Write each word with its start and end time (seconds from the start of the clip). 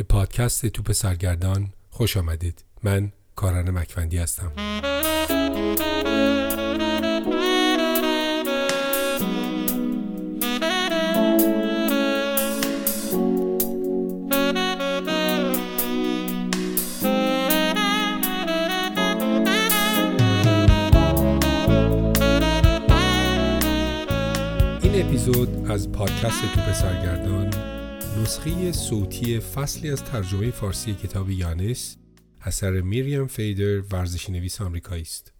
به 0.00 0.04
پادکست 0.04 0.66
توپ 0.66 0.92
سرگردان 0.92 1.72
خوش 1.90 2.16
آمدید. 2.16 2.64
من 2.82 3.12
کاران 3.36 3.70
مکفندی 3.70 4.18
هستم. 4.18 4.52
این 24.82 25.06
اپیزود 25.06 25.70
از 25.70 25.92
پادکست 25.92 26.40
توپ 26.54 26.72
سرگردان 26.72 27.50
نسخه 28.20 28.72
صوتی 28.72 29.40
فصلی 29.40 29.90
از 29.90 30.04
ترجمه 30.04 30.50
فارسی 30.50 30.94
کتاب 30.94 31.30
یانس 31.30 31.96
اثر 32.40 32.80
میریم 32.80 33.26
فیدر 33.26 33.80
ورزشی 33.80 34.32
نویس 34.32 34.60
آمریکایی 34.60 35.02
است. 35.02 35.32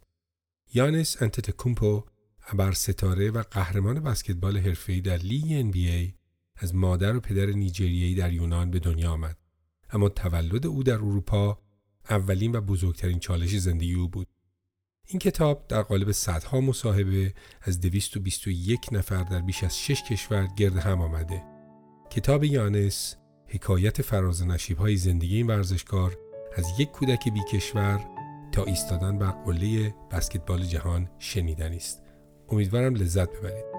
یانس 0.73 1.21
انتتکومپو 1.21 2.03
ابر 2.47 2.71
ستاره 2.71 3.31
و 3.31 3.43
قهرمان 3.51 3.99
بسکتبال 3.99 4.57
حرفه‌ای 4.57 5.01
در 5.01 5.17
لیگ 5.17 5.71
NBA 5.71 6.13
از 6.55 6.75
مادر 6.75 7.15
و 7.15 7.19
پدر 7.19 7.45
نیجریه‌ای 7.45 8.15
در 8.15 8.33
یونان 8.33 8.71
به 8.71 8.79
دنیا 8.79 9.11
آمد. 9.11 9.37
اما 9.89 10.09
تولد 10.09 10.65
او 10.65 10.83
در 10.83 10.93
اروپا 10.93 11.61
اولین 12.09 12.55
و 12.55 12.61
بزرگترین 12.61 13.19
چالش 13.19 13.57
زندگی 13.57 13.93
او 13.93 14.07
بود. 14.07 14.27
این 15.05 15.19
کتاب 15.19 15.67
در 15.67 15.81
قالب 15.81 16.11
صدها 16.11 16.61
مصاحبه 16.61 17.33
از 17.61 17.79
221 17.79 18.79
نفر 18.91 19.23
در 19.23 19.41
بیش 19.41 19.63
از 19.63 19.79
6 19.79 20.03
کشور 20.03 20.47
گرد 20.57 20.77
هم 20.77 21.01
آمده. 21.01 21.50
کتاب 22.11 22.43
یانس 22.43 23.15
حکایت 23.47 24.01
فراز 24.01 24.47
نشیب 24.47 24.77
های 24.77 24.95
زندگی 24.95 25.37
این 25.37 25.47
ورزشکار 25.47 26.17
از 26.55 26.65
یک 26.79 26.91
کودک 26.91 27.29
بی 27.33 27.39
کشور 27.51 27.99
تا 28.51 28.63
ایستادن 28.63 29.17
بر 29.17 29.31
قله 29.31 29.95
بسکتبال 30.11 30.63
جهان 30.63 31.09
شنیدنی 31.19 31.77
است. 31.77 32.03
امیدوارم 32.49 32.95
لذت 32.95 33.29
ببرید. 33.29 33.70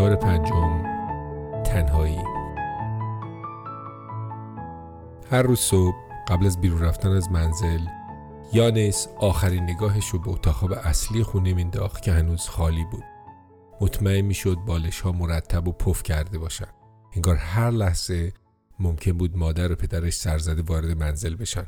گفتار 0.00 0.16
پنجم 0.16 0.82
تنهایی. 1.62 2.18
هر 5.30 5.42
روز 5.42 5.58
صبح 5.58 5.94
قبل 6.28 6.46
از 6.46 6.60
بیرون 6.60 6.80
رفتن 6.82 7.08
از 7.08 7.30
منزل 7.30 7.80
یانس 8.52 9.08
آخرین 9.18 9.62
نگاهش 9.62 10.08
رو 10.08 10.18
به 10.18 10.30
اتاق 10.30 10.72
اصلی 10.72 11.22
خونه 11.22 11.54
مینداخت 11.54 12.02
که 12.02 12.12
هنوز 12.12 12.40
خالی 12.40 12.84
بود. 12.84 13.04
مطمئن 13.80 14.20
می‌شد 14.20 14.56
بالش 14.66 15.00
ها 15.00 15.12
مرتب 15.12 15.68
و 15.68 15.72
پف 15.72 16.02
کرده 16.02 16.38
باشن. 16.38 16.68
انگار 17.16 17.36
هر 17.36 17.70
لحظه 17.70 18.32
ممکن 18.78 19.12
بود 19.12 19.36
مادر 19.36 19.72
و 19.72 19.74
پدرش 19.74 20.14
سرزده 20.14 20.62
وارد 20.62 20.90
منزل 20.90 21.34
بشن. 21.34 21.66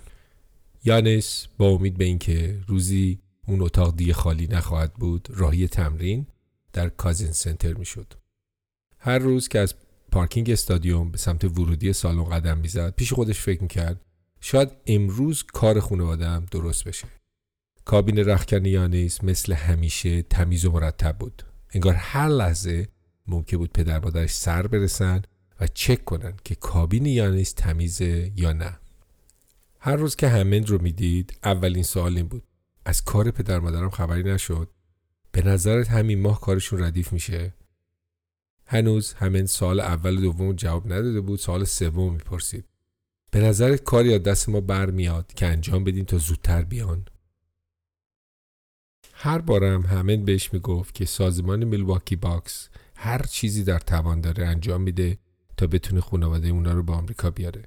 یانس 0.85 1.47
با 1.59 1.67
امید 1.67 1.99
به 1.99 2.05
اینکه 2.05 2.61
روزی 2.67 3.21
اون 3.49 3.63
اتاق 3.63 3.97
دیگه 3.97 4.13
خالی 4.13 4.47
نخواهد 4.47 4.95
بود 4.95 5.29
راهی 5.31 5.69
تمرین 5.69 6.27
در 6.73 6.89
کازین 6.89 7.33
سنتر 7.33 7.75
می‌شد. 7.75 8.22
هر 9.05 9.19
روز 9.19 9.49
که 9.49 9.59
از 9.59 9.75
پارکینگ 10.13 10.51
استادیوم 10.51 11.11
به 11.11 11.19
سمت 11.19 11.45
ورودی 11.45 11.93
سالن 11.93 12.25
قدم 12.25 12.59
می‌زد 12.59 12.95
پیش 12.95 13.13
خودش 13.13 13.41
فکر 13.41 13.63
می‌کرد 13.63 14.01
شاید 14.41 14.71
امروز 14.87 15.43
کار 15.43 15.81
خانوادم 15.81 16.47
درست 16.51 16.85
بشه. 16.85 17.09
کابین 17.85 18.19
رخکن 18.19 18.65
یانیس 18.65 19.25
مثل 19.25 19.53
همیشه 19.53 20.23
تمیز 20.23 20.65
و 20.65 20.71
مرتب 20.73 21.17
بود. 21.19 21.43
انگار 21.71 21.95
هر 21.95 22.29
لحظه 22.29 22.89
ممکن 23.27 23.57
بود 23.57 23.73
پدر 23.73 23.99
مادرش 23.99 24.31
سر 24.31 24.67
برسن 24.67 25.23
و 25.61 25.67
چک 25.67 26.05
کنن 26.05 26.35
که 26.45 26.55
کابین 26.55 27.07
یانیس 27.07 27.53
تمیزه 27.53 28.33
یا 28.37 28.53
نه. 28.53 28.79
هر 29.81 29.97
روز 29.97 30.17
که 30.17 30.29
همند 30.29 30.69
رو 30.69 30.83
می‌دید 30.83 31.39
اولین 31.45 31.83
سوال 31.83 32.17
این 32.17 32.27
بود 32.27 32.43
از 32.85 33.05
کار 33.05 33.31
پدر 33.31 33.59
مادرم 33.59 33.91
خبری 33.91 34.23
نشد 34.23 34.71
به 35.33 35.43
نظرت 35.43 35.89
همین 35.89 36.21
ماه 36.21 36.41
کارشون 36.41 36.83
ردیف 36.83 37.13
میشه 37.13 37.55
هنوز 38.73 39.13
همین 39.13 39.47
سال 39.47 39.81
اول 39.81 40.19
و 40.19 40.21
دوم 40.21 40.53
جواب 40.53 40.93
نداده 40.93 41.21
بود 41.21 41.39
سال 41.39 41.65
سوم 41.65 42.13
می‌پرسید. 42.13 42.65
به 43.31 43.41
نظرت 43.41 43.85
کاری 43.85 44.15
از 44.15 44.23
دست 44.23 44.49
ما 44.49 44.61
برمیاد 44.61 45.33
که 45.35 45.47
انجام 45.47 45.85
بدیم 45.85 46.05
تا 46.05 46.19
زودتر 46.19 46.63
بیان؟ 46.63 47.05
هر 49.13 49.39
بارم 49.39 49.83
همین 49.83 50.25
بهش 50.25 50.53
می‌گفت 50.53 50.95
که 50.95 51.05
سازمان 51.05 51.65
میلواکی 51.65 52.17
باکس 52.17 52.69
هر 52.97 53.23
چیزی 53.23 53.65
در 53.65 53.79
توان 53.79 54.21
داره 54.21 54.47
انجام 54.47 54.83
میده 54.83 55.19
تا 55.57 55.67
بتونه 55.67 56.01
خانواده 56.01 56.49
اونا 56.49 56.73
رو 56.73 56.83
به 56.83 56.93
آمریکا 56.93 57.31
بیاره. 57.31 57.63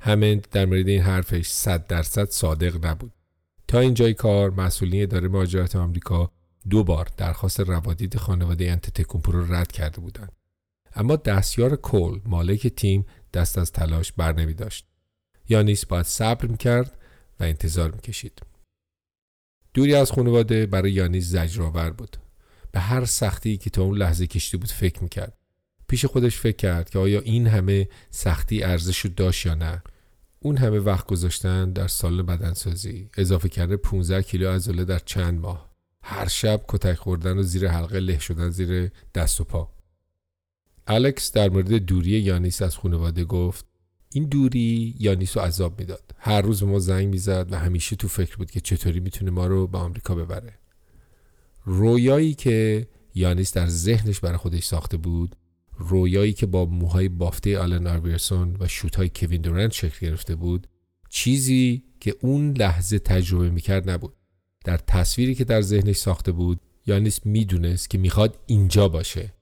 همین 0.00 0.42
در 0.50 0.66
مورد 0.66 0.88
این 0.88 1.02
حرفش 1.02 1.46
صد 1.48 1.86
درصد 1.86 2.30
صادق 2.30 2.86
نبود. 2.86 3.12
تا 3.68 3.78
اینجای 3.78 4.14
کار 4.14 4.50
مسئولین 4.50 5.02
اداره 5.02 5.28
مهاجرت 5.28 5.76
آمریکا 5.76 6.30
دو 6.70 6.84
بار 6.84 7.08
درخواست 7.16 7.60
روادید 7.60 8.16
خانواده 8.16 8.70
انتتکومپو 8.70 9.32
رو 9.32 9.54
رد 9.54 9.72
کرده 9.72 10.00
بودند. 10.00 10.39
اما 10.94 11.16
دستیار 11.16 11.76
کول 11.76 12.20
مالک 12.24 12.66
تیم 12.66 13.06
دست 13.34 13.58
از 13.58 13.72
تلاش 13.72 14.12
بر 14.12 14.32
نمی 14.32 14.54
داشت 14.54 14.86
یانیس 15.48 15.86
باید 15.86 16.06
صبر 16.06 16.46
می‌کرد 16.46 16.98
و 17.40 17.44
انتظار 17.44 17.90
می‌کشید. 17.90 18.42
دوری 19.74 19.94
از 19.94 20.12
خانواده 20.12 20.66
برای 20.66 20.92
یانیس 20.92 21.26
زجرآور 21.26 21.90
بود. 21.90 22.16
به 22.72 22.80
هر 22.80 23.04
سختی 23.04 23.56
که 23.56 23.70
تا 23.70 23.82
اون 23.82 23.98
لحظه 23.98 24.26
کشیده 24.26 24.58
بود 24.58 24.70
فکر 24.70 25.02
می‌کرد. 25.02 25.38
پیش 25.88 26.04
خودش 26.04 26.36
فکر 26.36 26.56
کرد 26.56 26.90
که 26.90 26.98
آیا 26.98 27.20
این 27.20 27.46
همه 27.46 27.88
سختی 28.10 28.62
ارزش 28.62 29.06
داشت 29.06 29.46
یا 29.46 29.54
نه. 29.54 29.82
اون 30.40 30.56
همه 30.56 30.78
وقت 30.78 31.06
گذاشتن 31.06 31.72
در 31.72 31.88
سال 31.88 32.22
بدنسازی. 32.22 33.10
اضافه 33.16 33.48
کرده 33.48 33.76
15 33.76 34.22
کیلو 34.22 34.50
عضله 34.50 34.84
در 34.84 34.98
چند 34.98 35.40
ماه. 35.40 35.70
هر 36.02 36.28
شب 36.28 36.64
کتک 36.68 36.94
خوردن 36.94 37.38
و 37.38 37.42
زیر 37.42 37.68
حلقه 37.68 38.00
له 38.00 38.18
شدن 38.18 38.50
زیر 38.50 38.90
دست 39.14 39.40
و 39.40 39.44
پا. 39.44 39.79
الکس 40.92 41.32
در 41.32 41.48
مورد 41.48 41.72
دوری 41.72 42.10
یانیس 42.10 42.62
از 42.62 42.76
خانواده 42.76 43.24
گفت 43.24 43.66
این 44.14 44.24
دوری 44.24 44.94
یانیس 44.98 45.36
رو 45.36 45.42
عذاب 45.42 45.80
می‌داد. 45.80 46.14
هر 46.18 46.42
روز 46.42 46.60
به 46.60 46.66
ما 46.66 46.78
زنگ 46.78 47.08
می‌زد 47.08 47.52
و 47.52 47.58
همیشه 47.58 47.96
تو 47.96 48.08
فکر 48.08 48.36
بود 48.36 48.50
که 48.50 48.60
چطوری 48.60 49.00
می‌تونه 49.00 49.30
ما 49.30 49.46
رو 49.46 49.66
به 49.66 49.78
آمریکا 49.78 50.14
ببره. 50.14 50.58
رویایی 51.64 52.34
که 52.34 52.86
یانیس 53.14 53.52
در 53.52 53.66
ذهنش 53.66 54.20
برای 54.20 54.36
خودش 54.36 54.64
ساخته 54.64 54.96
بود 54.96 55.36
رویایی 55.78 56.32
که 56.32 56.46
با 56.46 56.64
موهای 56.64 57.08
بافته 57.08 57.58
آلن 57.58 57.86
آربیرسون 57.86 58.56
و 58.60 58.68
شوتهای 58.68 59.10
کوین 59.16 59.40
دورنت 59.40 59.72
شکل 59.72 60.06
گرفته 60.06 60.34
بود 60.34 60.66
چیزی 61.08 61.82
که 62.00 62.16
اون 62.20 62.52
لحظه 62.52 62.98
تجربه 62.98 63.50
می‌کرد 63.50 63.90
نبود. 63.90 64.12
در 64.64 64.76
تصویری 64.76 65.34
که 65.34 65.44
در 65.44 65.62
ذهنش 65.62 65.96
ساخته 65.96 66.32
بود 66.32 66.60
یانیس 66.86 67.26
می‌دونست 67.26 67.90
که 67.90 67.98
می‌خواد 67.98 68.38
اینجا 68.46 68.88
باشه. 68.88 69.32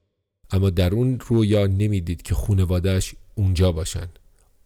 اما 0.51 0.71
در 0.71 0.95
اون 0.95 1.21
رویا 1.21 1.67
نمی‌دید 1.67 2.23
که 2.23 2.35
خونوادهش 2.35 3.15
اونجا 3.35 3.73
باشن. 3.73 4.09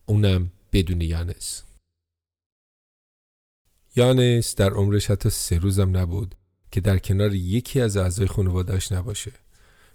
اونم 0.06 0.52
بدون 0.72 1.00
یانس. 1.00 1.62
یانس 3.96 4.54
در 4.54 4.70
عمرش 4.70 5.10
حتی 5.10 5.30
سه 5.30 5.58
روزم 5.58 5.96
نبود 5.96 6.34
که 6.70 6.80
در 6.80 6.98
کنار 6.98 7.34
یکی 7.34 7.80
از 7.80 7.96
اعضای 7.96 8.26
خانوادهش 8.26 8.92
نباشه. 8.92 9.32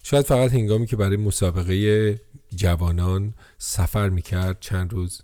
شاید 0.03 0.25
فقط 0.25 0.51
هنگامی 0.51 0.87
که 0.87 0.95
برای 0.95 1.17
مسابقه 1.17 2.21
جوانان 2.55 3.33
سفر 3.57 4.09
می‌کرد 4.09 4.57
چند 4.59 4.93
روز 4.93 5.21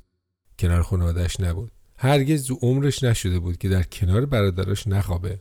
کنار 0.59 0.81
خانوادهش 0.81 1.39
نبود. 1.39 1.71
هرگز 1.98 2.48
دو 2.48 2.56
عمرش 2.62 3.04
نشده 3.04 3.39
بود 3.39 3.57
که 3.57 3.69
در 3.69 3.83
کنار 3.83 4.25
برادراش 4.25 4.88
نخوابه. 4.88 5.39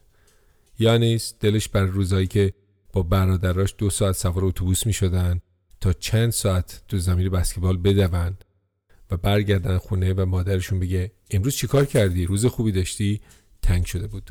یانیس 0.79 1.35
دلش 1.41 1.69
بر 1.69 1.85
روزایی 1.85 2.27
که 2.27 2.53
با 2.93 3.03
برادراش 3.03 3.75
دو 3.79 3.91
ساعت 3.91 4.15
سوار 4.15 4.45
اتوبوس 4.45 4.87
می 4.87 4.93
شدن 4.93 5.41
تا 5.81 5.93
چند 5.93 6.31
ساعت 6.31 6.83
تو 6.89 6.99
زمین 6.99 7.29
بسکتبال 7.29 7.77
بدوند 7.77 8.45
و 9.11 9.17
برگردن 9.17 9.79
خونه 9.79 10.13
و 10.13 10.27
مادرشون 10.27 10.79
بگه 10.79 11.13
امروز 11.31 11.57
چیکار 11.57 11.85
کردی؟ 11.85 12.27
روز 12.27 12.47
خوبی 12.47 12.73
داشتی؟ 12.73 13.21
تنگ 13.63 13.85
شده 13.85 14.07
بود. 14.07 14.31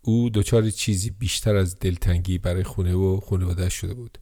او 0.00 0.30
دچار 0.30 0.70
چیزی 0.70 1.10
بیشتر 1.10 1.56
از 1.56 1.78
دلتنگی 1.78 2.38
برای 2.38 2.62
خونه 2.62 2.94
و 2.94 3.20
خانواده 3.20 3.68
شده 3.68 3.94
بود. 3.94 4.18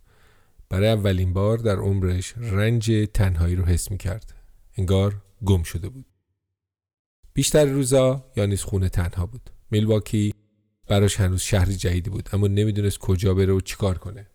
برای 0.69 0.89
اولین 0.89 1.33
بار 1.33 1.59
در 1.59 1.77
عمرش 1.77 2.35
رنج 2.37 2.93
تنهایی 3.15 3.55
رو 3.55 3.65
حس 3.65 3.91
می 3.91 3.99
کرد 3.99 4.35
انگار 4.77 5.23
گم 5.45 5.63
شده 5.63 5.89
بود. 5.89 6.07
بیشتر 7.35 7.65
روزا 7.65 8.33
یانیس 8.37 8.63
خونه 8.63 8.89
تنها 8.89 9.27
بود. 9.27 9.51
میلواکی 9.71 10.35
براش 10.93 11.21
هنوز 11.21 11.41
شهری 11.41 11.77
جدیدی 11.77 12.11
بود 12.11 12.29
اما 12.33 12.47
نمی‌دونست 12.47 12.99
کجا 12.99 13.35
بره 13.35 13.53
و 13.53 13.61
چیکار 13.61 13.99
کنه. 13.99 14.27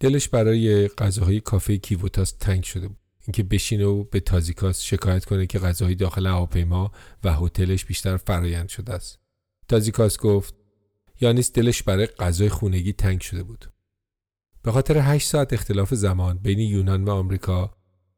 دلش 0.00 0.28
برای 0.28 0.88
غذاهای 0.88 1.40
کافه 1.40 1.78
کیووتاس 1.78 2.32
تنگ 2.32 2.64
شده 2.64 2.88
بود. 2.88 2.98
اینکه 3.26 3.42
بشینه 3.42 3.84
و 3.84 4.04
به 4.04 4.20
تازیکاس 4.20 4.82
شکایت 4.82 5.24
کنه 5.24 5.46
که 5.46 5.58
غذاهای 5.58 5.94
داخل 5.94 6.26
هواپیما 6.26 6.92
و 7.24 7.32
هتلش 7.32 7.84
بیشتر 7.84 8.16
فرایند 8.16 8.68
شده 8.68 8.92
است. 8.92 9.18
تازیکاس 9.68 10.18
گفت 10.18 10.54
یانیس 11.20 11.52
دلش 11.52 11.82
برای 11.82 12.06
غذای 12.06 12.48
خونگی 12.48 12.92
تنگ 12.92 13.20
شده 13.20 13.42
بود. 13.42 13.64
به 14.62 14.72
خاطر 14.72 14.98
8 14.98 15.28
ساعت 15.28 15.52
اختلاف 15.52 15.94
زمان 15.94 16.38
بین 16.38 16.58
یونان 16.58 17.04
و 17.04 17.10
آمریکا 17.10 17.76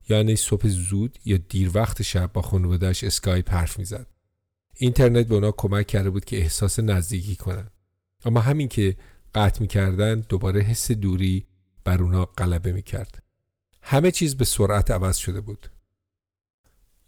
یانیس 0.08 0.40
صبح 0.40 0.68
زود 0.68 1.18
یا 1.24 1.36
دیر 1.36 1.70
وقت 1.74 2.02
شب 2.02 2.32
با 2.32 2.42
خانوادهش 2.42 3.04
اسکایپ 3.04 3.50
حرف 3.50 3.78
می‌زد. 3.78 4.17
اینترنت 4.78 5.26
به 5.26 5.34
اونا 5.34 5.52
کمک 5.52 5.86
کرده 5.86 6.10
بود 6.10 6.24
که 6.24 6.36
احساس 6.36 6.80
نزدیکی 6.80 7.36
کنن. 7.36 7.70
اما 8.24 8.40
همین 8.40 8.68
که 8.68 8.96
قطع 9.34 9.60
می‌کردن 9.60 10.20
دوباره 10.20 10.60
حس 10.60 10.92
دوری 10.92 11.46
بر 11.84 12.02
اونا 12.02 12.24
غلبه 12.24 12.72
می‌کرد. 12.72 13.22
همه 13.82 14.10
چیز 14.10 14.36
به 14.36 14.44
سرعت 14.44 14.90
عوض 14.90 15.16
شده 15.16 15.40
بود. 15.40 15.66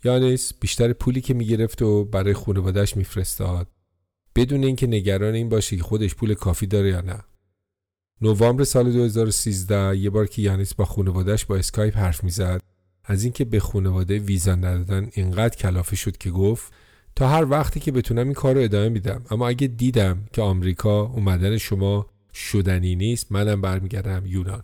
یانیس 0.04 0.52
بیشتر 0.60 0.92
پولی 0.92 1.20
که 1.20 1.34
می‌گرفت 1.34 1.82
و 1.82 2.04
برای 2.04 2.34
خانوادهش 2.34 2.96
میفرستاد. 2.96 3.68
بدون 4.34 4.64
اینکه 4.64 4.86
نگران 4.86 5.34
این 5.34 5.48
باشه 5.48 5.76
که 5.76 5.82
خودش 5.82 6.14
پول 6.14 6.34
کافی 6.34 6.66
داره 6.66 6.88
یا 6.88 7.00
نه. 7.00 7.20
نوامبر 8.20 8.64
سال 8.64 8.92
2013 8.92 9.96
یه 9.96 10.10
بار 10.10 10.26
که 10.26 10.42
یانیس 10.42 10.74
با 10.74 10.84
خانوادهش 10.84 11.44
با 11.44 11.56
اسکایپ 11.56 11.96
حرف 11.96 12.24
می‌زد 12.24 12.62
از 13.04 13.24
اینکه 13.24 13.44
به 13.44 13.60
خانواده 13.60 14.18
ویزا 14.18 14.54
ندادن 14.54 15.10
اینقدر 15.12 15.56
کلافه 15.56 15.96
شد 15.96 16.16
که 16.16 16.30
گفت 16.30 16.72
تا 17.20 17.28
هر 17.28 17.50
وقتی 17.50 17.80
که 17.80 17.92
بتونم 17.92 18.24
این 18.24 18.34
کار 18.34 18.54
رو 18.54 18.60
ادامه 18.60 18.88
میدم. 18.88 19.24
اما 19.30 19.48
اگه 19.48 19.66
دیدم 19.66 20.24
که 20.32 20.42
آمریکا 20.42 21.02
اومدن 21.02 21.56
شما 21.56 22.06
شدنی 22.34 22.96
نیست 22.96 23.32
منم 23.32 23.60
برمیگردم 23.60 24.26
یونان. 24.26 24.62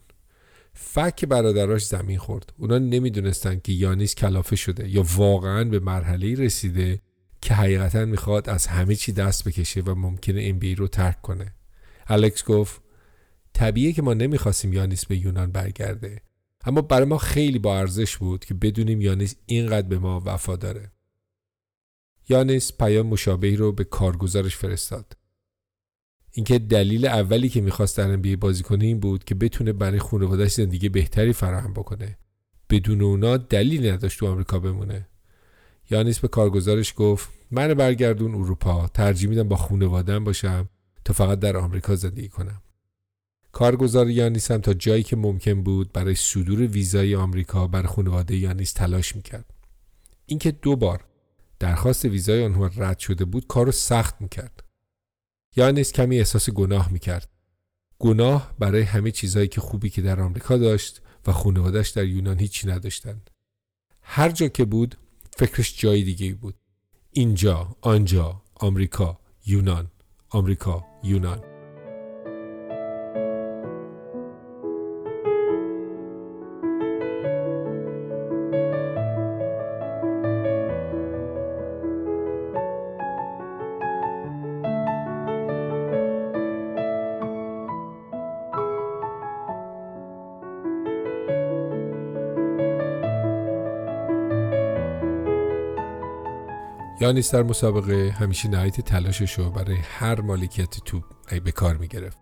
فک 0.72 1.24
برادراش 1.24 1.86
زمین 1.86 2.18
خورد. 2.18 2.52
اونا 2.58 2.78
نمی‌دونستن 2.78 3.60
که 3.64 3.72
یانیس 3.72 4.14
کلافه 4.14 4.56
شده 4.56 4.88
یا 4.88 5.04
واقعا 5.16 5.64
به 5.64 5.80
مرحله 5.80 6.34
رسیده 6.34 7.00
که 7.40 7.54
حقیقتا 7.54 8.04
می‌خواد 8.04 8.48
از 8.48 8.66
همه 8.66 8.94
چی 8.94 9.12
دست 9.12 9.48
بکشه 9.48 9.80
و 9.80 9.94
ممکنه 9.94 10.52
بی 10.52 10.74
رو 10.74 10.88
ترک 10.88 11.22
کنه. 11.22 11.54
الکس 12.06 12.44
گفت 12.44 12.82
طبیعه 13.52 13.92
که 13.92 14.02
ما 14.02 14.14
نمی‌خواستیم 14.14 14.72
یانیس 14.72 15.06
به 15.06 15.16
یونان 15.16 15.52
برگرده. 15.52 16.20
اما 16.64 16.80
برای 16.80 17.06
ما 17.06 17.18
خیلی 17.18 17.58
با 17.58 17.78
ارزش 17.78 18.16
بود 18.16 18.44
که 18.44 18.54
بدونیم 18.54 19.00
یانیس 19.00 19.34
اینقدر 19.46 19.88
به 19.88 19.98
ما 19.98 20.22
وفا 20.24 20.56
داره 20.56 20.92
یانیس 22.28 22.72
پیام 22.72 23.06
مشابهی 23.06 23.56
رو 23.56 23.72
به 23.72 23.84
کارگزارش 23.84 24.56
فرستاد. 24.56 25.16
اینکه 26.32 26.58
دلیل 26.58 27.06
اولی 27.06 27.48
که 27.48 27.60
می‌خواست 27.60 27.98
در 27.98 28.16
NBA 28.16 28.36
بازی 28.36 28.62
کنه 28.62 28.84
این 28.84 29.00
بود 29.00 29.24
که 29.24 29.34
بتونه 29.34 29.72
برای 29.72 29.98
خانوادهش 29.98 30.52
زندگی 30.52 30.88
بهتری 30.88 31.32
فراهم 31.32 31.72
بکنه. 31.72 32.18
بدون 32.70 33.02
اونا 33.02 33.36
دلیلی 33.36 33.90
نداشت 33.90 34.18
تو 34.18 34.26
آمریکا 34.26 34.58
بمونه. 34.58 35.08
یانیس 35.90 36.18
به 36.18 36.28
کارگزارش 36.28 36.94
گفت 36.96 37.28
من 37.50 37.74
برگردون 37.74 38.34
اروپا 38.34 38.88
ترجیح 38.88 39.28
میدم 39.28 39.48
با 39.48 39.56
خانوادم 39.56 40.24
باشم 40.24 40.68
تا 41.04 41.12
فقط 41.12 41.38
در 41.38 41.56
آمریکا 41.56 41.96
زندگی 41.96 42.28
کنم. 42.28 42.62
کارگزار 43.52 44.10
یانیس 44.10 44.50
هم 44.50 44.60
تا 44.60 44.74
جایی 44.74 45.02
که 45.02 45.16
ممکن 45.16 45.62
بود 45.62 45.92
برای 45.92 46.14
صدور 46.14 46.60
ویزای 46.66 47.14
آمریکا 47.14 47.66
بر 47.66 47.82
خانواده 47.82 48.36
یانیس 48.36 48.72
تلاش 48.72 49.16
می‌کرد. 49.16 49.54
اینکه 50.26 50.50
دو 50.50 50.76
بار 50.76 51.04
درخواست 51.58 52.04
ویزای 52.04 52.44
آنها 52.44 52.70
رد 52.76 52.98
شده 52.98 53.24
بود 53.24 53.46
کارو 53.46 53.72
سخت 53.72 54.20
می‌کرد. 54.20 54.64
یانیس 55.56 55.92
کمی 55.92 56.18
احساس 56.18 56.50
گناه 56.50 56.92
می‌کرد. 56.92 57.28
گناه 57.98 58.54
برای 58.58 58.82
همه 58.82 59.10
چیزهایی 59.10 59.48
که 59.48 59.60
خوبی 59.60 59.90
که 59.90 60.02
در 60.02 60.20
آمریکا 60.20 60.56
داشت 60.56 61.02
و 61.26 61.32
خانوادش 61.32 61.88
در 61.88 62.04
یونان 62.04 62.38
هیچی 62.38 62.68
نداشتند. 62.68 63.30
هر 64.02 64.30
جا 64.30 64.48
که 64.48 64.64
بود 64.64 64.96
فکرش 65.36 65.80
جای 65.80 66.02
دیگه 66.02 66.34
بود. 66.34 66.54
اینجا 67.10 67.76
آنجا 67.80 68.42
آمریکا 68.54 69.20
یونان 69.46 69.90
آمریکا 70.30 70.86
یونان. 71.04 71.55
یانیس 97.06 97.34
در 97.34 97.42
مسابقه 97.42 98.10
همیشه 98.10 98.48
نهایت 98.48 98.80
تلاشش 98.80 99.32
رو 99.32 99.50
برای 99.50 99.76
هر 99.76 100.20
مالکیت 100.20 100.70
توپ 100.84 101.04
به 101.44 101.52
کار 101.52 101.76
می‌گرفت. 101.76 102.18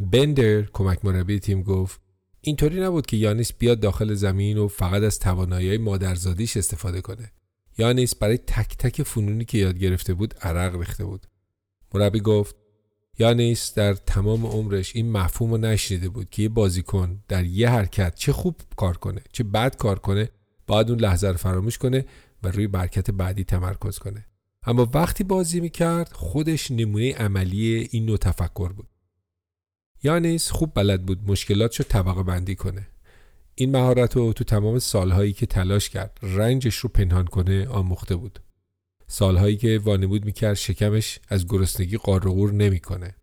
بندر 0.00 0.62
کمک 0.62 1.04
مربی 1.04 1.38
تیم 1.38 1.62
گفت 1.62 2.00
اینطوری 2.40 2.80
نبود 2.80 3.06
که 3.06 3.16
یانیس 3.16 3.52
بیاد 3.52 3.80
داخل 3.80 4.14
زمین 4.14 4.58
و 4.58 4.68
فقط 4.68 5.02
از 5.02 5.18
توانایی 5.18 5.78
مادرزادیش 5.78 6.56
استفاده 6.56 7.00
کنه. 7.00 7.32
یانیس 7.78 8.14
برای 8.14 8.38
تک 8.38 8.76
تک 8.76 9.02
فنونی 9.02 9.44
که 9.44 9.58
یاد 9.58 9.78
گرفته 9.78 10.14
بود 10.14 10.34
عرق 10.42 10.76
ریخته 10.76 11.04
بود. 11.04 11.26
مربی 11.94 12.20
گفت 12.20 12.56
یانیس 13.18 13.74
در 13.74 13.94
تمام 13.94 14.46
عمرش 14.46 14.96
این 14.96 15.12
مفهوم 15.12 15.50
رو 15.50 15.58
نشنیده 15.58 16.08
بود 16.08 16.30
که 16.30 16.42
یه 16.42 16.48
بازیکن 16.48 17.22
در 17.28 17.44
یه 17.44 17.70
حرکت 17.70 18.14
چه 18.14 18.32
خوب 18.32 18.56
کار 18.76 18.96
کنه 18.96 19.22
چه 19.32 19.44
بد 19.44 19.76
کار 19.76 19.98
کنه 19.98 20.28
باید 20.66 20.90
اون 20.90 21.00
لحظه 21.00 21.28
رو 21.28 21.36
فراموش 21.36 21.78
کنه 21.78 22.04
و 22.42 22.48
روی 22.48 22.66
برکت 22.66 23.10
بعدی 23.10 23.44
تمرکز 23.44 23.98
کنه. 23.98 24.26
اما 24.62 24.90
وقتی 24.94 25.24
بازی 25.24 25.60
می‌کرد 25.60 26.12
خودش 26.12 26.70
نمونه 26.70 27.12
عملی 27.12 27.88
این 27.90 28.06
نوع 28.06 28.16
تفکر 28.16 28.72
بود. 28.72 28.88
یانیس 30.02 30.50
خوب 30.50 30.74
بلد 30.74 31.06
بود 31.06 31.30
مشکلات 31.30 31.76
رو 31.76 31.84
طبقه 31.88 32.22
بندی 32.22 32.54
کنه. 32.54 32.88
این 33.54 33.70
مهارت 33.70 34.16
رو 34.16 34.32
تو 34.32 34.44
تمام 34.44 34.78
سالهایی 34.78 35.32
که 35.32 35.46
تلاش 35.46 35.90
کرد 35.90 36.18
رنجش 36.22 36.76
رو 36.76 36.88
پنهان 36.88 37.24
کنه 37.24 37.68
آموخته 37.68 38.16
بود. 38.16 38.40
سالهایی 39.06 39.56
که 39.56 39.80
وانمود 39.84 40.24
می‌کرد 40.24 40.54
شکمش 40.54 41.18
از 41.28 41.46
گرسنگی 41.46 41.96
قارقور 41.96 42.52
نمی‌کنه. 42.52 43.14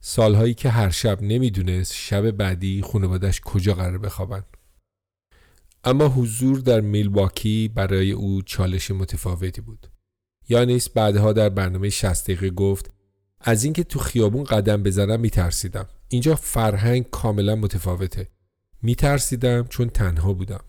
سالهایی 0.00 0.54
که 0.54 0.68
هر 0.68 0.90
شب 0.90 1.22
نمی‌دونست 1.22 1.94
شب 1.94 2.30
بعدی 2.30 2.82
خانوادش 2.82 3.40
کجا 3.40 3.74
قرار 3.74 3.98
بخوابن. 3.98 4.42
اما 5.84 6.08
حضور 6.08 6.58
در 6.60 6.80
میلواکی 6.80 7.68
برای 7.68 8.12
او 8.12 8.42
چالش 8.42 8.90
متفاوتی 8.90 9.60
بود. 9.60 9.86
یانیس 10.48 10.88
بعدها 10.88 11.32
در 11.32 11.48
برنامه 11.48 11.90
60 11.90 12.24
دقیقه 12.24 12.50
گفت 12.50 12.90
از 13.40 13.64
اینکه 13.64 13.84
تو 13.84 13.98
خیابون 13.98 14.44
قدم 14.44 14.82
بزنم 14.82 15.20
میترسیدم. 15.20 15.86
اینجا 16.08 16.34
فرهنگ 16.34 17.10
کاملا 17.10 17.56
متفاوته. 17.56 18.28
میترسیدم 18.82 19.66
چون 19.66 19.88
تنها 19.88 20.32
بودم. 20.32 20.64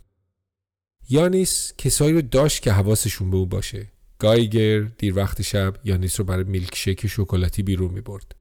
یانیس 1.10 1.74
کسایی 1.78 2.14
رو 2.14 2.22
داشت 2.22 2.62
که 2.62 2.72
حواسشون 2.72 3.32
به 3.32 3.38
او 3.38 3.46
باشه. 3.46 3.92
گایگر 4.20 4.80
دیر 4.80 5.18
وقت 5.18 5.42
شب 5.42 5.76
یانیس 5.84 6.20
رو 6.20 6.26
برای 6.26 6.44
میلکشیک 6.44 7.08
شکلاتی 7.08 7.64
بیرون 7.64 7.92
می 7.92 8.02
برد. 8.02 8.36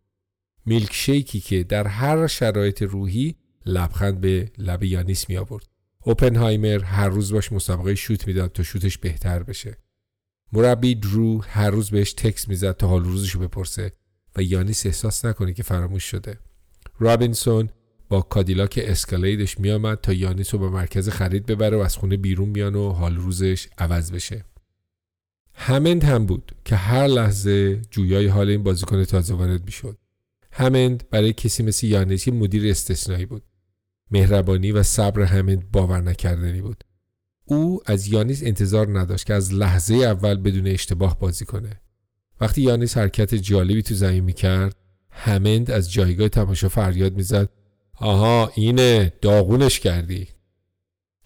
میلکشیکی 0.66 1.40
که 1.40 1.64
در 1.64 1.86
هر 1.86 2.26
شرایط 2.26 2.82
روحی 2.82 3.34
لبخند 3.66 4.20
به 4.20 4.52
لب 4.58 4.82
یانیس 4.82 5.28
می 5.28 5.36
آورد. 5.36 5.66
اوپنهایمر 6.08 6.84
هر 6.84 7.08
روز 7.08 7.32
باش 7.32 7.52
مسابقه 7.52 7.94
شوت 7.94 8.26
می‌داد 8.26 8.52
تا 8.52 8.62
شوتش 8.62 8.98
بهتر 8.98 9.42
بشه. 9.42 9.76
مربی 10.52 10.94
درو 10.94 11.42
هر 11.42 11.70
روز 11.70 11.90
بهش 11.90 12.12
تکس 12.12 12.48
می‌زد 12.48 12.76
تا 12.76 12.88
حال 12.88 13.04
روزش 13.04 13.30
رو 13.30 13.40
بپرسه 13.40 13.92
و 14.36 14.42
یانیس 14.42 14.86
احساس 14.86 15.24
نکنه 15.24 15.52
که 15.52 15.62
فراموش 15.62 16.04
شده. 16.04 16.38
رابینسون 16.98 17.70
با 18.08 18.20
کادیلاک 18.20 18.80
اسکالیدش 18.82 19.60
میامد 19.60 20.00
تا 20.00 20.12
یانیس 20.12 20.54
رو 20.54 20.60
به 20.60 20.68
مرکز 20.68 21.08
خرید 21.08 21.46
ببره 21.46 21.76
و 21.76 21.80
از 21.80 21.96
خونه 21.96 22.16
بیرون 22.16 22.52
بیان 22.52 22.74
و 22.74 22.92
حال 22.92 23.16
روزش 23.16 23.68
عوض 23.78 24.12
بشه. 24.12 24.44
همند 25.54 26.04
هم 26.04 26.26
بود 26.26 26.52
که 26.64 26.76
هر 26.76 27.06
لحظه 27.06 27.76
جویای 27.90 28.26
حال 28.26 28.48
این 28.48 28.62
بازیکن 28.62 29.04
تازه 29.04 29.34
وارد 29.34 29.64
می‌شد. 29.64 29.98
همند 30.52 31.04
برای 31.10 31.32
کسی 31.32 31.62
مثل 31.62 31.86
یانیس 31.86 32.28
مدیر 32.28 32.70
استثنایی 32.70 33.26
بود. 33.26 33.42
مهربانی 34.10 34.72
و 34.72 34.82
صبر 34.82 35.22
همین 35.22 35.64
باور 35.72 36.00
نکردنی 36.00 36.60
بود. 36.60 36.84
او 37.44 37.80
از 37.86 38.08
یانیس 38.08 38.42
انتظار 38.42 38.98
نداشت 38.98 39.26
که 39.26 39.34
از 39.34 39.54
لحظه 39.54 39.94
اول 39.94 40.36
بدون 40.36 40.66
اشتباه 40.66 41.18
بازی 41.18 41.44
کنه. 41.44 41.80
وقتی 42.40 42.62
یانیس 42.62 42.96
حرکت 42.96 43.34
جالبی 43.34 43.82
تو 43.82 43.94
زمین 43.94 44.24
می‌کرد 44.24 44.76
همند 45.10 45.70
از 45.70 45.92
جایگاه 45.92 46.28
تماشا 46.28 46.68
فریاد 46.68 47.14
می‌زد. 47.14 47.48
آها 47.94 48.52
اینه 48.54 49.12
داغونش 49.22 49.80
کردی. 49.80 50.28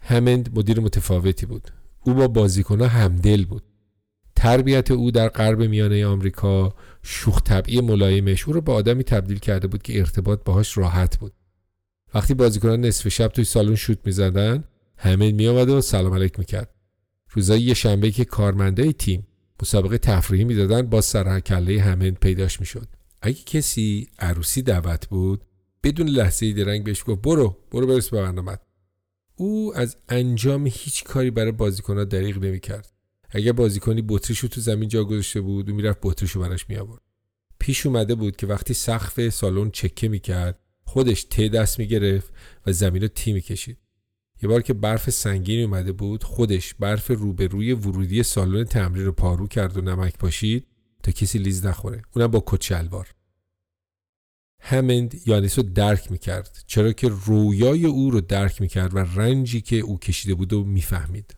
همند 0.01 0.59
مدیر 0.59 0.81
متفاوتی 0.81 1.47
بود. 1.47 1.71
او 2.01 2.15
با 2.15 2.29
بازیکنها 2.29 2.89
همدل 2.89 3.45
بود. 3.45 3.63
تربیت 4.37 4.91
او 4.91 5.11
در 5.11 5.29
غرب 5.29 5.63
میانه 5.63 6.07
آمریکا 6.07 6.75
شوخ 7.03 7.43
طبعی 7.43 7.81
ملایمش 7.81 8.49
او 8.49 8.53
را 8.53 8.61
به 8.61 8.73
آدمی 8.73 9.05
تبدیل 9.05 9.39
کرده 9.39 9.67
بود 9.67 9.83
که 9.83 9.99
ارتباط 9.99 10.45
باهاش 10.45 10.79
راحت 10.79 11.19
بود. 11.19 11.33
وقتی 12.15 12.35
بازیکنان 12.35 12.81
نصف 12.81 13.09
شب 13.09 13.29
توی 13.29 13.45
سالن 13.45 13.75
شوت 13.75 13.99
می‌زدن 14.05 14.65
همه 14.97 15.33
میآمد 15.33 15.69
و 15.69 15.81
سلام 15.81 16.15
علیک 16.15 16.39
می‌کرد. 16.39 16.75
روزای 17.31 17.63
یه 17.63 17.75
شنبه 17.75 18.11
که 18.11 18.25
کارمندای 18.25 18.93
تیم 18.93 19.27
مسابقه 19.63 19.99
تفریحی 19.99 20.45
می‌دادن 20.45 20.83
با 20.83 21.01
سر 21.01 21.41
کله 21.41 21.83
همند 21.83 22.19
پیداش 22.19 22.61
می‌شد. 22.61 22.89
اگه 23.23 23.43
کسی 23.47 24.09
عروسی 24.19 24.63
دعوت 24.63 25.09
بود 25.09 25.45
بدون 25.83 26.09
لحظه 26.09 26.53
درنگ 26.53 26.85
بهش 26.85 27.05
گفت 27.07 27.23
برو 27.23 27.57
برو 27.71 27.87
برس 27.87 28.09
به 28.09 28.23
برنامه 28.23 28.59
او 29.37 29.73
از 29.77 29.97
انجام 30.09 30.67
هیچ 30.67 31.05
کاری 31.05 31.31
برای 31.31 31.53
بازیکنها 31.53 32.05
دریغ 32.05 32.39
نمی‌کرد. 32.39 32.93
اگر 33.31 33.53
بازیکنی 33.53 34.03
بطریشو 34.09 34.49
تو 34.49 34.61
زمین 34.61 34.89
جا 34.89 35.05
گذاشته 35.05 35.41
بود 35.41 35.69
و 35.71 35.75
می‌رفت 35.75 35.99
بطریشو 36.03 36.41
براش 36.41 36.69
می 36.69 36.77
آورد 36.77 37.03
پیش 37.59 37.87
اومده 37.87 38.15
بود 38.15 38.37
که 38.37 38.47
وقتی 38.47 38.75
سقف 38.75 39.29
سالن 39.29 39.71
چکه 39.71 40.09
می‌کرد 40.09 40.59
خودش 40.93 41.25
ته 41.25 41.49
دست 41.49 41.79
می‌گرفت 41.79 42.33
و 42.67 42.73
زمین 42.73 43.03
رو 43.03 43.09
تی 43.09 43.33
می‌کشید. 43.33 43.79
یه 44.43 44.49
بار 44.49 44.63
که 44.63 44.73
برف 44.73 45.11
سنگین 45.11 45.65
اومده 45.65 45.93
بود 45.93 46.25
خودش 46.25 46.75
برف 46.75 47.11
روبروی 47.11 47.73
ورودی 47.73 48.23
سالن 48.23 48.65
تمرین 48.65 49.05
رو 49.05 49.13
پارو 49.13 49.47
کرد 49.47 49.77
و 49.77 49.81
نمک 49.81 50.19
پاشید 50.19 50.67
تا 51.03 51.13
کسی 51.13 51.39
لیز 51.39 51.67
نخوره. 51.67 52.03
اونم 52.17 52.27
با 52.27 52.43
کچلوار 52.47 53.15
همند 54.61 55.23
یانیس 55.27 55.59
رو 55.59 55.65
درک 55.65 56.13
می‌کرد 56.13 56.65
چرا 56.67 56.93
که 56.93 57.09
رویای 57.09 57.87
او 57.87 58.11
رو 58.11 58.21
درک 58.21 58.61
می‌کرد 58.61 58.95
و 58.95 58.99
رنجی 58.99 59.61
که 59.61 59.77
او 59.77 59.99
کشیده 59.99 60.35
بود 60.35 60.53
و 60.53 60.65
می‌فهمید. 60.65 61.35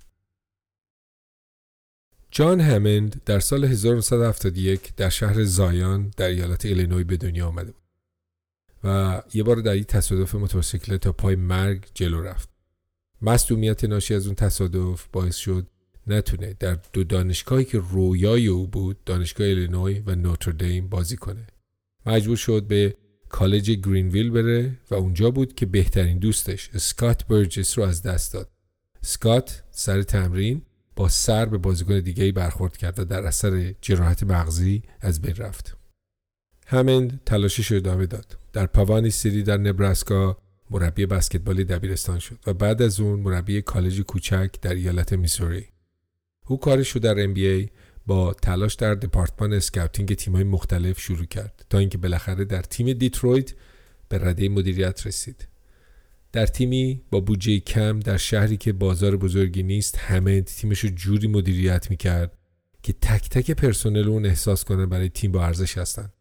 جان 2.30 2.60
همند 2.60 3.22
در 3.24 3.40
سال 3.40 3.64
1971 3.64 4.94
در 4.96 5.08
شهر 5.08 5.44
زایان 5.44 6.12
در 6.16 6.28
ایالت 6.28 6.64
ایلینوی 6.64 7.04
به 7.04 7.16
دنیا 7.16 7.46
آمده 7.46 7.72
بود. 7.72 7.83
و 8.84 9.22
یه 9.34 9.42
بار 9.42 9.56
در 9.56 9.76
یک 9.76 9.86
تصادف 9.86 10.34
موتورسیکلت 10.34 11.00
تا 11.00 11.12
پای 11.12 11.36
مرگ 11.36 11.86
جلو 11.94 12.22
رفت. 12.22 12.48
مصدومیت 13.22 13.84
ناشی 13.84 14.14
از 14.14 14.26
اون 14.26 14.34
تصادف 14.34 15.06
باعث 15.12 15.36
شد 15.36 15.66
نتونه 16.06 16.54
در 16.60 16.78
دو 16.92 17.04
دانشگاهی 17.04 17.64
که 17.64 17.78
رویای 17.78 18.46
او 18.46 18.66
بود 18.66 19.04
دانشگاه 19.04 19.46
ایلینوی 19.46 20.02
و 20.06 20.14
نوتردیم 20.14 20.88
بازی 20.88 21.16
کنه. 21.16 21.46
مجبور 22.06 22.36
شد 22.36 22.66
به 22.66 22.96
کالج 23.28 23.70
گرینویل 23.70 24.30
بره 24.30 24.78
و 24.90 24.94
اونجا 24.94 25.30
بود 25.30 25.54
که 25.54 25.66
بهترین 25.66 26.18
دوستش 26.18 26.70
اسکات 26.74 27.26
برجس 27.26 27.78
رو 27.78 27.84
از 27.84 28.02
دست 28.02 28.32
داد. 28.32 28.50
اسکات 29.02 29.62
سر 29.70 30.02
تمرین 30.02 30.62
با 30.96 31.08
سر 31.08 31.44
به 31.44 31.58
بازیکن 31.58 32.00
دیگری 32.00 32.32
برخورد 32.32 32.76
کرد 32.76 32.98
و 32.98 33.04
در 33.04 33.26
اثر 33.26 33.74
جراحت 33.80 34.22
مغزی 34.22 34.82
از 35.00 35.22
بین 35.22 35.36
رفت. 35.36 35.76
همند 36.74 37.20
تلاشش 37.26 37.70
رو 37.70 37.76
ادامه 37.76 38.06
داد. 38.06 38.38
در 38.52 38.66
پوانی 38.66 39.10
سیری 39.10 39.42
در 39.42 39.56
نبراسکا 39.56 40.38
مربی 40.70 41.06
بسکتبالی 41.06 41.64
دبیرستان 41.64 42.18
شد 42.18 42.38
و 42.46 42.54
بعد 42.54 42.82
از 42.82 43.00
اون 43.00 43.20
مربی 43.20 43.62
کالج 43.62 44.00
کوچک 44.00 44.50
در 44.62 44.74
ایالت 44.74 45.12
میسوری. 45.12 45.66
او 46.46 46.60
کارش 46.60 46.90
رو 46.90 47.00
در 47.00 47.34
NBA 47.34 47.70
با 48.06 48.34
تلاش 48.34 48.74
در 48.74 48.94
دپارتمان 48.94 49.52
scouting 49.52 50.14
تیم‌های 50.14 50.44
مختلف 50.44 51.00
شروع 51.00 51.24
کرد 51.24 51.66
تا 51.70 51.78
اینکه 51.78 51.98
بالاخره 51.98 52.44
در 52.44 52.62
تیم 52.62 52.92
دیترویت 52.92 53.52
به 54.08 54.18
رده 54.18 54.48
مدیریت 54.48 55.06
رسید. 55.06 55.48
در 56.32 56.46
تیمی 56.46 57.02
با 57.10 57.20
بودجه 57.20 57.58
کم 57.58 58.00
در 58.00 58.16
شهری 58.16 58.56
که 58.56 58.72
بازار 58.72 59.16
بزرگی 59.16 59.62
نیست 59.62 59.98
همند 59.98 60.40
تیمش 60.40 60.80
رو 60.80 60.90
جوری 60.90 61.28
مدیریت 61.28 61.90
می‌کرد 61.90 62.32
که 62.82 62.92
تک 62.92 63.28
تک 63.28 63.50
پرسنل 63.50 64.08
اون 64.08 64.26
احساس 64.26 64.64
کنه 64.64 64.86
برای 64.86 65.08
تیم 65.08 65.32
با 65.32 65.44
ارزش 65.44 65.78
هستن. 65.78 66.12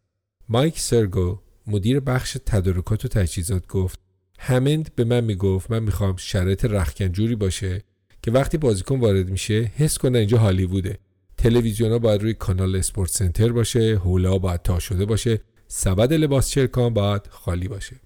مایک 0.48 0.78
سرگو 0.78 1.38
مدیر 1.66 2.00
بخش 2.00 2.36
تدارکات 2.46 3.04
و 3.04 3.08
تجهیزات 3.08 3.66
گفت 3.66 4.00
همند 4.38 4.90
به 4.94 5.04
من 5.04 5.24
می‌گفت 5.24 5.70
من 5.70 5.82
می‌خوام 5.82 6.16
شرایط 6.16 6.64
رخکن 6.64 7.08
جوری 7.08 7.34
باشه 7.34 7.82
که 8.22 8.30
وقتی 8.30 8.58
بازیکن 8.58 9.00
وارد 9.00 9.30
میشه 9.30 9.72
حس 9.76 9.98
کنه 9.98 10.18
اینجا 10.18 10.38
هالیووده. 10.38 10.98
تلویزیون 11.36 11.92
ها 11.92 11.98
باید 11.98 12.22
روی 12.22 12.34
کانال 12.34 12.76
اسپورت 12.76 13.10
سنتر 13.10 13.52
باشه 13.52 14.00
هولا 14.04 14.38
باید 14.38 14.62
تا 14.62 14.78
شده 14.78 15.04
باشه 15.04 15.40
سبد 15.68 16.12
لباس 16.12 16.50
چرکان 16.50 16.94
باید 16.94 17.26
خالی 17.30 17.68
باشه. 17.68 17.96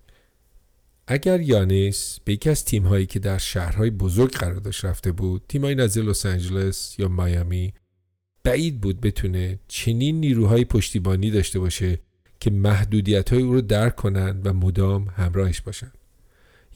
اگر 1.06 1.40
یانیس 1.40 2.18
به 2.24 2.32
یکی 2.32 2.50
از 2.50 2.64
تیم 2.64 2.86
هایی 2.86 3.06
که 3.06 3.18
در 3.18 3.38
شهرهای 3.38 3.90
بزرگ 3.90 4.32
قرار 4.32 4.60
داشت 4.60 4.84
رفته 4.84 5.12
بود 5.12 5.42
تیمایی 5.48 5.74
نظیر 5.74 6.04
لس 6.04 6.26
آنجلس 6.26 6.98
یا 6.98 7.08
میامی 7.08 7.72
بعید 8.44 8.80
بود 8.80 9.00
بتونه 9.00 9.58
چنین 9.68 10.20
نیروهای 10.20 10.64
پشتیبانی 10.64 11.30
داشته 11.30 11.58
باشه 11.58 11.98
که 12.40 12.50
محدودیت 12.50 13.32
های 13.32 13.42
او 13.42 13.52
رو 13.52 13.60
درک 13.60 13.96
کنند 13.96 14.46
و 14.46 14.52
مدام 14.52 15.08
همراهش 15.16 15.60
باشن 15.60 15.92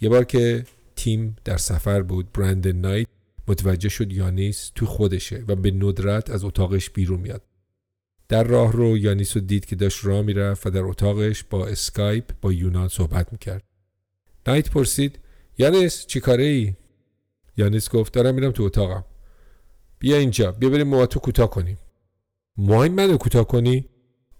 یه 0.01 0.09
بار 0.09 0.25
که 0.25 0.65
تیم 0.97 1.37
در 1.45 1.57
سفر 1.57 2.03
بود 2.03 2.33
برندن 2.33 2.73
نایت 2.73 3.07
متوجه 3.49 3.89
شد 3.89 4.13
یانیس 4.13 4.73
تو 4.75 4.87
خودشه 4.87 5.45
و 5.49 5.57
به 5.57 5.71
ندرت 5.71 6.31
از 6.31 6.45
اتاقش 6.45 6.91
بیرون 6.91 7.21
میاد. 7.21 7.43
در 8.29 8.45
راه 8.45 8.73
رو 8.73 8.99
یانیس 8.99 9.37
رو 9.37 9.43
دید 9.43 9.65
که 9.65 9.77
داشت 9.77 10.05
راه 10.05 10.23
می‌رفت 10.23 10.67
و 10.67 10.71
در 10.71 10.83
اتاقش 10.83 11.45
با 11.45 11.67
اسکایپ 11.67 12.25
با 12.41 12.53
یونان 12.53 12.89
صحبت 12.89 13.33
می‌کرد. 13.33 13.65
نایت 14.47 14.71
پرسید 14.71 15.19
یانیس 15.59 16.07
چی 16.07 16.21
کاره 16.21 16.45
ای؟ 16.45 16.75
یانیس 17.57 17.91
گفت 17.91 18.13
دارم 18.13 18.35
میرم 18.35 18.51
تو 18.51 18.63
اتاقم. 18.63 19.05
بیا 19.99 20.17
اینجا 20.17 20.53
بیا 20.53 20.71
بریم 20.71 20.87
موهاتو 20.87 21.21
کوتاه 21.21 21.51
کنیم. 21.51 21.79
موهای 22.57 22.89
منو 22.89 23.17
کوتاه 23.17 23.47
کنی؟ 23.47 23.89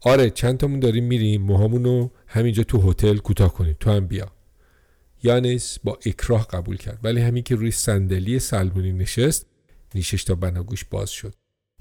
آره 0.05 0.31
چند 0.31 0.59
تامون 0.59 0.81
داریم 0.81 1.05
میریم 1.05 1.43
موهامونو 1.43 2.09
همینجا 2.27 2.63
تو 2.63 2.91
هتل 2.91 3.17
کوتاه 3.17 3.55
کنیم 3.55 3.77
تو 3.81 3.91
هم 3.91 4.07
بیا. 4.07 4.33
یانیس 5.23 5.79
با 5.85 5.99
اکراه 6.07 6.47
قبول 6.47 6.77
کرد 6.77 6.99
ولی 7.03 7.21
همین 7.21 7.43
که 7.43 7.55
روی 7.55 7.71
صندلی 7.71 8.39
سلمونی 8.39 8.93
نشست 8.93 9.47
نیشش 9.95 10.25
تا 10.25 10.35
بناگوش 10.35 10.85
باز 10.85 11.11
شد. 11.11 11.35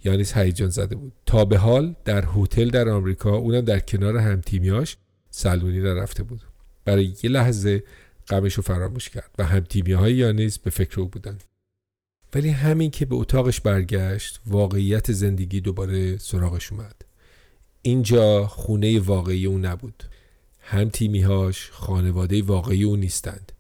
یانیس 0.04 0.38
هیجان 0.38 0.70
زده 0.70 0.96
بود. 0.96 1.14
تا 1.26 1.46
به 1.46 1.58
حال 1.58 1.96
در 2.06 2.26
هتل 2.36 2.70
در 2.70 2.90
آمریکا 2.90 3.36
اونم 3.36 3.62
در 3.62 3.80
کنار 3.80 4.18
همتیمیاش 4.18 4.98
سلمونی 5.30 5.82
رفته 5.82 6.24
بود. 6.24 6.42
برای 6.86 7.14
یه 7.24 7.30
لحظه 7.30 7.84
غمش 8.28 8.54
رو 8.54 8.64
فراموش 8.64 9.10
کرد 9.10 9.32
و 9.38 9.46
همتیمی 9.46 9.92
های 9.92 10.14
یانیس 10.14 10.60
به 10.60 10.70
فکر 10.70 11.00
او 11.00 11.08
بودند. 11.08 11.44
ولی 12.34 12.50
همین 12.50 12.92
که 12.92 13.06
به 13.06 13.16
اتاقش 13.16 13.62
برگشت 13.62 14.42
واقعیت 14.46 15.12
زندگی 15.12 15.62
دوباره 15.62 16.18
سراغش 16.18 16.72
اومد. 16.72 17.11
اینجا 17.82 18.48
خونه 18.48 19.00
واقعی 19.00 19.46
او 19.46 19.58
نبود 19.58 20.04
هم 20.60 20.90
تیمیهاش 20.90 21.70
خانواده 21.72 22.44
واقعی 22.44 22.84
او 22.84 22.96
نیستند 22.96 23.52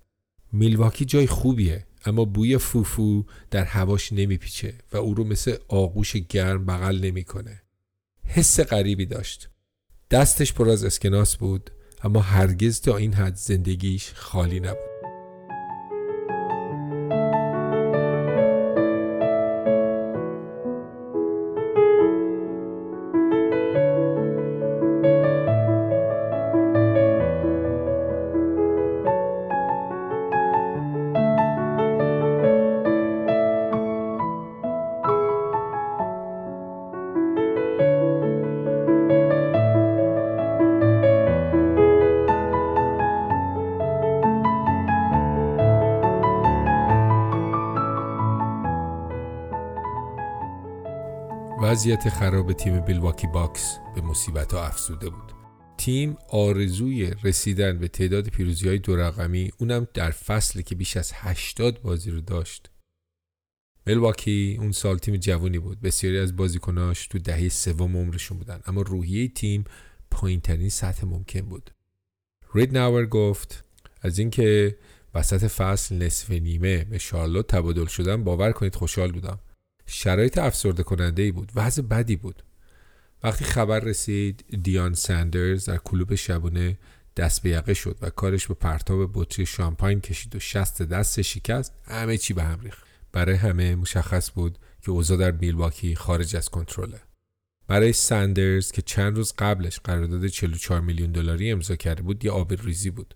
میلواکی 0.53 1.05
جای 1.05 1.27
خوبیه 1.27 1.85
اما 2.05 2.25
بوی 2.25 2.57
فوفو 2.57 3.23
در 3.51 3.63
هواش 3.63 4.13
نمیپیچه 4.13 4.73
و 4.93 4.97
او 4.97 5.13
رو 5.13 5.23
مثل 5.23 5.55
آغوش 5.67 6.15
گرم 6.15 6.65
بغل 6.65 6.99
نمی‌کنه. 6.99 7.61
حس 8.23 8.59
غریبی 8.59 9.05
داشت. 9.05 9.49
دستش 10.11 10.53
پر 10.53 10.69
از 10.69 10.83
اسکناس 10.83 11.37
بود 11.37 11.71
اما 12.03 12.21
هرگز 12.21 12.81
تا 12.81 12.97
این 12.97 13.13
حد 13.13 13.35
زندگیش 13.35 14.11
خالی 14.13 14.59
نبود. 14.59 14.90
وضعیت 51.71 52.09
خراب 52.09 52.53
تیم 52.53 52.79
میلواکی 52.79 53.27
باکس 53.27 53.77
به 53.95 54.01
مصیبت 54.01 54.53
ها 54.53 54.65
افزوده 54.65 55.09
بود. 55.09 55.33
تیم 55.77 56.17
آرزوی 56.29 57.13
رسیدن 57.23 57.77
به 57.77 57.87
تعداد 57.87 58.27
پیروزی 58.27 58.67
های 58.67 58.77
دو 58.77 58.95
رقمی 58.95 59.51
اونم 59.57 59.87
در 59.93 60.11
فصلی 60.11 60.63
که 60.63 60.75
بیش 60.75 60.97
از 60.97 61.11
80 61.15 61.81
بازی 61.81 62.11
رو 62.11 62.21
داشت. 62.21 62.69
ملواکی 63.87 64.57
اون 64.59 64.71
سال 64.71 64.97
تیم 64.97 65.15
جوانی 65.15 65.59
بود. 65.59 65.81
بسیاری 65.81 66.19
از 66.19 66.35
بازیکناش 66.35 67.07
تو 67.07 67.19
دهه 67.19 67.49
سوم 67.49 67.97
عمرشون 67.97 68.37
بودن 68.37 68.61
اما 68.65 68.81
روحیه 68.81 69.27
تیم 69.27 69.63
پایینترین 70.11 70.69
سطح 70.69 71.05
ممکن 71.05 71.41
بود. 71.41 71.71
ریدناور 72.53 73.05
گفت 73.05 73.63
از 74.01 74.19
اینکه 74.19 74.77
وسط 75.13 75.47
فصل 75.47 75.95
نصف 75.95 76.31
نیمه 76.31 76.83
به 76.83 76.97
شارلوت 76.97 77.47
تبادل 77.47 77.85
شدن 77.85 78.23
باور 78.23 78.51
کنید 78.51 78.75
خوشحال 78.75 79.11
بودم. 79.11 79.39
شرایط 79.91 80.37
افسرده 80.37 80.83
کننده 80.83 81.23
ای 81.23 81.31
بود 81.31 81.51
وضع 81.55 81.81
بدی 81.81 82.15
بود. 82.15 82.43
وقتی 83.23 83.45
خبر 83.45 83.79
رسید 83.79 84.45
دیان 84.63 84.93
سندرز 84.93 85.65
در 85.65 85.77
کلوب 85.77 86.15
شبونه 86.15 86.77
دست 87.17 87.43
به 87.43 87.49
یقه 87.49 87.73
شد 87.73 87.97
و 88.01 88.09
کارش 88.09 88.47
به 88.47 88.53
پرتاب 88.53 89.11
بطری 89.13 89.45
شامپاین 89.45 90.01
کشید 90.01 90.35
و 90.35 90.39
شست 90.39 90.81
دست 90.81 91.21
شکست 91.21 91.73
همه 91.83 92.17
چی 92.17 92.33
به 92.33 92.43
هم 92.43 92.59
ریخت. 92.61 92.83
برای 93.11 93.35
همه 93.35 93.75
مشخص 93.75 94.31
بود 94.31 94.57
که 94.81 94.91
اوضاع 94.91 95.17
در 95.17 95.31
میلواکی 95.31 95.95
خارج 95.95 96.35
از 96.35 96.49
کنترله. 96.49 97.01
برای 97.67 97.93
سندرز 97.93 98.71
که 98.71 98.81
چند 98.81 99.17
روز 99.17 99.33
قبلش 99.37 99.79
قرارداد 99.79 100.27
44 100.27 100.81
میلیون 100.81 101.11
دلاری 101.11 101.51
امضا 101.51 101.75
کرده 101.75 102.01
بود 102.01 102.25
یه 102.25 102.31
آب 102.31 102.53
ریزی 102.53 102.89
بود. 102.89 103.15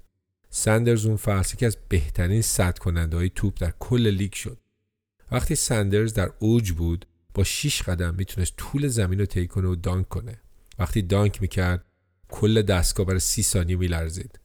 سندرز 0.50 1.06
اون 1.06 1.18
فصل 1.18 1.56
که 1.56 1.66
از 1.66 1.78
بهترین 1.90 2.42
صد 2.42 2.78
کننده 2.78 3.18
های 3.18 3.32
توپ 3.36 3.54
در 3.60 3.74
کل 3.80 4.08
لیگ 4.08 4.34
شد. 4.34 4.58
وقتی 5.32 5.56
سندرز 5.56 6.14
در 6.14 6.32
اوج 6.40 6.72
بود 6.72 7.06
با 7.34 7.44
6 7.44 7.82
قدم 7.82 8.16
می‌تونست 8.16 8.54
طول 8.58 8.88
زمین 8.88 9.20
رو 9.20 9.26
طی 9.26 9.48
کنه 9.48 9.68
و 9.68 9.76
dunk 9.76 10.10
کنه. 10.10 10.42
وقتی 10.80 11.02
dunk 11.02 11.42
می‌کرد 11.42 11.86
کل 12.30 12.62
دستگاه 12.62 13.06
برای 13.06 13.20
سی 13.20 13.44
ثانیه 13.44 13.76
میلرزید. 13.76 14.40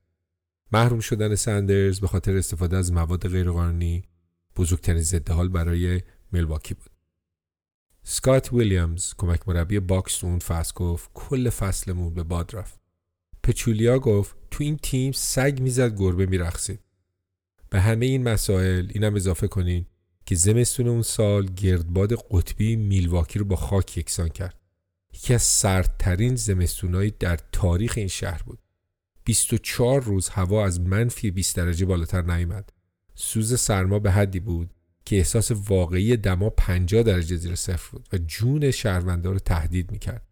محروم 0.73 1.01
شدن 1.01 1.35
سندرز 1.35 2.01
به 2.01 2.07
خاطر 2.07 2.37
استفاده 2.37 2.77
از 2.77 2.93
مواد 2.93 3.29
غیرقانونی 3.29 4.05
بزرگترین 4.57 5.03
ضد 5.03 5.31
حال 5.31 5.49
برای 5.49 6.03
ملواکی 6.33 6.75
بود. 6.75 6.91
سکات 8.03 8.53
ویلیامز 8.53 9.15
کمک 9.15 9.49
مربی 9.49 9.81
باکس 9.81 10.25
اون 10.25 10.39
فصل 10.39 10.73
گفت 10.75 11.11
کل 11.15 11.51
فصلمون 11.51 12.15
به 12.15 12.23
باد 12.23 12.57
رفت. 12.57 12.81
پچولیا 13.43 13.99
گفت 13.99 14.37
تو 14.51 14.65
این 14.65 14.77
تیم 14.77 15.13
سگ 15.13 15.59
می‌زد 15.61 15.97
گربه 15.99 16.27
می‌رقصید 16.27 16.81
به 17.71 17.81
همه 17.81 18.07
این 18.07 18.23
مسائل 18.23 18.89
اینم 18.91 19.15
اضافه 19.15 19.49
کنین 19.49 19.87
که 20.31 20.37
زمستون 20.37 20.89
اون 20.89 21.03
سال 21.03 21.47
گردباد 21.47 22.13
قطبی 22.13 22.77
میلواکی 22.77 23.39
رو 23.39 23.45
با 23.45 23.57
خاک 23.57 23.99
یکسان 23.99 24.29
کرد. 24.29 24.61
یکی 25.15 25.35
از 25.35 25.43
سردترین 25.43 26.37
زمستونایی 26.37 27.15
در 27.19 27.39
تاریخ 27.53 27.95
این 27.97 28.09
شهر 28.09 28.43
بود. 28.43 28.59
24 29.25 30.01
روز 30.01 30.29
هوا 30.29 30.67
از 30.67 30.81
منفی 30.81 31.31
20 31.31 31.57
درجه 31.57 31.87
بالاتر 31.87 32.23
نیامد. 32.23 32.73
سوز 33.15 33.61
سرما 33.61 33.99
به 33.99 34.11
حدی 34.11 34.41
بود 34.41 34.71
که 35.05 35.17
احساس 35.17 35.51
واقعی 35.51 36.17
دما 36.17 36.51
50 36.51 37.03
درجه 37.03 37.37
زیر 37.37 37.55
صفر 37.55 37.91
بود 37.91 38.09
و 38.13 38.19
جون 38.19 38.71
شهروندان 38.71 39.33
رو 39.33 39.39
تهدید 39.39 39.91
می‌کرد. 39.93 40.27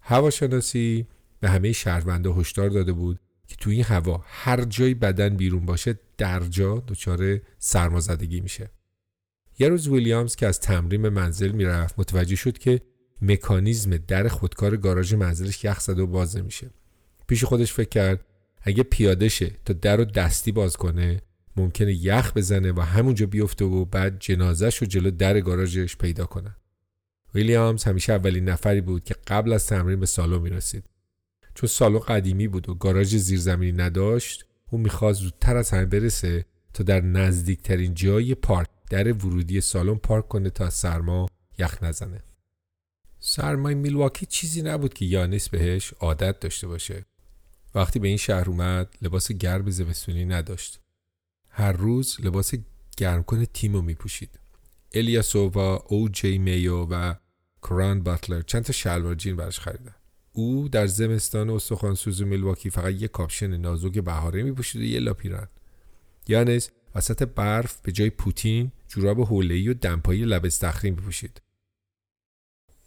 هواشناسی 0.00 1.06
به 1.40 1.50
همه 1.50 1.72
شهروندا 1.72 2.32
هشدار 2.32 2.68
داده 2.68 2.92
بود 2.92 3.20
که 3.48 3.56
تو 3.56 3.70
این 3.70 3.84
هوا 3.84 4.24
هر 4.26 4.64
جای 4.64 4.94
بدن 4.94 5.36
بیرون 5.36 5.66
باشه 5.66 5.98
در 6.18 6.40
جا 6.40 6.84
دچار 6.88 7.40
سرمازدگی 7.58 8.40
میشه. 8.40 8.70
یه 9.58 9.68
روز 9.68 9.88
ویلیامز 9.88 10.36
که 10.36 10.46
از 10.46 10.60
تمرین 10.60 11.08
منزل 11.08 11.52
می‌رفت 11.52 11.98
متوجه 11.98 12.36
شد 12.36 12.58
که 12.58 12.80
مکانیزم 13.22 13.96
در 13.96 14.28
خودکار 14.28 14.76
گاراژ 14.76 15.14
منزلش 15.14 15.64
یخ 15.64 15.80
زده 15.80 16.02
و 16.02 16.06
باز 16.06 16.36
نمیشه. 16.36 16.70
پیش 17.26 17.44
خودش 17.44 17.72
فکر 17.72 17.88
کرد 17.88 18.24
اگه 18.62 18.82
پیاده 18.82 19.28
شه 19.28 19.50
تا 19.64 19.72
در 19.72 19.96
رو 19.96 20.04
دستی 20.04 20.52
باز 20.52 20.76
کنه 20.76 21.22
ممکنه 21.56 21.94
یخ 21.94 22.32
بزنه 22.32 22.72
و 22.72 22.80
همونجا 22.80 23.26
بیفته 23.26 23.64
و 23.64 23.84
بعد 23.84 24.18
جنازش 24.18 24.76
رو 24.76 24.86
جلو 24.86 25.10
در 25.10 25.40
گاراژش 25.40 25.96
پیدا 25.96 26.26
کنه. 26.26 26.56
ویلیامز 27.34 27.84
همیشه 27.84 28.12
اولین 28.12 28.48
نفری 28.48 28.80
بود 28.80 29.04
که 29.04 29.14
قبل 29.26 29.52
از 29.52 29.66
تمرین 29.66 30.00
به 30.00 30.06
سالن 30.06 30.42
می‌رسید. 30.42 30.84
چون 31.54 31.68
سالن 31.68 31.98
قدیمی 31.98 32.48
بود 32.48 32.68
و 32.68 32.74
گاراژ 32.74 33.14
زیرزمینی 33.14 33.72
نداشت 33.72 34.46
او 34.70 34.78
می‌خواست 34.78 35.20
زودتر 35.20 35.56
از 35.56 35.70
همه 35.70 35.84
برسه 35.84 36.44
تا 36.74 36.84
در 36.84 37.00
نزدیکترین 37.00 37.94
جای 37.94 38.34
پارک 38.34 38.68
در 38.90 39.12
ورودی 39.12 39.60
سالن 39.60 39.94
پارک 39.94 40.28
کنه 40.28 40.50
تا 40.50 40.70
سرما 40.70 41.26
یخ 41.58 41.82
نزنه. 41.82 42.22
سرمای 43.20 43.74
میلواکی 43.74 44.26
چیزی 44.26 44.62
نبود 44.62 44.94
که 44.94 45.04
یانیس 45.04 45.48
بهش 45.48 45.92
عادت 46.00 46.40
داشته 46.40 46.66
باشه. 46.66 47.04
وقتی 47.74 47.98
به 47.98 48.08
این 48.08 48.16
شهر 48.16 48.48
اومد 48.48 48.94
لباس 49.02 49.32
گرم 49.32 49.70
زمستونی 49.70 50.24
نداشت. 50.24 50.80
هر 51.48 51.72
روز 51.72 52.16
لباس 52.20 52.54
گرم 52.96 53.22
کنه 53.22 53.46
تیم 53.46 53.72
رو 53.72 53.82
میپوشید. 53.82 54.38
الیاسووا 54.92 55.76
او 55.76 56.08
جی 56.08 56.38
میو 56.38 56.84
و 56.84 57.14
کران 57.62 58.02
باتلر 58.02 58.42
چند 58.42 58.64
تا 58.64 58.72
شلوار 58.72 59.14
جین 59.14 59.36
براش 59.36 59.60
خریدن. 59.60 59.94
او 60.32 60.68
در 60.68 60.86
زمستان 60.86 61.58
سوزو 61.58 62.26
میلواکی 62.26 62.70
فقط 62.70 62.94
یه 62.94 63.08
کاپشن 63.08 63.56
نازک 63.56 63.98
بهاره 63.98 64.42
میپوشید 64.42 64.82
و 64.82 64.84
یه 64.84 65.00
لا 65.00 65.08
پیرهن 65.08 65.48
یانیس 66.28 66.70
وسط 66.94 67.22
برف 67.22 67.80
به 67.80 67.92
جای 67.92 68.10
پوتین 68.10 68.72
جوراب 68.88 69.20
حوله‌ای 69.20 69.68
و 69.68 69.74
دمپایی 69.74 70.24
لب 70.24 70.44
استخری 70.44 70.90
میپوشید 70.90 71.42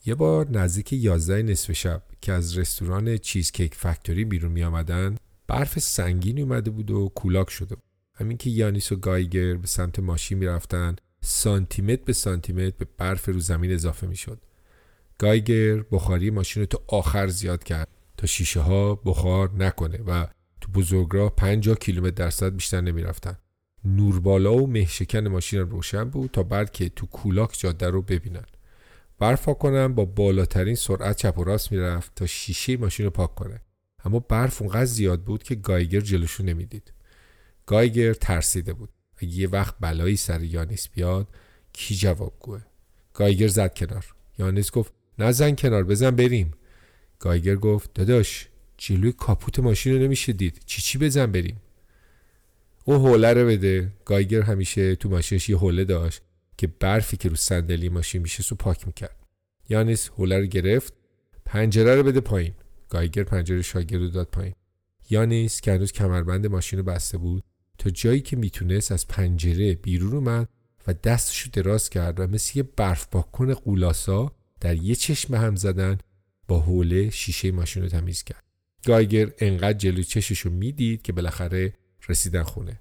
یه 0.06 0.16
بار 0.16 0.50
نزدیک 0.52 0.94
11 0.94 1.44
نصف 1.44 1.72
شب 1.72 2.04
که 2.22 2.32
از 2.32 2.58
رستوران 2.58 3.18
چیزکیک 3.18 3.76
فکتوری 3.76 4.26
بیرون 4.26 4.52
می 4.52 4.64
برف 5.48 5.80
سنگین 5.80 6.40
اومده 6.40 6.72
بود 6.72 6.92
و 6.92 7.12
کولاک 7.16 7.50
شده 7.50 7.76
بود. 7.76 7.84
همین 8.16 8.38
که 8.38 8.50
یانیس 8.50 8.92
و 8.92 8.96
گایگر 8.96 9.54
به 9.54 9.68
سمت 9.68 10.00
ماشین 10.00 10.38
می‌رفتن 10.38 10.96
سانتیمتر 11.22 12.04
به 12.06 12.14
سانتیمتر 12.14 12.76
به 12.78 12.88
برف 12.98 13.30
رو 13.30 13.40
زمین 13.40 13.74
اضافه 13.74 14.08
می‌شد. 14.08 14.42
گایگر 15.18 15.82
بخاری 15.92 16.30
ماشین 16.30 16.62
رو 16.62 16.66
تا 16.66 16.84
آخر 16.88 17.28
زیاد 17.28 17.64
کرد 17.64 17.88
تا 18.18 18.28
شیشه 18.28 18.60
ها 18.60 18.96
بخار 18.96 19.52
نکنه 19.56 19.98
و 19.98 20.28
تو 20.62 20.72
بزرگراه 20.72 21.36
50 21.36 21.76
کیلومتر 21.76 22.12
درصد 22.12 22.54
بیشتر 22.54 22.82
نمی‌رفتن. 22.82 23.38
نوربالا 23.86 24.56
و 24.56 24.68
مهشکن 24.68 25.28
ماشین 25.28 25.60
روشن 25.60 26.10
بود 26.10 26.30
تا 26.32 26.44
بعد 26.44 26.72
که 26.72 26.90
تو 26.90 27.06
کولاک 27.06 27.60
جاده 27.60 27.90
رو 27.90 28.02
ببینن. 28.02 28.46
برفا 29.20 29.54
کنم 29.54 29.96
با 29.96 30.06
بالاترین 30.06 30.76
سرعت 30.76 31.18
چپ 31.18 31.38
و 31.38 31.44
راست 31.44 31.72
می‌رفت 31.72 32.16
تا 32.16 32.26
شیشه 32.26 32.78
ماشین 32.78 33.06
رو 33.06 33.10
پاک 33.10 33.36
کنه. 33.36 33.62
اما 34.06 34.20
برف 34.20 34.62
اونقدر 34.62 34.86
زیاد 34.86 35.24
بود 35.24 35.44
که 35.44 35.56
گایگر 35.56 36.00
جلوشو 36.00 36.44
نمی‌دید. 36.44 36.94
گایگر 37.66 38.14
ترسیده 38.14 38.74
بود. 38.74 38.90
اگه 39.18 39.32
یه 39.32 39.48
وقت 39.50 39.76
بلایی 39.80 40.16
سر 40.16 40.44
یانیس 40.44 40.90
بیاد 40.90 41.28
کی 41.74 41.96
جواب 41.96 42.34
گوه؟ 42.40 42.62
گایگر 43.14 43.48
زد 43.48 43.74
کنار. 43.74 44.06
یانیس 44.40 44.72
گفت 44.72 44.94
نزن 45.20 45.56
کنار 45.56 45.84
بزن 45.84 46.12
بریم. 46.12 46.52
گایگر 47.20 47.56
گفت 47.56 47.94
داداش 47.94 48.48
جلوی 48.78 49.12
کاپوت 49.12 49.60
ماشین 49.60 49.94
رو 49.94 50.00
نمیشه 50.00 50.34
دید 50.34 50.62
چی 50.66 50.82
چی 50.82 50.98
بزن 50.98 51.32
بریم؟ 51.32 51.62
او 52.86 52.94
حوله 52.94 53.34
رو 53.34 53.48
بده. 53.48 53.94
گایگر 54.06 54.42
همیشه 54.42 54.96
تو 54.96 55.10
ماشینش 55.10 55.50
یه 55.50 55.58
حوله 55.58 55.86
داشت 55.86 56.22
که 56.58 56.68
برفی 56.68 57.18
که 57.18 57.30
رو 57.30 57.36
صندلی 57.36 57.90
ماشین 57.90 58.22
میشه 58.22 58.44
سو 58.44 58.56
پاک 58.56 58.88
می‌کرد. 58.88 59.16
یانیس 59.70 60.10
حوله 60.10 60.40
رو 60.40 60.46
گرفت 60.46 60.94
پنجره 61.46 61.96
رو 61.96 62.04
بده 62.04 62.20
پایین. 62.20 62.54
گایگر 62.90 63.24
پنجره 63.24 63.62
شاگرد 63.62 64.02
رو 64.02 64.08
داد 64.08 64.28
پایین. 64.28 64.54
یانیس 65.10 65.62
که 65.62 65.72
هنوز 65.72 65.92
کمربند 65.92 66.48
ماشین 66.48 66.80
رو 66.80 66.86
بسته 66.86 67.18
بود 67.18 67.44
تا 67.78 67.90
جایی 67.90 68.22
که 68.22 68.36
می‌تونست 68.36 68.92
از 68.92 69.08
پنجره 69.08 69.76
بیرون 69.76 70.14
اومد 70.14 70.50
و 70.88 70.94
دستشو 70.94 71.50
دراز 71.54 71.90
کرد 71.90 72.20
و 72.20 72.28
مثل 72.28 72.58
یه 72.58 72.64
برف 72.64 73.08
پاکن 73.08 73.54
قولاسا 73.54 74.32
در 74.60 74.76
یه 74.76 74.96
چشم 74.96 75.36
هم 75.36 75.56
زدن 75.56 75.98
با 76.48 76.60
حوله 76.60 77.10
شیشه 77.10 77.52
ماشین 77.52 77.84
رو 77.84 77.90
تمیز 77.90 78.24
کرد. 78.24 78.44
گایگر 78.86 79.32
انقدر 79.40 79.78
جلوی 79.78 80.04
چششو 80.04 80.50
می‌دید 80.50 81.02
که 81.02 81.14
بالاخره 81.14 81.74
رسیدن 82.10 82.44
خونه. 82.44 82.80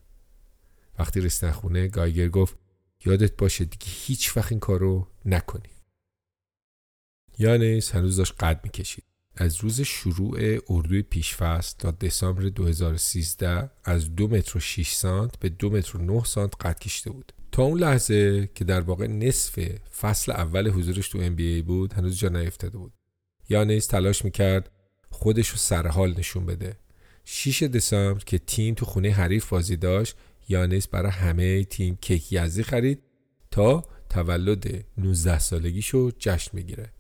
وقتی 0.98 1.20
رسیدن 1.20 1.52
خونه 1.52 1.88
گایگر 1.88 2.28
گفت 2.28 2.56
یادت 3.04 3.36
باشه 3.36 3.64
دیگه 3.64 3.86
هیچ 3.86 4.36
وقت 4.36 4.52
این 4.52 4.60
کارو 4.60 5.08
نکنی. 5.24 5.70
یانس 7.38 7.94
هنوز 7.94 8.16
داشت 8.16 8.34
قد 8.40 8.60
می‌کشید. 8.64 9.04
از 9.36 9.56
روز 9.56 9.80
شروع 9.80 10.38
اردوی 10.68 11.02
پیشفست 11.02 11.78
تا 11.78 11.90
دسامبر 11.90 12.42
2013 12.42 13.70
از 13.84 14.14
دو 14.14 14.28
متر 14.28 14.56
و 14.56 14.60
6 14.60 14.92
سانت 14.92 15.38
به 15.38 15.48
دو 15.48 15.70
متر 15.70 15.96
و 15.96 16.00
9 16.00 16.24
سانت 16.24 16.66
قد 16.66 16.78
کشیده 16.78 17.10
بود. 17.10 17.32
تا 17.52 17.62
اون 17.62 17.78
لحظه 17.78 18.50
که 18.54 18.64
در 18.64 18.80
واقع 18.80 19.06
نصف 19.06 19.78
فصل 20.00 20.32
اول 20.32 20.70
حضورش 20.70 21.08
تو 21.08 21.36
NBA 21.36 21.62
بود 21.66 21.92
هنوز 21.92 22.18
جا 22.18 22.28
نیفتاده 22.28 22.78
بود. 22.78 22.92
یانس 23.48 23.86
تلاش 23.86 24.24
می‌کرد 24.24 24.70
خودش 25.10 25.48
رو 25.48 25.56
سرحال 25.56 26.18
نشون 26.18 26.46
بده. 26.46 26.76
6 27.24 27.62
دسامبر 27.62 28.24
که 28.24 28.38
تیم 28.38 28.74
تو 28.74 28.86
خونه 28.86 29.10
حریف 29.10 29.48
بازی 29.48 29.76
داشت 29.76 30.16
یانس 30.48 30.88
برای 30.88 31.12
همه 31.12 31.64
تیم 31.64 31.98
کیک 32.00 32.32
یزدی 32.32 32.62
خرید 32.62 33.02
تا 33.50 33.84
تولد 34.08 34.84
19 34.98 35.38
سالگیشو 35.38 36.10
جشن 36.18 36.56
بگیره 36.56 36.92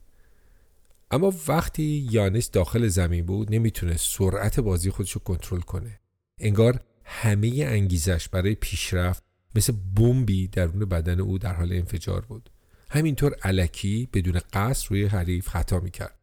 اما 1.10 1.34
وقتی 1.48 2.08
یانس 2.10 2.50
داخل 2.50 2.88
زمین 2.88 3.26
بود 3.26 3.54
نمی‌تونه 3.54 3.96
سرعت 3.96 4.60
بازی 4.60 4.90
خودشو 4.90 5.20
کنترل 5.20 5.60
کنه. 5.60 6.00
انگار 6.38 6.80
همه 7.04 7.64
انگیزش 7.66 8.28
برای 8.28 8.54
پیشرفت 8.54 9.22
مثل 9.54 9.72
بمبی 9.96 10.48
درون 10.48 10.84
بدن 10.84 11.20
او 11.20 11.38
در 11.38 11.54
حال 11.54 11.72
انفجار 11.72 12.20
بود. 12.20 12.50
همینطور 12.90 13.34
علکی 13.42 14.08
بدون 14.12 14.40
قصد 14.52 14.90
روی 14.90 15.04
حریف 15.04 15.48
خطا 15.48 15.80
می‌کرد. 15.80 16.18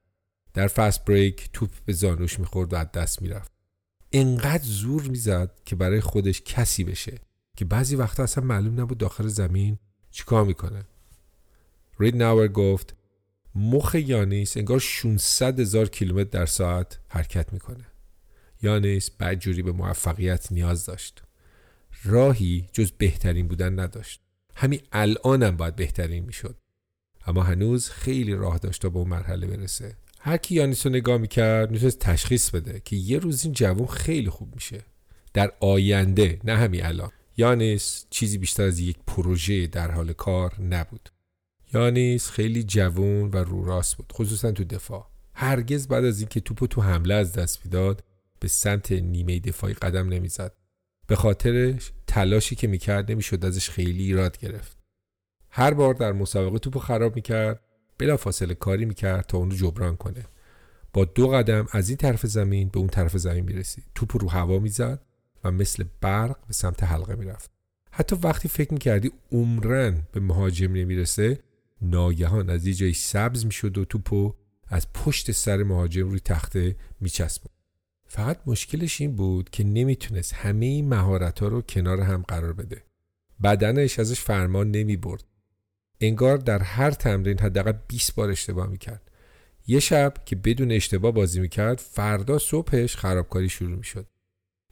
در 0.53 0.67
فست 0.67 1.05
بریک 1.05 1.49
توپ 1.53 1.69
به 1.85 1.93
زانوش 1.93 2.39
می‌خورد 2.39 2.73
و 2.73 2.75
از 2.75 2.91
دست 2.91 3.21
می‌رفت. 3.21 3.59
انقدر 4.12 4.63
زور 4.63 5.02
می‌زد 5.02 5.52
که 5.65 5.76
برای 5.76 6.02
خودش 6.02 6.41
کسی 6.41 6.84
بشه 6.84 7.17
که 7.58 7.65
بعضی 7.65 7.95
وقتا 7.95 8.24
اصلا 8.24 8.43
معلوم 8.43 8.80
نبود 8.80 8.98
داخل 8.98 9.28
زمین 9.28 9.78
چیکار 10.12 10.45
می‌کنه. 10.45 10.86
رید 12.00 12.15
ناور 12.15 12.48
گفت 12.48 12.95
مخ 13.56 13.95
یانیس 13.95 14.58
انگار 14.58 14.80
600 14.80 15.60
هزار 15.60 15.89
کیلومتر 15.89 16.30
در 16.30 16.45
ساعت 16.45 17.00
حرکت 17.08 17.54
می‌کنه. 17.54 17.86
یانیس 18.62 19.10
بدجوری 19.10 19.62
به 19.62 19.72
موفقیت 19.72 20.52
نیاز 20.52 20.86
داشت. 20.86 21.24
راهی 22.04 22.69
جز 22.74 22.91
بهترین 22.91 23.48
بودن 23.48 23.80
نداشت. 23.80 24.22
همین 24.56 24.82
الانم 24.91 25.58
باید 25.58 25.76
بهترین 25.76 26.26
می‌شد. 26.26 26.58
اما 27.28 27.43
هنوز 27.43 27.89
خیلی 27.89 28.34
راه 28.34 28.58
داشت 28.58 28.82
تا 28.82 28.89
به 28.89 29.00
اون 29.00 29.08
مرحله 29.08 29.48
برسه. 29.48 29.95
هر 30.21 30.38
کی 30.38 30.55
یانیس 30.55 30.86
رو 30.86 30.91
نگاه 30.91 31.17
می‌کرد 31.17 31.71
می‌تونست 31.71 31.99
تشخیص 31.99 32.49
بده 32.49 32.82
که 32.86 32.95
یه 32.95 33.19
روز 33.19 33.43
این 33.43 33.53
جوان 33.53 33.88
خیلی 33.88 34.29
خوب 34.29 34.55
میشه. 34.55 34.82
در 35.34 35.51
آینده 35.60 36.39
نه 36.43 36.58
همین 36.58 36.86
الان. 36.86 37.12
یانیس 37.38 38.05
چیزی 38.10 38.38
بیشتر 38.38 38.63
از 38.63 38.79
یک 38.79 38.97
پروژه 39.08 39.67
در 39.67 39.91
حال 39.91 40.13
کار 40.13 40.62
نبود. 40.62 41.10
یانیس 41.73 42.29
خیلی 42.29 42.63
جوان 42.63 43.29
و 43.29 43.38
رو 43.38 43.65
راست 43.65 43.97
بود 43.97 44.13
خصوصا 44.13 44.51
تو 44.51 44.63
دفاع. 44.63 45.10
هرگز 45.34 45.88
بعد 45.88 46.05
از 46.05 46.19
اینکه 46.19 46.39
توپو 46.39 46.67
تو 46.67 46.82
حمله 46.82 47.13
از 47.13 47.34
دست 47.34 47.65
می‌داد 47.65 48.03
به 48.39 48.47
سمت 48.47 48.91
نیمه 48.91 49.39
دفاعی 49.39 49.73
قدم 49.73 50.10
نمی‌زد. 50.10 50.53
به 51.08 51.15
خاطرش 51.15 51.91
تلاشی 52.08 52.55
که 52.55 52.67
می‌کرد 52.67 53.12
نمی‌شد 53.12 53.45
ازش 53.45 53.69
خیلی 53.69 54.03
ایراد 54.03 54.38
گرفت. 54.38 54.77
هر 55.49 55.73
بار 55.73 55.93
در 55.93 56.12
مسابقه 56.12 56.60
توپو 56.60 56.79
خراب 56.79 57.15
می‌کرد 57.15 57.60
بلا 57.99 58.17
فاصله 58.17 58.53
کاری 58.53 58.85
می‌کرد 58.85 59.25
تا 59.25 59.38
اون 59.38 59.51
رو 59.51 59.57
جبران 59.57 59.95
کنه. 59.95 60.25
با 60.93 61.05
دو 61.05 61.27
قدم 61.27 61.67
از 61.71 61.89
این 61.89 61.97
طرف 61.97 62.25
زمین 62.25 62.69
به 62.69 62.79
اون 62.79 62.88
طرف 62.88 63.17
زمین 63.17 63.45
می‌رسید. 63.45 63.83
توپ 63.95 64.21
رو 64.21 64.29
هوا 64.29 64.59
می‌زد 64.59 65.01
و 65.43 65.51
مثل 65.51 65.85
برق 66.01 66.38
به 66.47 66.53
سمت 66.53 66.83
حلقه 66.83 67.15
می‌رفت. 67.15 67.51
حتی 67.91 68.15
وقتی 68.15 68.47
فکر 68.47 68.73
می‌کردی 68.73 69.12
عمرن 69.31 70.01
به 70.12 70.19
مهاجم 70.19 70.73
نمی‌رسه 70.73 71.39
ناگهان 71.81 72.49
از 72.49 72.67
یه 72.67 72.73
جایی 72.73 72.93
سبز 72.93 73.45
می‌شد 73.45 73.77
و 73.77 73.85
توپو 73.85 74.33
از 74.67 74.93
پشت 74.93 75.31
سر 75.31 75.63
مهاجم 75.63 76.09
روی 76.09 76.19
تخته 76.19 76.75
میچسبون 77.01 77.51
فقط 78.07 78.39
مشکلش 78.45 79.01
این 79.01 79.15
بود 79.15 79.49
که 79.49 79.63
نمی‌تونست 79.63 80.33
همه 80.33 80.65
این 80.65 80.89
مهارت 80.89 81.39
ها 81.39 81.47
رو 81.47 81.62
کنار 81.62 82.01
هم 82.01 82.23
قرار 82.27 82.53
بده. 82.53 82.83
بدنش 83.43 83.99
ازش 83.99 84.19
فرمان 84.19 84.71
نمی 84.71 84.97
برد 84.97 85.23
انگار 86.01 86.38
در 86.38 86.59
هر 86.59 86.91
تمرین 86.91 87.39
حداقل 87.39 87.73
20 87.88 88.15
بار 88.15 88.29
اشتباه 88.29 88.67
می‌کرد. 88.67 89.01
یه 89.67 89.79
شب 89.79 90.13
که 90.25 90.35
بدون 90.35 90.71
اشتباه 90.71 91.12
بازی 91.12 91.39
می‌کرد 91.39 91.79
فردا 91.79 92.38
صبحش 92.38 92.95
خرابکاری 92.95 93.49
شروع 93.49 93.77
می‌شد. 93.77 94.07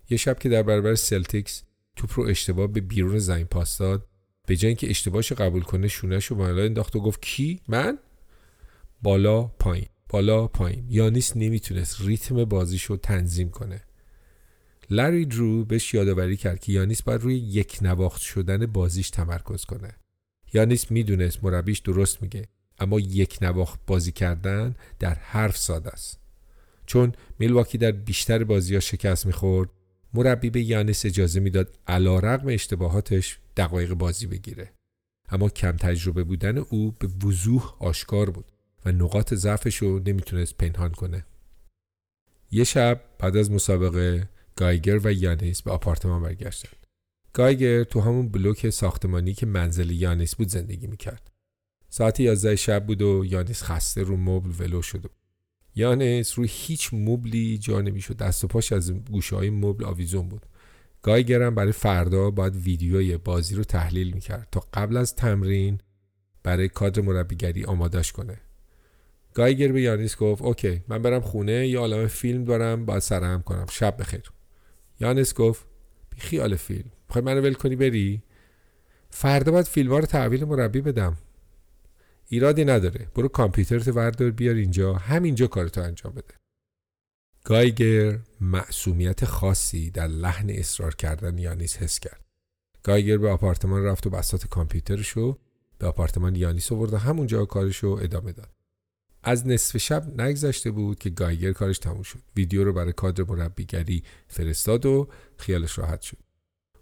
یه 0.09 0.17
شب 0.17 0.39
که 0.39 0.49
در 0.49 0.63
برابر 0.63 0.95
سلتیکس 0.95 1.63
توپ 1.95 2.19
رو 2.19 2.23
اشتباه 2.23 2.67
به 2.67 2.81
بیرون 2.81 3.19
زمین 3.19 3.45
پاس 3.45 3.77
داد 3.77 4.07
به 4.47 4.55
جای 4.55 4.67
اینکه 4.67 4.89
اشتباهش 4.89 5.31
قبول 5.31 5.61
کنه 5.61 5.87
شونش 5.87 6.25
رو 6.25 6.35
بالا 6.35 6.63
انداخت 6.63 6.95
و 6.95 6.99
گفت 6.99 7.21
کی؟ 7.21 7.61
من؟ 7.67 7.99
بالا 9.01 9.43
پایین 9.43 9.87
بالا 10.09 10.47
پایین. 10.47 10.85
یانیس 10.89 11.35
نمی‌تونست 11.35 12.01
ریتم 12.01 12.45
بازیش 12.45 12.83
رو 12.83 12.97
تنظیم 12.97 13.49
کنه. 13.49 13.83
لری 14.89 15.25
درو 15.25 15.65
بهش 15.65 15.93
یادآوری 15.93 16.37
کرد 16.37 16.59
که 16.59 16.71
یانیس 16.71 17.01
باید 17.01 17.21
روی 17.21 17.35
یک 17.35 17.79
نواخت 17.81 18.21
شدن 18.21 18.65
بازیش 18.65 19.09
تمرکز 19.09 19.65
کنه. 19.65 19.95
یانیس 20.53 20.91
می‌دونست 20.91 21.43
مربیش 21.43 21.79
درست 21.79 22.21
میگه 22.21 22.47
اما 22.79 22.99
یک 22.99 23.37
نواخت 23.41 23.79
بازی 23.87 24.11
کردن 24.11 24.75
در 24.99 25.13
حرف 25.13 25.57
ساده 25.57 25.89
است. 25.89 26.19
چون 26.85 27.13
میلواکی 27.39 27.77
در 27.77 27.91
بیشتر 27.91 28.43
بازی 28.43 28.73
ها 28.73 28.79
شکست 28.79 29.25
می‌خورد 29.25 29.69
مربی 30.13 30.49
به 30.49 30.61
یانیس 30.61 31.05
اجازه 31.05 31.39
می‌داد 31.39 31.77
علا 31.87 32.19
رقم 32.19 32.47
اشتباهاتش 32.47 33.39
دقایق 33.57 33.93
بازی 33.93 34.27
بگیره. 34.27 34.71
اما 35.29 35.49
کم 35.49 35.71
تجربه 35.71 36.23
بودن 36.23 36.57
او 36.57 36.91
به 36.99 37.07
وضوح 37.07 37.75
آشکار 37.79 38.29
بود 38.29 38.51
و 38.85 38.91
نقاط 38.91 39.33
ضعفش 39.33 39.75
رو 39.75 39.99
نمی‌تونست 39.99 40.57
پنهان 40.57 40.91
کنه. 40.91 41.25
یه 42.51 42.63
شب 42.63 43.01
بعد 43.19 43.37
از 43.37 43.51
مسابقه 43.51 44.29
گایگر 44.55 44.99
و 45.03 45.13
یانیس 45.13 45.61
به 45.61 45.71
آپارتمان 45.71 46.23
برگشتن. 46.23 46.76
گایگر 47.37 47.83
تو 47.83 48.01
همون 48.01 48.29
بلوک 48.29 48.69
ساختمانی 48.69 49.33
که 49.33 49.45
منزل 49.45 49.89
یانیس 49.89 50.35
بود 50.35 50.47
زندگی 50.47 50.87
می‌کرد. 50.87 51.31
ساعت 51.89 52.19
11 52.19 52.55
شب 52.55 52.85
بود 52.85 53.01
و 53.01 53.25
یانیس 53.25 53.63
خسته 53.63 54.03
رو 54.03 54.17
مبل 54.17 54.51
ولو 54.59 54.81
شده 54.81 55.07
بود 55.07 55.17
یانیس 55.75 56.39
روی 56.39 56.47
هیچ 56.51 56.89
مبلی 56.93 57.57
جا 57.57 57.81
نمی‌شد. 57.81 58.17
دست 58.17 58.43
و 58.43 58.47
پاش 58.47 58.71
از 58.71 58.91
گوشه 58.91 59.35
های 59.35 59.49
مبل 59.49 59.85
آویزون 59.85 60.29
بود. 60.29 60.45
گایگر 61.01 61.41
هم 61.41 61.55
برای 61.55 61.71
فردا 61.71 62.31
باید 62.31 62.55
ویدیوی 62.55 63.17
بازی 63.17 63.55
رو 63.55 63.63
تحلیل 63.63 64.13
می‌کرد 64.13 64.47
تا 64.51 64.63
قبل 64.73 64.97
از 64.97 65.15
تمرین 65.15 65.79
برای 66.43 66.69
کادر 66.69 67.01
مربیگری 67.01 67.65
آمادش 67.65 68.11
کنه. 68.11 68.37
گایگر 69.33 69.71
به 69.71 69.81
یانیس 69.81 70.17
گفت 70.17 70.41
اوکی 70.41 70.83
من 70.87 71.01
برم 71.01 71.21
خونه 71.21 71.67
یه 71.67 71.79
عالم 71.79 72.07
فیلم 72.07 72.43
دارم 72.43 72.85
باید 72.85 73.01
سرهم 73.01 73.41
کنم. 73.41 73.65
شب 73.71 73.97
بخیر. 73.99 74.31
یانیس 74.99 75.33
گفت 75.33 75.65
بی 76.09 76.21
خیال 76.21 76.55
فیلم. 76.55 76.91
می‌خوای 77.09 77.25
منو 77.25 77.41
ول 77.41 77.53
کنی 77.53 77.75
بری؟ 77.75 78.23
فردا 79.09 79.51
باید 79.51 79.65
فیلم 79.65 79.91
ها 79.91 79.99
رو 79.99 80.05
تحویل 80.05 80.45
مربی 80.45 80.81
بدم. 80.81 81.17
ایرادی 82.29 82.65
نداره. 82.65 83.07
برو 83.15 83.27
کامپیوترت 83.27 83.87
وردار 83.87 84.31
بیار 84.31 84.55
اینجا. 84.55 84.93
همینجا 84.93 85.47
کارتو 85.47 85.81
انجام 85.81 86.13
بده. 86.13 86.33
گایگر 87.43 88.19
معصومیت 88.41 89.25
خاصی 89.25 89.89
در 89.89 90.07
لحن 90.07 90.49
اصرار 90.49 90.95
کردن 90.95 91.37
یانیس 91.37 91.77
حس 91.77 91.99
کرد. 91.99 92.25
گایگر 92.83 93.17
به 93.17 93.29
آپارتمان 93.29 93.83
رفت 93.83 94.07
و 94.07 94.09
بسات 94.09 94.47
کامپیوترشو 94.47 95.37
به 95.79 95.87
آپارتمان 95.87 96.35
یانیس 96.35 96.71
آورد 96.71 96.93
و 96.93 96.97
همونجا 96.97 97.45
کارشو 97.45 97.99
ادامه 98.01 98.31
داد. 98.31 98.49
از 99.23 99.47
نصف 99.47 99.77
شب 99.77 100.21
نگذشته 100.21 100.71
بود 100.71 100.99
که 100.99 101.09
گایگر 101.09 101.53
کارش 101.53 101.79
تموم 101.79 102.01
شد. 102.01 102.19
ویدیو 102.35 102.63
رو 102.63 102.73
برای 102.73 102.93
کادر 102.93 103.23
مربیگری 103.23 104.03
فرستاد 104.27 104.85
و 104.85 105.07
خیالش 105.37 105.77
راحت 105.77 106.01
شد. 106.01 106.17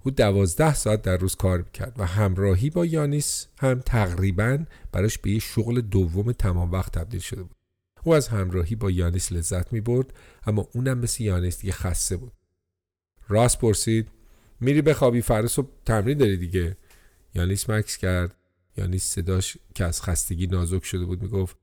او 0.06 0.12
دوازده 0.12 0.74
ساعت 0.74 1.02
در 1.02 1.18
روز 1.18 1.36
کار 1.36 1.58
می‌کرد 1.58 1.96
و 1.98 2.06
همراهی 2.06 2.70
با 2.70 2.86
یانیس 2.86 3.48
هم 3.60 3.80
تقریبا 3.80 4.66
براش 4.92 5.18
به 5.18 5.32
یه 5.32 5.40
شغل 5.40 5.82
دوم 5.82 6.32
تمام 6.32 6.72
وقت 6.72 6.92
تبدیل 6.92 7.20
شده 7.20 7.44
بود. 7.44 7.56
او 8.04 8.14
از 8.14 8.28
همراهی 8.28 8.76
با 8.76 8.92
یانیس 8.92 9.32
لذت 9.32 9.74
می 9.74 9.82
برد 9.82 10.14
اما 10.46 10.70
اونم 10.74 10.98
مثل 10.98 11.24
یانیس 11.24 11.60
دیگه 11.60 11.74
خسته 11.74 12.18
بود. 12.18 12.32
راست 13.28 13.60
پرسید 13.60 14.08
میری 14.60 14.82
بخوابی 14.82 15.22
فردا 15.22 15.48
صبح 15.48 15.70
تمرین 15.86 16.18
داری 16.18 16.38
دیگه؟ 16.38 16.78
یانیس 17.36 17.70
مکس 17.70 17.98
کرد. 17.98 18.36
یانیس 18.78 19.04
صداش 19.04 19.58
که 19.76 19.86
از 19.86 20.02
خستگی 20.02 20.48
نازک 20.48 20.86
شده 20.86 21.06
بود 21.06 21.22
می‌گفت 21.22 21.58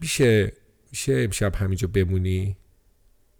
میشه 0.00 0.52
میشه 0.90 1.12
امشب 1.24 1.54
همینجا 1.54 1.88
بمونی؟ 1.88 2.56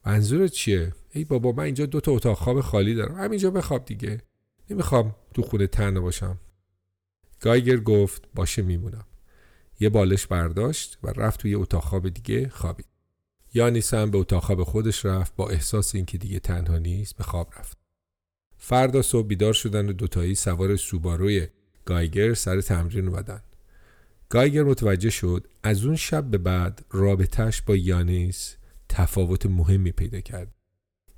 منظورت 0.07 0.51
چیه؟ 0.51 0.93
ای 1.13 1.25
بابا 1.25 1.53
من 1.53 1.65
اینجا 1.65 1.87
دو 1.87 2.01
تا 2.01 2.13
اتاق 2.13 2.39
خواب 2.39 2.61
خالی 2.61 2.95
دارم 2.95 3.15
همینجا 3.15 3.51
بخواب 3.51 3.85
دیگه. 3.85 4.23
نمی‌خوام 4.71 5.15
تو 5.35 5.43
خونه 5.43 5.67
تنها 5.67 6.03
باشم. 6.03 6.39
گایگر 7.41 7.77
گفت 7.77 8.29
باشه 8.35 8.63
میمونم. 8.63 9.05
یه 9.81 9.89
بالش 9.89 10.27
برداشت 10.27 10.99
و 11.03 11.09
رفت 11.09 11.41
توی 11.41 11.55
اتاق 11.55 11.85
خواب 11.85 12.09
دیگه 12.09 12.49
خوابید. 12.49 12.87
یانیس 13.55 13.95
هم 13.95 14.11
به 14.11 14.19
اتاق 14.19 14.43
خواب 14.43 14.63
خودش 14.65 15.05
رفت 15.05 15.37
با 15.37 15.49
احساس 15.49 15.95
اینکه 15.95 16.19
دیگه 16.19 16.41
تنها 16.41 16.79
نیست 16.79 17.17
به 17.17 17.25
خواب 17.25 17.53
رفت. 17.59 17.79
فردا 18.57 19.03
صبح 19.03 19.27
بیدار 19.27 19.53
شدن 19.53 19.89
و 19.89 19.93
دوتایی 19.93 20.35
سوار 20.35 20.77
سوباروی 20.77 21.49
گایگر 21.85 22.35
سر 22.35 22.61
تمرین 22.61 23.09
اومدن. 23.09 23.43
گایگر 24.29 24.63
متوجه 24.63 25.11
شد 25.11 25.49
از 25.63 25.85
اون 25.85 25.97
شب 25.97 26.25
به 26.25 26.39
بعد 26.39 26.85
رابطهش 26.91 27.63
با 27.63 27.77
یانیس 27.77 28.57
تفاوت 28.89 29.47
مهمی 29.47 29.93
پیدا 29.93 30.21
کرد. 30.21 30.55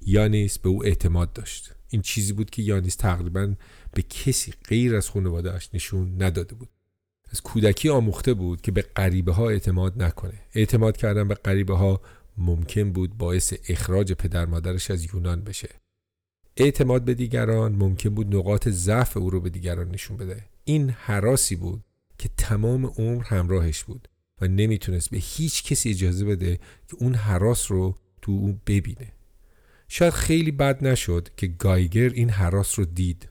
یانیس 0.01 0.59
به 0.59 0.69
او 0.69 0.85
اعتماد 0.85 1.33
داشت. 1.33 1.75
این 1.90 2.03
چیزی 2.03 2.33
بود 2.33 2.50
که 2.50 2.62
یانیس 2.62 2.96
تقریبا 2.96 3.55
به 3.92 4.03
کسی 4.03 4.53
غیر 4.68 4.96
از 4.96 5.09
خانوادهش 5.09 5.70
نشون 5.74 6.22
نداده 6.22 6.55
بود. 6.55 6.68
از 7.33 7.40
کودکی 7.40 7.88
آموخته 7.88 8.35
بود 8.35 8.61
که 8.61 8.72
به 8.72 8.83
غریبه 8.83 9.33
ها 9.33 9.50
اعتماد 9.50 10.03
نکنه. 10.03 10.40
اعتماد 10.55 10.96
کردن 10.96 11.29
به 11.29 11.35
غریبه 11.35 11.76
ها 11.76 12.00
ممکن 12.38 12.92
بود 12.92 13.18
باعث 13.18 13.55
اخراج 13.68 14.12
پدر 14.12 14.46
مادرش 14.46 14.90
از 14.90 15.14
یونان 15.14 15.44
بشه. 15.44 15.68
اعتماد 16.57 17.05
به 17.05 17.14
دیگران 17.14 17.76
ممکن 17.76 18.11
بود 18.11 18.37
نقاط 18.37 18.68
ضعف 18.68 19.16
او 19.16 19.31
رو 19.31 19.40
به 19.40 19.50
دیگران 19.50 19.90
نشون 19.90 20.16
بده. 20.16 20.44
این 20.64 20.90
حراسی 20.90 21.57
بود 21.57 21.85
که 22.18 22.31
تمام 22.37 22.87
عمر 22.87 23.24
همراهش 23.24 23.85
بود 23.85 24.09
و 24.40 24.48
نمی‌تونست 24.48 25.11
به 25.11 25.18
هیچ 25.18 25.64
کسی 25.64 25.90
اجازه 25.90 26.24
بده 26.24 26.57
که 26.88 26.96
اون 26.98 27.14
حراس 27.14 27.70
رو 27.70 27.98
تو 28.22 28.33
اون 28.33 28.61
ببینه. 28.66 29.12
شاید 29.92 30.12
خیلی 30.12 30.50
بد 30.50 30.85
نشد 30.85 31.29
که 31.37 31.46
گایگر 31.46 32.09
این 32.09 32.31
حراس 32.31 32.79
رو 32.79 32.85
دید 32.85 33.29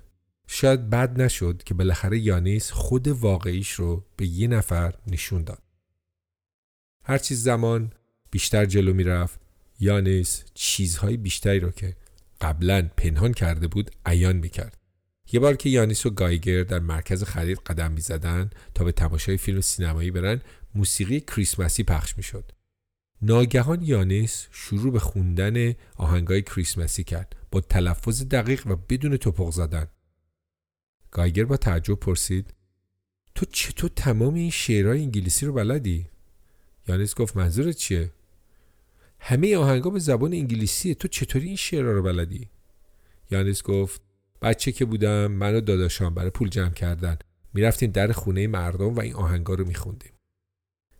شاید 0.47 0.89
بد 0.89 1.21
نشد 1.21 1.63
که 1.65 1.73
بالاخره 1.73 2.19
یانیس 2.19 2.71
خود 2.71 3.07
واقعیش 3.07 3.71
رو 3.71 4.05
به 4.15 4.25
یه 4.25 4.47
نفر 4.47 4.93
نشون 5.07 5.43
داد. 5.43 5.61
هرچی 7.03 7.35
زمان 7.35 7.93
بیشتر 8.31 8.65
جلو 8.65 8.93
می‌رفت 8.93 9.39
یانیس 9.79 10.43
چیزهای 10.53 11.17
بیشتری 11.17 11.59
رو 11.59 11.71
که 11.71 11.95
قبلا 12.41 12.89
پنهان 12.97 13.33
کرده 13.33 13.67
بود 13.67 13.91
عیان 14.05 14.35
می‌کرد. 14.35 14.77
یه 15.31 15.39
بار 15.39 15.55
که 15.55 15.69
یانیس 15.69 16.05
و 16.05 16.09
گایگر 16.09 16.63
در 16.63 16.79
مرکز 16.79 17.23
خرید 17.23 17.57
قدم 17.57 17.91
می‌زدن 17.91 18.49
تا 18.75 18.83
به 18.83 18.91
تماشای 18.91 19.37
فیلم 19.37 19.61
سینمایی 19.61 20.11
برن 20.11 20.41
موسیقی 20.75 21.19
کریسمسی 21.19 21.83
پخش 21.83 22.17
می‌شد. 22.17 22.51
ناگهان 23.21 23.81
یانیس 23.81 24.47
شروع 24.51 24.91
به 24.91 24.99
خوندن 24.99 25.73
آهنگای 25.95 26.41
کریسمسی 26.41 27.03
کرد 27.03 27.35
با 27.51 27.61
تلفظ 27.61 28.23
دقیق 28.23 28.67
و 28.67 28.75
بدون 28.75 29.17
توپق 29.17 29.49
زدن. 29.51 29.87
گایگر 31.11 31.45
با 31.45 31.57
تعجب 31.57 31.93
پرسید 31.93 32.53
تو 33.35 33.45
چطور 33.45 33.89
تمام 33.95 34.33
این 34.33 34.49
شعرهای 34.49 35.01
انگلیسی 35.01 35.45
رو 35.45 35.53
بلدی؟ 35.53 36.07
یانیس 36.87 37.15
گفت 37.15 37.37
منظورت 37.37 37.75
چیه؟ 37.75 38.11
همه 39.19 39.57
آهنگا 39.57 39.89
به 39.89 39.99
زبان 39.99 40.33
انگلیسیه 40.33 40.93
تو 40.93 41.07
چطوری 41.07 41.47
این 41.47 41.55
شعرها 41.55 41.91
رو 41.91 42.03
بلدی؟ 42.03 42.49
یانیس 43.31 43.63
گفت 43.63 44.01
بچه 44.41 44.71
که 44.71 44.85
بودم 44.85 45.27
من 45.27 45.55
و 45.55 45.61
داداشام 45.61 46.13
برای 46.13 46.29
پول 46.29 46.49
جمع 46.49 46.73
کردن 46.73 47.17
می‌رفتیم 47.53 47.91
در 47.91 48.11
خونه 48.11 48.47
مردم 48.47 48.93
و 48.95 48.99
این 48.99 49.13
آهنگا 49.13 49.53
رو 49.53 49.67
میخوندیم 49.67 50.11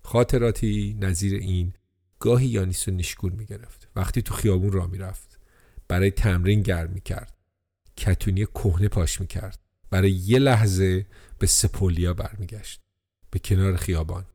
خاطراتی 0.04 0.98
نظیر 1.00 1.40
این 1.40 1.74
گاهی 2.20 2.48
یانیس 2.48 2.90
رو 2.90 2.96
می‌گرفت. 3.34 3.88
وقتی 3.96 4.22
تو 4.22 4.34
خیابون 4.34 4.72
را 4.72 4.88
می‌رفت 4.88 5.40
برای 5.88 6.12
تمرین 6.12 6.62
گرم 6.62 6.90
می‌کرد. 6.90 7.38
کتونی 7.98 8.46
کهنه 8.46 8.88
پاش 8.88 9.22
می‌کرد. 9.22 9.60
برای 9.90 10.12
یه 10.12 10.40
لحظه 10.40 11.06
به 11.40 11.48
سپولیا 11.48 12.14
برمیگشت. 12.14 12.82
به 13.32 13.40
کنار 13.40 13.76
خیابان. 13.76 14.26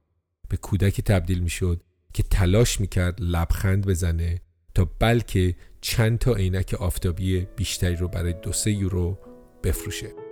به 0.49 0.57
کودکی 0.57 1.03
تبدیل 1.03 1.39
می‌شد 1.39 1.83
که 2.15 2.23
تلاش 2.23 2.81
می‌کرد 2.81 3.21
لبخند 3.21 3.87
بزنه 3.87 4.41
تا 4.75 4.85
بلکه 4.99 5.57
چند 5.81 6.19
تا 6.19 6.35
عینک 6.35 6.75
آفتابی 6.75 7.47
بیشتری 7.57 7.97
رو 7.97 8.09
برای 8.09 8.33
دو 8.33 8.53
سه 8.53 8.71
یورو 8.71 9.19
بفروشه. 9.63 10.24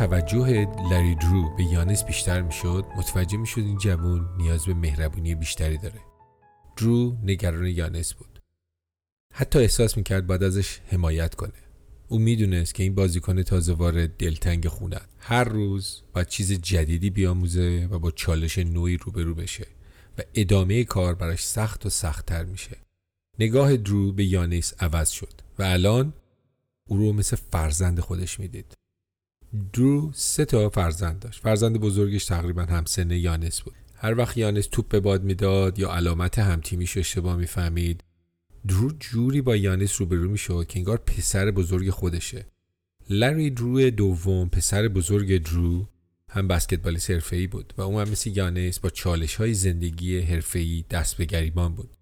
توجه 0.00 0.66
لری 0.90 1.14
درو 1.14 1.56
به 1.56 1.64
یانس 1.64 2.04
بیشتر 2.04 2.42
می‌شد 2.42 2.84
متوجه 2.96 3.36
می‌شد 3.36 3.60
این 3.60 3.78
جوون 3.78 4.36
نیاز 4.36 4.64
به 4.64 4.74
مهربونی 4.74 5.34
بیشتری 5.34 5.78
داره. 5.78 6.00
درو 6.76 7.16
نگران 7.22 7.66
یانس 7.66 8.14
بود. 8.14 8.42
حتی 9.34 9.58
احساس 9.58 9.96
می‌کرد 9.96 10.26
بعد 10.26 10.42
ازش 10.42 10.78
حمایت 10.86 11.34
کنه. 11.34 11.52
او 12.08 12.18
می‌دونست 12.18 12.74
که 12.74 12.82
این 12.82 12.94
بازیکن 12.94 13.42
تازه 13.42 13.72
وارد 13.72 14.16
دلتنگ 14.16 14.68
خونت 14.68 15.08
هر 15.18 15.44
روز 15.44 16.02
باید 16.12 16.28
چیز 16.28 16.52
جدیدی 16.52 17.10
بیاموزه 17.10 17.88
و 17.90 17.98
با 17.98 18.10
چالش 18.10 18.58
نوعی 18.58 18.96
روبرو 18.96 19.34
بشه 19.34 19.66
و 20.18 20.22
ادامه 20.34 20.84
کار 20.84 21.14
براش 21.14 21.44
سخت 21.44 21.86
و 21.86 21.90
سختتر 21.90 22.44
میشه. 22.44 22.76
نگاه 23.38 23.76
درو 23.76 24.12
به 24.12 24.24
یانس 24.24 24.74
عوض 24.80 25.10
شد 25.10 25.32
و 25.58 25.62
الان 25.62 26.12
او 26.88 26.96
رو 26.96 27.12
مثل 27.12 27.36
فرزند 27.36 28.00
خودش 28.00 28.40
می‌دید. 28.40 28.79
درو 29.72 30.10
سه 30.14 30.44
تا 30.44 30.68
فرزند 30.68 31.20
داشت. 31.20 31.42
فرزند 31.42 31.76
بزرگش 31.76 32.24
تقریبا 32.24 32.62
همسن 32.62 33.10
یانس 33.10 33.60
بود. 33.60 33.74
هر 33.94 34.18
وقت 34.18 34.36
یانس 34.36 34.66
توپ 34.66 34.88
به 34.88 35.00
باد 35.00 35.24
می‌داد 35.24 35.78
یا 35.78 35.92
علامت 35.92 36.38
همتیمیش 36.38 36.96
اشتباه 36.96 37.36
می‌فهمید 37.36 38.04
درو 38.68 38.92
جوری 39.00 39.40
با 39.40 39.56
یانس 39.56 40.00
روبرو 40.00 40.30
می‌شد 40.30 40.66
که 40.68 40.78
انگار 40.78 40.96
پسر 40.96 41.50
بزرگ 41.50 41.90
خودشه. 41.90 42.46
لری 43.10 43.50
درو 43.50 43.90
دوم 43.90 44.48
پسر 44.48 44.88
بزرگ 44.88 45.42
درو 45.42 45.86
هم 46.28 46.48
بسکتبالیست 46.48 47.10
حرفه‌ای 47.10 47.46
بود 47.46 47.74
و 47.78 47.82
اون 47.82 48.06
هم 48.06 48.12
مثل 48.12 48.30
یانس 48.30 48.78
با 48.78 48.90
چالش 48.90 49.34
های 49.34 49.54
زندگی 49.54 50.18
حرفه‌ای 50.18 50.84
دست 50.90 51.16
به 51.16 51.24
گریبان 51.24 51.74
بود. 51.74 51.96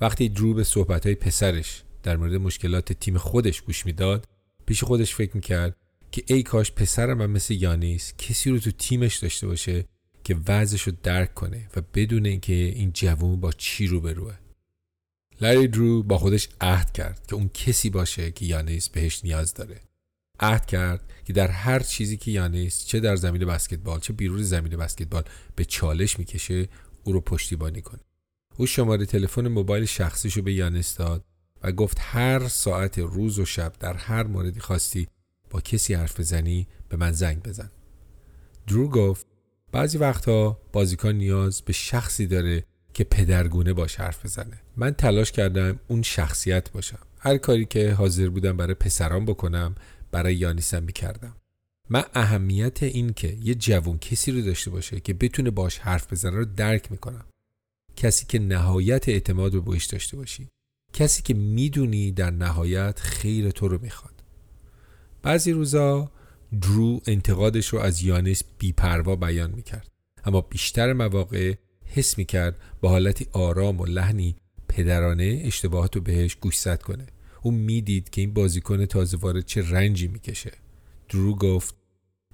وقتی 0.00 0.28
درو 0.28 0.54
به 0.54 0.64
صحبت 0.64 1.06
های 1.06 1.14
پسرش 1.14 1.82
در 2.02 2.16
مورد 2.16 2.34
مشکلات 2.34 2.92
تیم 2.92 3.18
خودش 3.18 3.60
گوش 3.62 3.86
می‌داد 3.86 4.28
پیش 4.66 4.84
خودش 4.84 5.14
فکر 5.14 5.34
می‌کرد 5.34 5.76
که 6.14 6.24
ای 6.26 6.42
کاش 6.42 6.72
پسرم 6.72 7.22
هم 7.22 7.30
مثل 7.30 7.54
یانیس 7.54 8.14
کسی 8.18 8.50
رو 8.50 8.58
تو 8.58 8.70
تیمش 8.70 9.16
داشته 9.16 9.46
باشه 9.46 9.84
که 10.24 10.36
وضعش 10.48 10.82
رو 10.82 10.92
درک 11.02 11.34
کنه 11.34 11.68
و 11.76 11.82
بدون 11.94 12.26
اینکه 12.26 12.52
این 12.52 12.92
جوون 12.92 13.40
با 13.40 13.52
چی 13.52 13.86
رو 13.86 14.00
بروه. 14.00 14.34
لری 15.40 15.68
درو 15.68 16.02
با 16.02 16.18
خودش 16.18 16.48
عهد 16.60 16.92
کرد 16.92 17.26
که 17.26 17.34
اون 17.34 17.48
کسی 17.48 17.90
باشه 17.90 18.30
که 18.30 18.44
یانیس 18.44 18.88
بهش 18.88 19.24
نیاز 19.24 19.54
داره. 19.54 19.80
عهد 20.40 20.66
کرد 20.66 21.12
که 21.24 21.32
در 21.32 21.48
هر 21.48 21.78
چیزی 21.78 22.16
که 22.16 22.30
یانیس 22.30 22.84
چه 22.86 23.00
در 23.00 23.16
زمین 23.16 23.44
بسکتبال 23.44 24.00
چه 24.00 24.12
بیرون 24.12 24.42
زمین 24.42 24.76
بسکتبال 24.76 25.24
به 25.56 25.64
چالش 25.64 26.18
می‌کشه 26.18 26.68
او 27.04 27.12
رو 27.12 27.20
پشتیبانی 27.20 27.82
کنه. 27.82 28.00
او 28.56 28.66
شماره 28.66 29.06
تلفن 29.06 29.48
موبایل 29.48 29.84
شخصیشو 29.84 30.42
به 30.42 30.52
یانیس 30.52 30.96
داد 30.96 31.24
و 31.62 31.72
گفت 31.72 31.96
هر 32.00 32.48
ساعت 32.48 32.98
روز 32.98 33.38
و 33.38 33.44
شب 33.44 33.72
در 33.80 33.94
هر 33.94 34.22
موردی 34.22 34.60
خواستی 34.60 35.08
کسی 35.60 35.94
حرف 35.94 36.20
بزنی 36.20 36.66
به 36.88 36.96
من 36.96 37.12
زنگ 37.12 37.42
بزن. 37.42 37.70
درو 38.66 38.88
گفت. 38.88 39.26
بعضی 39.72 39.98
وقتها 39.98 40.60
بازیکن 40.72 41.12
نیاز 41.12 41.62
به 41.62 41.72
شخصی 41.72 42.26
داره 42.26 42.64
که 42.94 43.04
پدرگونه 43.04 43.72
باش 43.72 43.96
حرف 43.96 44.24
بزنه. 44.24 44.60
من 44.76 44.90
تلاش 44.90 45.32
کردم 45.32 45.80
اون 45.88 46.02
شخصیت 46.02 46.70
باشم. 46.70 46.98
هر 47.18 47.36
کاری 47.36 47.64
که 47.64 47.92
حاضر 47.92 48.28
بودم 48.28 48.56
برای 48.56 48.74
پسران 48.74 49.24
بکنم 49.24 49.74
برای 50.10 50.34
یانیسم 50.34 50.82
می‌کردم. 50.82 51.36
من 51.90 52.04
اهمیت 52.14 52.82
این 52.82 53.12
که 53.12 53.38
یه 53.42 53.54
جوون 53.54 53.98
کسی 53.98 54.32
رو 54.32 54.40
داشته 54.40 54.70
باشه 54.70 55.00
که 55.00 55.14
بتونه 55.14 55.50
باش 55.50 55.78
حرف 55.78 56.12
بزنه 56.12 56.36
رو 56.36 56.44
درک 56.44 56.92
می‌کنم. 56.92 57.24
کسی 57.96 58.26
که 58.26 58.38
نهایت 58.38 59.08
اعتماد 59.08 59.52
به 59.52 59.60
بویش 59.60 59.84
داشته 59.84 60.16
باشی. 60.16 60.48
کسی 60.92 61.22
که 61.22 61.34
می‌دونی 61.34 62.12
در 62.12 62.30
نهایت 62.30 63.00
خیر 63.00 63.50
تو 63.50 63.68
رو 63.68 63.78
می‌خواد. 63.82 64.13
بعضی 65.24 65.52
روزا 65.52 66.10
درو 66.60 67.00
انتقادش 67.06 67.68
رو 67.68 67.78
از 67.78 68.02
یانس 68.02 68.42
بیپروا 68.58 69.16
بیان 69.16 69.50
می‌کرد. 69.50 69.90
اما 70.24 70.40
بیشتر 70.40 70.92
مواقع 70.92 71.54
حس 71.84 72.18
می‌کرد 72.18 72.56
با 72.80 72.88
حالتی 72.88 73.26
آرام 73.32 73.80
و 73.80 73.86
لحنی 73.86 74.36
پدرانه 74.68 75.42
اشتباهات 75.44 75.96
رو 75.96 76.02
بهش 76.02 76.34
گوشزد 76.34 76.82
کنه. 76.82 77.06
او 77.42 77.50
می‌دید 77.50 78.10
که 78.10 78.20
این 78.20 78.32
بازیکن 78.32 78.86
تازه 78.86 79.16
وارد 79.16 79.44
چه 79.44 79.70
رنجی 79.70 80.08
می‌کشه. 80.08 80.52
درو 81.08 81.34
گفت 81.34 81.74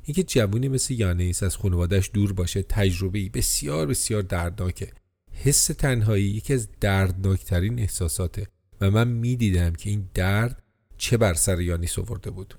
اینکه 0.05 0.23
جوونی 0.23 0.69
مثل 0.69 0.95
یانیس 0.95 1.43
از 1.43 1.57
خانوادهش 1.57 2.11
دور 2.15 2.33
باشه 2.33 2.63
تجربه 2.63 3.29
بسیار 3.29 3.87
بسیار 3.87 4.23
دردناکه. 4.23 4.93
حس 5.33 5.67
تنهایی 5.67 6.25
یکی 6.25 6.55
از 6.55 6.69
دردناکترین 6.81 7.79
احساساته 7.79 8.47
و 8.81 8.91
من 8.91 9.09
می‌دیدم 9.09 9.73
که 9.73 9.91
این 9.91 10.09
درد 10.15 10.63
چه 10.99 11.17
بر 11.17 11.35
سر 11.35 11.61
یانیس 11.61 11.99
آورده 11.99 12.31
بود. 12.31 12.55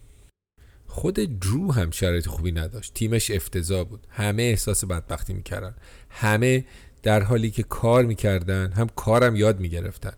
خود 0.94 1.40
درو 1.40 1.72
هم 1.72 1.92
شرایط 1.92 2.28
خوبی 2.28 2.52
نداشت. 2.52 2.94
تیمش 2.94 3.32
افتضاح 3.32 3.84
بود. 3.84 4.08
همه 4.10 4.44
احساس 4.44 4.86
بدبختی 4.86 5.34
می‌کردن. 5.34 5.76
همه 6.10 6.66
در 7.04 7.24
حالی 7.24 7.52
که 7.52 7.64
کار 7.64 8.06
می‌کردن 8.06 8.72
هم 8.72 8.90
کارم 8.96 9.36
یاد 9.36 9.60
می‌گرفتن. 9.60 10.14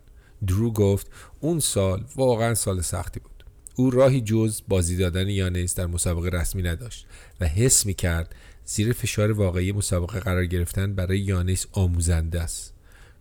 درو 0.47 0.73
گفت 0.73 1.07
اون 1.39 1.59
سال 1.59 2.05
واقعا 2.15 2.55
سال 2.55 2.81
سختی 2.81 3.19
بود. 3.19 3.43
او 3.75 3.91
راهی 3.91 4.21
جز 4.21 4.61
بازی 4.67 4.97
دادن 4.97 5.29
یانس 5.29 5.75
در 5.75 5.85
مسابقه 5.85 6.29
رسمی 6.29 6.63
نداشت 6.63 7.05
و 7.41 7.47
حس 7.47 7.85
می‌کرد 7.85 8.35
زیر 8.65 8.93
فشار 8.93 9.31
واقعی 9.31 9.71
مسابقه 9.71 10.19
قرار 10.19 10.45
گرفتن 10.45 10.95
برای 10.95 11.19
یانس 11.19 11.65
آموزنده 11.71 12.41
است. 12.41 12.73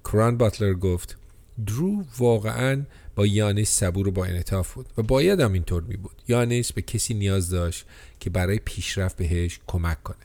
کران 0.04 0.36
باتلر 0.36 0.74
گفت 0.74 1.16
درو 1.66 2.04
واقعا 2.18 2.82
با 3.14 3.26
یانیس 3.26 3.70
صبور 3.70 4.08
و 4.08 4.10
با 4.10 4.24
انعطاف 4.24 4.74
بود 4.74 4.86
و 4.96 5.02
باید 5.02 5.40
هم 5.40 5.52
اینطور 5.52 5.82
می 5.82 5.96
بود. 5.96 6.22
یانیس 6.28 6.72
به 6.72 6.82
کسی 6.82 7.14
نیاز 7.14 7.50
داشت 7.50 7.86
که 8.20 8.30
برای 8.30 8.58
پیشرفت 8.64 9.16
بهش 9.16 9.60
کمک 9.66 10.02
کنه. 10.02 10.16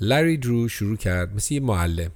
لری 0.00 0.36
درو 0.36 0.68
شروع 0.68 0.96
کرد 0.96 1.34
مثل 1.34 1.54
یه 1.54 1.60
معلم 1.60 2.10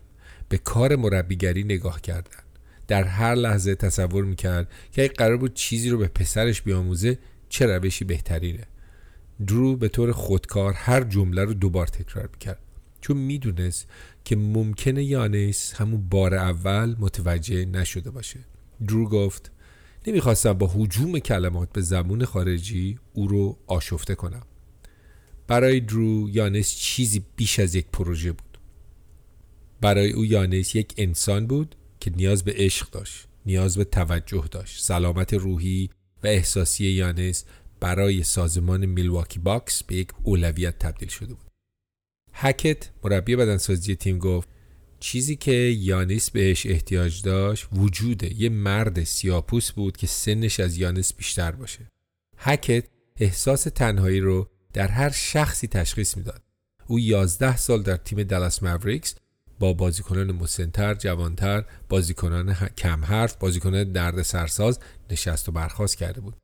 به 0.48 0.58
کار 0.58 0.96
مربیگری 0.96 1.64
نگاه 1.64 2.00
کردن. 2.00 2.42
در 2.88 3.04
هر 3.04 3.34
لحظه 3.34 3.74
تصور 3.74 4.24
می‌کرد 4.24 4.68
که 4.92 5.02
اگه 5.02 5.12
قرار 5.12 5.36
بود 5.36 5.54
چیزی 5.54 5.90
رو 5.90 5.98
به 5.98 6.08
پسرش 6.08 6.62
بیاموزه 6.62 7.18
چه 7.48 7.66
روشی 7.66 8.04
بهترینه. 8.04 8.66
درو 9.46 9.76
به 9.76 9.88
طور 9.88 10.12
خودکار 10.12 10.72
هر 10.72 11.04
جمله 11.04 11.44
رو 11.44 11.54
دوبار 11.54 11.86
تکرار 11.86 12.28
می‌کرد 12.32 12.58
چون 13.00 13.16
می‌دونست 13.16 13.86
که 14.24 14.36
ممکنه 14.36 15.04
یانیس 15.04 15.74
همون 15.74 16.08
بار 16.08 16.34
اول 16.34 16.96
متوجه 16.98 17.64
نشده 17.64 18.10
باشه. 18.10 18.40
درو 18.86 19.08
گفت 19.08 19.50
نمی‌خواستم 20.06 20.52
با 20.52 20.70
حجوم 20.74 21.18
کلمات 21.18 21.72
به 21.72 21.80
زبون 21.80 22.24
خارجی 22.24 22.98
او 23.12 23.28
رو 23.28 23.58
آشفته 23.66 24.14
کنم. 24.14 24.42
برای 25.46 25.80
درو 25.80 26.30
یانس 26.30 26.74
چیزی 26.74 27.24
بیش 27.36 27.58
از 27.58 27.74
یک 27.74 27.86
پروژه 27.92 28.32
بود. 28.32 28.58
برای 29.80 30.12
او 30.12 30.24
یانس 30.24 30.74
یک 30.74 30.94
انسان 30.96 31.46
بود 31.46 31.76
که 32.00 32.10
نیاز 32.16 32.44
به 32.44 32.52
عشق 32.56 32.90
داشت 32.90 33.28
نیاز 33.46 33.76
به 33.76 33.84
توجه 33.84 34.44
داشت. 34.50 34.84
سلامت 34.84 35.34
روحی 35.34 35.90
و 36.24 36.26
احساسی 36.26 36.86
یانس 36.86 37.44
برای 37.80 38.22
سازمان 38.22 38.86
میلواکی 38.86 39.38
باکس 39.38 39.82
به 39.82 39.94
یک 39.94 40.08
اولویت 40.22 40.78
تبدیل 40.78 41.08
شده 41.08 41.34
بود. 41.34 41.46
هکت 42.32 42.90
مربی 43.04 43.36
بدنسازی 43.36 43.96
تیم 43.96 44.18
گفت 44.18 44.48
چیزی 45.00 45.36
که 45.36 45.52
یانیس 45.52 46.30
بهش 46.30 46.66
احتیاج 46.66 47.22
داشت 47.22 47.68
وجود 47.72 48.22
یه 48.22 48.48
مرد 48.48 49.04
سیاه‌پوست 49.04 49.72
بود 49.72 49.96
که 49.96 50.06
سنش 50.06 50.60
از 50.60 50.76
یانیس 50.76 51.14
بیشتر 51.14 51.50
باشه 51.50 51.90
هکت 52.38 52.84
احساس 53.16 53.62
تنهایی 53.62 54.20
رو 54.20 54.50
در 54.72 54.88
هر 54.88 55.10
شخصی 55.10 55.66
تشخیص 55.66 56.16
می‌داد 56.16 56.42
او 56.86 56.98
11 56.98 57.56
سال 57.56 57.82
در 57.82 57.96
تیم 57.96 58.22
دلاس 58.22 58.62
موریکس 58.62 59.14
با 59.58 59.72
بازیکنان 59.72 60.32
مسنتر، 60.32 60.94
جوانتر، 60.94 61.64
بازیکنان 61.88 62.54
کم 62.54 63.04
حرف، 63.04 63.36
بازیکنان 63.36 63.92
درد 63.92 64.22
سرساز 64.22 64.80
نشست 65.10 65.48
و 65.48 65.52
برخواست 65.52 65.96
کرده 65.96 66.20
بود. 66.20 66.36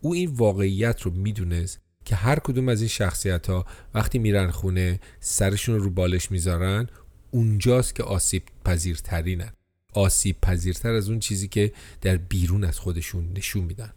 او 0.00 0.14
این 0.14 0.30
واقعیت 0.30 1.02
رو 1.02 1.10
می‌دونست 1.10 1.80
که 2.04 2.16
هر 2.16 2.38
کدوم 2.38 2.68
از 2.68 2.80
این 2.80 2.88
شخصیت 2.88 3.46
ها 3.46 3.66
وقتی 3.94 4.18
میرن 4.18 4.50
خونه 4.50 5.00
سرشون 5.20 5.78
رو 5.78 5.90
بالش 5.90 6.30
می‌ذارن 6.30 6.88
اونجاست 7.30 7.94
که 7.94 8.02
آسیب 8.02 8.42
پذیرترینن 8.64 9.52
آسیب 9.92 10.36
پذیرتر 10.42 10.92
از 10.92 11.08
اون 11.08 11.18
چیزی 11.18 11.48
که 11.48 11.72
در 12.00 12.16
بیرون 12.16 12.64
از 12.64 12.78
خودشون 12.78 13.32
نشون 13.36 13.64
میدن. 13.64 13.92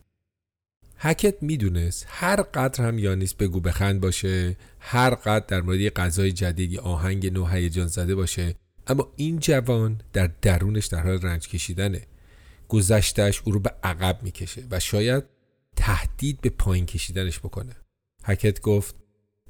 هکت 0.97 1.43
می‌دونست 1.43 2.05
هر 2.09 2.41
قدر 2.41 2.87
هم 2.87 2.99
یانیس 2.99 3.33
بگو 3.33 3.59
بخند 3.59 4.01
باشه 4.01 4.57
هر 4.79 5.15
قدر 5.15 5.45
در 5.47 5.61
مورد 5.61 5.93
غذای 5.93 6.31
جدیدی 6.31 6.77
آهنگ 6.77 7.33
نو 7.33 7.45
هیجان 7.45 7.87
زده 7.87 8.15
باشه. 8.15 8.55
اما 8.87 9.13
این 9.15 9.39
جوان 9.39 10.01
در 10.13 10.31
درونش 10.41 10.85
در 10.85 10.99
حال 10.99 11.21
رنج 11.21 11.47
کشیدنه. 11.47 12.01
گذشتش 12.67 13.41
او 13.45 13.51
رو 13.51 13.59
به 13.59 13.71
عقب 13.83 14.19
می‌کشه 14.23 14.63
و 14.71 14.79
شاید 14.79 15.23
تهدید 15.75 16.41
به 16.41 16.49
پایین 16.49 16.85
کشیدنش 16.85 17.39
بکنه. 17.39 17.75
هکت 18.23 18.61
گفت 18.61 18.95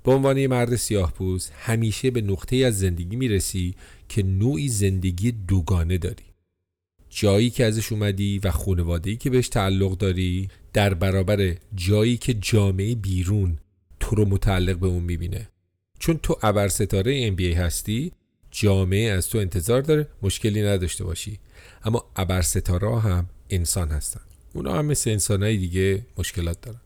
به 0.04 0.12
عنوان 0.12 0.38
یه 0.38 0.48
مرد 0.48 0.76
سیاه 0.76 1.14
پوست 1.14 1.54
همیشه 1.58 2.12
به 2.12 2.22
نقطه 2.22 2.56
از 2.56 2.80
زندگی 2.80 3.16
می‌رسی 3.16 3.76
که 4.10 4.24
نوعی 4.24 4.68
زندگی 4.68 5.32
دوگانه 5.32 5.98
داری. 5.98 6.24
جایی 7.10 7.50
که 7.50 7.66
ازش 7.66 7.92
اومدی 7.92 8.40
و 8.40 8.52
خانواده‌ای 8.52 9.18
که 9.18 9.30
بهش 9.30 9.48
تعلق 9.48 9.98
داری 9.98 10.50
در 10.74 10.94
برابر 10.94 11.56
جایی 11.76 12.18
که 12.18 12.34
جامعه 12.34 12.96
بیرون 12.96 13.58
تو 14.00 14.16
رو 14.16 14.26
متعلق 14.26 14.78
به 14.78 14.88
اون 14.88 15.04
می‌بینه. 15.04 15.50
چون 16.00 16.20
تو 16.24 16.38
ابر 16.44 16.68
ستاره 16.68 17.36
NBA 17.36 17.58
هستی 17.58 18.12
جامعه 18.52 19.12
از 19.12 19.30
تو 19.30 19.38
انتظار 19.38 19.82
داره 19.82 20.08
مشکلی 20.22 20.62
نداشته 20.62 21.04
باشی. 21.04 21.40
اما 21.84 22.06
ابر 22.16 22.42
ستاره 22.42 23.00
هم 23.00 23.30
انسان 23.50 23.90
هستن. 23.90 24.22
اونا 24.54 24.74
هم 24.74 24.86
مثل 24.86 25.10
انسانهای 25.10 25.58
دیگه 25.58 26.06
مشکلات 26.18 26.62
دارن. 26.62 26.80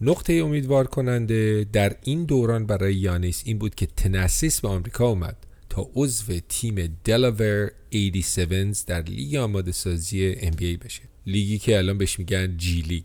نقطه 0.00 0.32
امیدوار 0.32 0.86
کننده 0.86 1.66
در 1.72 1.96
این 2.02 2.24
دوران 2.24 2.66
برای 2.66 2.94
یانیس 2.94 3.42
این 3.46 3.58
بود 3.58 3.74
که 3.74 3.86
تنسیس 3.86 4.60
به 4.60 4.68
آمریکا 4.68 5.06
اومد 5.06 5.36
تا 5.68 5.90
عضو 5.94 6.40
تیم 6.48 6.98
دلاور 7.04 7.70
87 7.94 8.86
در 8.86 9.02
لیگ 9.02 9.36
آماده 9.36 9.72
سازی 9.72 10.34
NBA 10.34 10.84
بشه. 10.84 11.02
لیگی 11.26 11.58
که 11.58 11.78
الان 11.78 11.98
بهش 11.98 12.18
میگن 12.18 12.56
جی 12.56 12.80
لیگ 12.80 13.04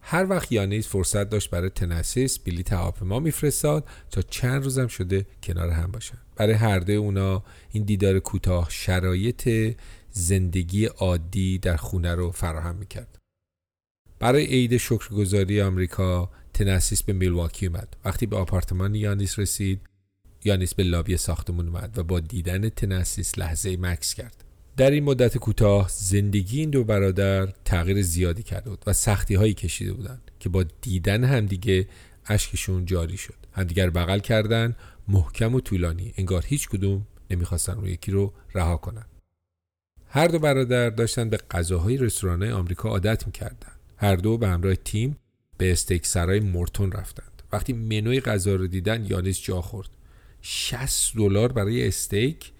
هر 0.00 0.30
وقت 0.30 0.52
یانیس 0.52 0.88
فرصت 0.88 1.30
داشت 1.30 1.50
برای 1.50 1.70
تنسیس 1.70 2.38
بلیط 2.38 2.72
هواپیما 2.72 3.20
میفرستاد 3.20 3.84
تا 4.10 4.22
چند 4.22 4.64
روزم 4.64 4.86
شده 4.86 5.26
کنار 5.42 5.70
هم 5.70 5.90
باشن. 5.90 6.18
برای 6.36 6.54
هر 6.54 6.78
دوی 6.78 6.94
اونا 6.94 7.44
این 7.72 7.84
دیدار 7.84 8.18
کوتاه 8.18 8.66
شرایط 8.70 9.74
زندگی 10.10 10.84
عادی 10.84 11.58
در 11.58 11.76
خونه 11.76 12.14
رو 12.14 12.30
فراهم 12.30 12.76
می‌کرد. 12.76 13.21
برای 14.22 14.44
عید 14.44 14.76
شکرگزاری 14.76 15.60
آمریکا 15.60 16.30
تنسیس 16.54 17.02
به 17.02 17.12
میلواکی 17.12 17.66
اومد. 17.66 17.96
وقتی 18.04 18.26
به 18.26 18.36
آپارتمان 18.36 18.94
یانیس 18.94 19.38
رسید 19.38 19.80
یانیس 20.44 20.74
به 20.74 20.82
لابی 20.82 21.16
ساختمون 21.16 21.68
اومد 21.68 21.98
و 21.98 22.02
با 22.02 22.20
دیدن 22.20 22.68
تنسیس 22.68 23.38
لحظه 23.38 23.76
مکس 23.76 24.14
کرد. 24.14 24.44
در 24.76 24.90
این 24.90 25.04
مدت 25.04 25.38
کوتاه 25.38 25.88
زندگی 25.88 26.60
این 26.60 26.70
دو 26.70 26.84
برادر 26.84 27.46
تغییر 27.64 28.02
زیادی 28.02 28.42
کرده 28.42 28.70
بود 28.70 28.84
و 28.86 28.92
سختی 28.92 29.34
هایی 29.34 29.54
کشیده 29.54 29.92
بودند 29.92 30.30
که 30.40 30.48
با 30.48 30.64
دیدن 30.80 31.24
همدیگه 31.24 31.88
اشکشون 32.26 32.86
جاری 32.86 33.16
شد. 33.16 33.36
همدیگر 33.52 33.90
بغل 33.90 34.18
کردن 34.18 34.76
محکم 35.08 35.54
و 35.54 35.60
طولانی. 35.60 36.14
انگار 36.16 36.44
هیچ 36.46 36.68
کدوم 36.68 37.06
نمی‌خواستن 37.30 37.74
رو 37.74 37.88
یکی 37.88 38.12
رو 38.12 38.32
رها 38.54 38.76
کنن. 38.76 39.04
هر 40.08 40.28
دو 40.28 40.38
برادر 40.38 40.90
داشتن 40.90 41.30
به 41.30 41.36
غذاهای 41.50 41.96
رستوران 41.96 42.42
آمریکا 42.42 42.88
عادت 42.88 43.26
می‌کردن. 43.26 43.72
هر 44.02 44.16
دو 44.16 44.38
به 44.38 44.48
همراه 44.48 44.74
تیم 44.74 45.16
به 45.58 45.72
استیک 45.72 46.06
سرای 46.06 46.40
مورتون 46.40 46.92
رفتند. 46.92 47.42
وقتی 47.52 47.72
منوی 47.72 48.20
غذا 48.20 48.54
رو 48.54 48.66
دیدن 48.66 49.06
یانیس 49.10 49.40
جا 49.40 49.60
خورد. 49.60 49.88
60 50.40 51.16
دلار 51.16 51.52
برای 51.52 51.88
استیک؟ 51.88 52.52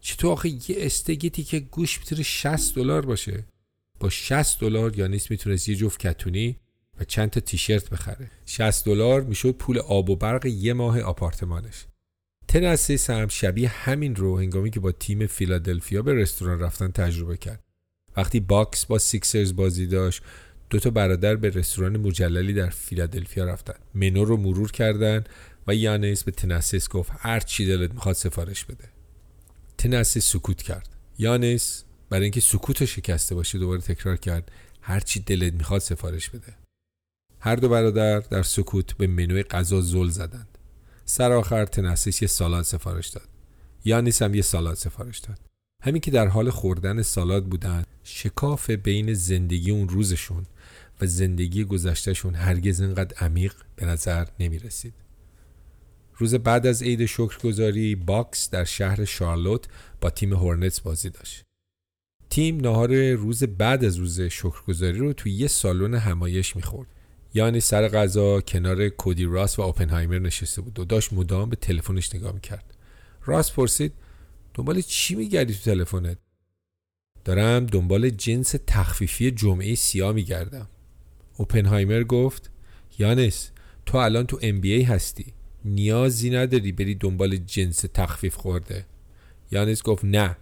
چطور 0.00 0.32
آخه 0.32 0.48
یه 0.48 0.76
استیکی 0.78 1.30
که 1.30 1.60
گوش 1.60 1.98
می‌تونه 1.98 2.22
60 2.22 2.74
دلار 2.74 3.06
باشه؟ 3.06 3.44
با 4.00 4.08
60 4.08 4.60
دلار 4.60 4.98
یانیس 4.98 5.30
می‌تونست 5.30 5.68
یه 5.68 5.74
جفت 5.74 6.00
کتونی 6.00 6.56
و 7.00 7.04
چند 7.04 7.30
تا 7.30 7.40
تیشرت 7.40 7.90
بخره. 7.90 8.30
60 8.46 8.84
دلار 8.84 9.22
می‌شد 9.22 9.52
پول 9.52 9.78
آب 9.78 10.10
و 10.10 10.16
برق 10.16 10.46
یه 10.46 10.72
ماه 10.72 11.00
آپارتمانش. 11.00 11.86
تنسیس 12.48 13.10
هم 13.10 13.28
شبیه 13.28 13.68
همین 13.68 14.16
رو 14.16 14.38
هنگامی 14.38 14.70
که 14.70 14.80
با 14.80 14.92
تیم 14.92 15.26
فیلادلفیا 15.26 16.02
به 16.02 16.14
رستوران 16.14 16.60
رفتن 16.60 16.88
تجربه 16.88 17.36
کرد. 17.36 17.62
وقتی 18.16 18.40
باکس 18.40 18.86
با 18.86 18.98
سیکسرز 18.98 19.56
بازی 19.56 19.86
داشت 19.86 20.22
دو 20.70 20.78
تا 20.78 20.90
برادر 20.90 21.36
به 21.36 21.50
رستوران 21.50 21.96
مجللی 21.96 22.52
در 22.52 22.70
فیلادلفیا 22.70 23.44
رفتن. 23.44 23.74
منو 23.94 24.24
رو 24.24 24.36
مرور 24.36 24.72
کردن 24.72 25.24
و 25.66 25.74
یانیس 25.74 26.24
به 26.24 26.30
تنسیس 26.30 26.88
گفت 26.88 27.10
هر 27.18 27.40
چی 27.40 27.66
دلت 27.66 27.94
می‌خواد 27.94 28.14
سفارش 28.14 28.64
بده. 28.64 28.88
تنسیس 29.78 30.32
سکوت 30.32 30.62
کرد. 30.62 30.88
یانیس 31.18 31.84
برای 32.10 32.22
اینکه 32.22 32.40
سکوت 32.40 32.80
رو 32.80 32.86
شکسته 32.86 33.34
باشه 33.34 33.58
دوباره 33.58 33.80
تکرار 33.80 34.16
کرد 34.16 34.52
هر 34.80 35.00
چی 35.00 35.20
دلت 35.20 35.52
می‌خواد 35.52 35.80
سفارش 35.80 36.30
بده. 36.30 36.54
هر 37.40 37.56
دو 37.56 37.68
برادر 37.68 38.20
در 38.20 38.42
سکوت 38.42 38.96
به 38.96 39.06
منوی 39.06 39.42
غذا 39.42 39.80
زل 39.80 40.08
زدند. 40.08 40.58
سر 41.04 41.32
آخر 41.32 41.64
تنسیس 41.64 42.22
یه 42.22 42.28
سالاد 42.28 42.64
سفارش 42.64 43.08
داد. 43.08 43.28
یانیس 43.84 44.22
هم 44.22 44.34
یه 44.34 44.42
سالاد 44.42 44.74
سفارش 44.74 45.18
داد. 45.18 45.38
همین 45.82 46.00
که 46.00 46.10
در 46.10 46.26
حال 46.26 46.50
خوردن 46.50 47.02
سالاد 47.02 47.44
بودن 47.44 47.84
شکاف 48.08 48.70
بین 48.70 49.14
زندگی 49.14 49.70
اون 49.70 49.88
روزشون 49.88 50.46
و 51.00 51.06
زندگی 51.06 51.64
گذشتهشون 51.64 52.34
هرگز 52.34 52.80
اینقدر 52.80 53.16
عمیق 53.18 53.54
به 53.76 53.86
نظر 53.86 54.26
نمی 54.40 54.58
رسید. 54.58 54.94
روز 56.16 56.34
بعد 56.34 56.66
از 56.66 56.82
عید 56.82 57.06
شکرگزاری 57.06 57.94
باکس 57.94 58.50
در 58.50 58.64
شهر 58.64 59.04
شارلوت 59.04 59.68
با 60.00 60.10
تیم 60.10 60.32
هورنتس 60.32 60.80
بازی 60.80 61.10
داشت. 61.10 61.42
تیم 62.30 62.56
نهار 62.56 63.12
روز 63.12 63.44
بعد 63.44 63.84
از 63.84 63.96
روز 63.96 64.20
شکرگزاری 64.20 64.98
رو 64.98 65.12
توی 65.12 65.32
یه 65.32 65.48
سالن 65.48 65.94
همایش 65.94 66.56
می‌خورد. 66.56 66.88
یانیس 67.34 67.60
سر 67.60 67.88
غذا 67.88 68.40
کنار 68.40 68.88
کودی 68.88 69.24
راس 69.24 69.58
و 69.58 69.62
اوپنهایمر 69.62 70.18
نشسته 70.18 70.62
بود 70.62 70.78
و 70.78 70.84
داشت 70.84 71.12
مدام 71.12 71.50
به 71.50 71.56
تلفنش 71.56 72.14
نگاه 72.14 72.32
می‌کرد. 72.32 72.74
راس 73.24 73.52
پرسید 73.52 73.92
دنبال 74.54 74.80
چی 74.80 75.14
میگردی 75.14 75.54
تو 75.54 75.60
تلفنت؟ 75.60 76.18
دارم 77.26 77.66
دنبال 77.66 78.10
جنس 78.10 78.54
تخفیفی 78.66 79.30
جمعه 79.30 79.74
سیاه 79.74 80.12
میگردم. 80.12 80.68
اوپنهایمر 81.36 82.02
گفت 82.02 82.50
یانس 82.98 83.50
تو 83.86 83.98
الان 83.98 84.26
تو 84.26 84.38
ام 84.42 84.64
هستی. 84.64 85.32
نیازی 85.64 86.30
نداری 86.30 86.72
بری 86.72 86.94
دنبال 86.94 87.36
جنس 87.36 87.84
تخفیف 87.94 88.34
خورده. 88.34 88.86
یانس 89.50 89.82
گفت 89.82 90.04
نه 90.04 90.36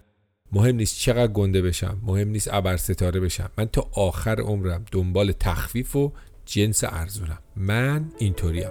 مهم 0.51 0.75
نیست 0.75 0.99
چقدر 0.99 1.31
گنده 1.31 1.61
بشم 1.61 2.01
مهم 2.03 2.29
نیست 2.29 2.53
ابر 2.53 2.77
ستاره 2.77 3.19
بشم. 3.19 3.51
من 3.57 3.65
تا 3.65 3.89
آخر 3.91 4.41
عمرم 4.41 4.85
دنبال 4.91 5.31
تخفیف 5.31 5.95
و 5.95 6.11
جنس 6.45 6.83
ارزونم. 6.83 7.39
من 7.55 8.11
اینطوریم. 8.17 8.69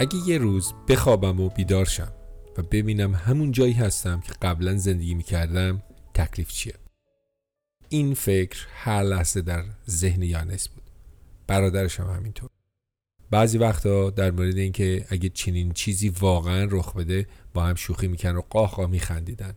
اگه 0.00 0.28
یه 0.28 0.38
روز 0.38 0.74
بخوابم 0.88 1.40
و 1.40 1.48
بیدار 1.48 1.84
شم 1.84 2.12
و 2.58 2.62
ببینم 2.62 3.14
همون 3.14 3.52
جایی 3.52 3.72
هستم 3.72 4.20
که 4.20 4.32
قبلا 4.42 4.76
زندگی 4.76 5.14
می‌کردم 5.14 5.82
تکلیف 6.14 6.48
چیه؟ 6.52 6.74
این 7.88 8.14
فکر 8.14 8.66
هر 8.70 9.02
لحظه 9.02 9.40
در 9.40 9.64
ذهن 9.90 10.22
یانس 10.22 10.68
بود. 10.68 10.82
برادرش 11.46 12.00
هم 12.00 12.06
همینطور. 12.06 12.50
بعضی 13.30 13.58
وقتا 13.58 14.10
در 14.10 14.30
مورد 14.30 14.56
اینکه 14.56 15.06
اگه 15.08 15.28
چنین 15.28 15.72
چیزی 15.72 16.08
واقعا 16.08 16.68
رخ 16.70 16.96
بده 16.96 17.26
با 17.54 17.64
هم 17.64 17.74
شوخی 17.74 18.08
میکن 18.08 18.36
و 18.36 18.40
قاه 18.40 18.86
میخندیدن. 18.86 19.54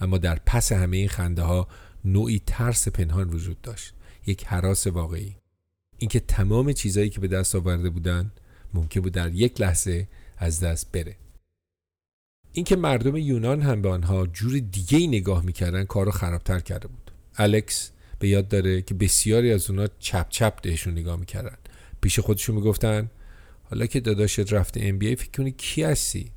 اما 0.00 0.18
در 0.18 0.40
پس 0.46 0.72
همه 0.72 0.96
این 0.96 1.08
خنده 1.08 1.42
ها 1.42 1.68
نوعی 2.04 2.42
ترس 2.46 2.88
پنهان 2.88 3.30
وجود 3.30 3.60
داشت. 3.60 3.94
یک 4.26 4.46
حراس 4.46 4.86
واقعی. 4.86 5.36
اینکه 5.98 6.20
تمام 6.20 6.72
چیزهایی 6.72 7.10
که 7.10 7.20
به 7.20 7.28
دست 7.28 7.54
آورده 7.54 7.90
بودن 7.90 8.32
ممکن 8.74 9.00
بود 9.00 9.12
در 9.12 9.34
یک 9.34 9.60
لحظه 9.60 10.08
از 10.38 10.60
دست 10.60 10.92
بره. 10.92 11.16
اینکه 12.52 12.76
مردم 12.76 13.16
یونان 13.16 13.62
هم 13.62 13.82
به 13.82 13.88
آنها 13.88 14.26
جور 14.26 14.58
دیگه 14.58 14.98
ای 14.98 15.06
نگاه 15.06 15.44
می‌کردن 15.44 15.84
کارو 15.84 16.10
خرابتر 16.10 16.60
کرده 16.60 16.88
بود. 16.88 17.10
الکس 17.36 17.90
به 18.18 18.28
یاد 18.28 18.48
داره 18.48 18.82
که 18.82 18.94
بسیاری 18.94 19.52
از 19.52 19.70
اونا 19.70 19.86
چپ 19.98 20.28
چپ 20.28 20.58
دهشون 20.62 20.92
نگاه 20.92 21.16
می‌کردن. 21.16 21.56
پیش 22.00 22.18
خودشون 22.18 22.54
می‌گفتن 22.56 23.10
حالا 23.62 23.86
که 23.86 24.00
داداشت 24.00 24.52
رفته 24.52 24.80
ام 24.82 24.98
بی 24.98 25.16
فکر 25.16 25.30
کنی 25.30 25.50
کی 25.50 25.82
هستی؟ 25.82 26.30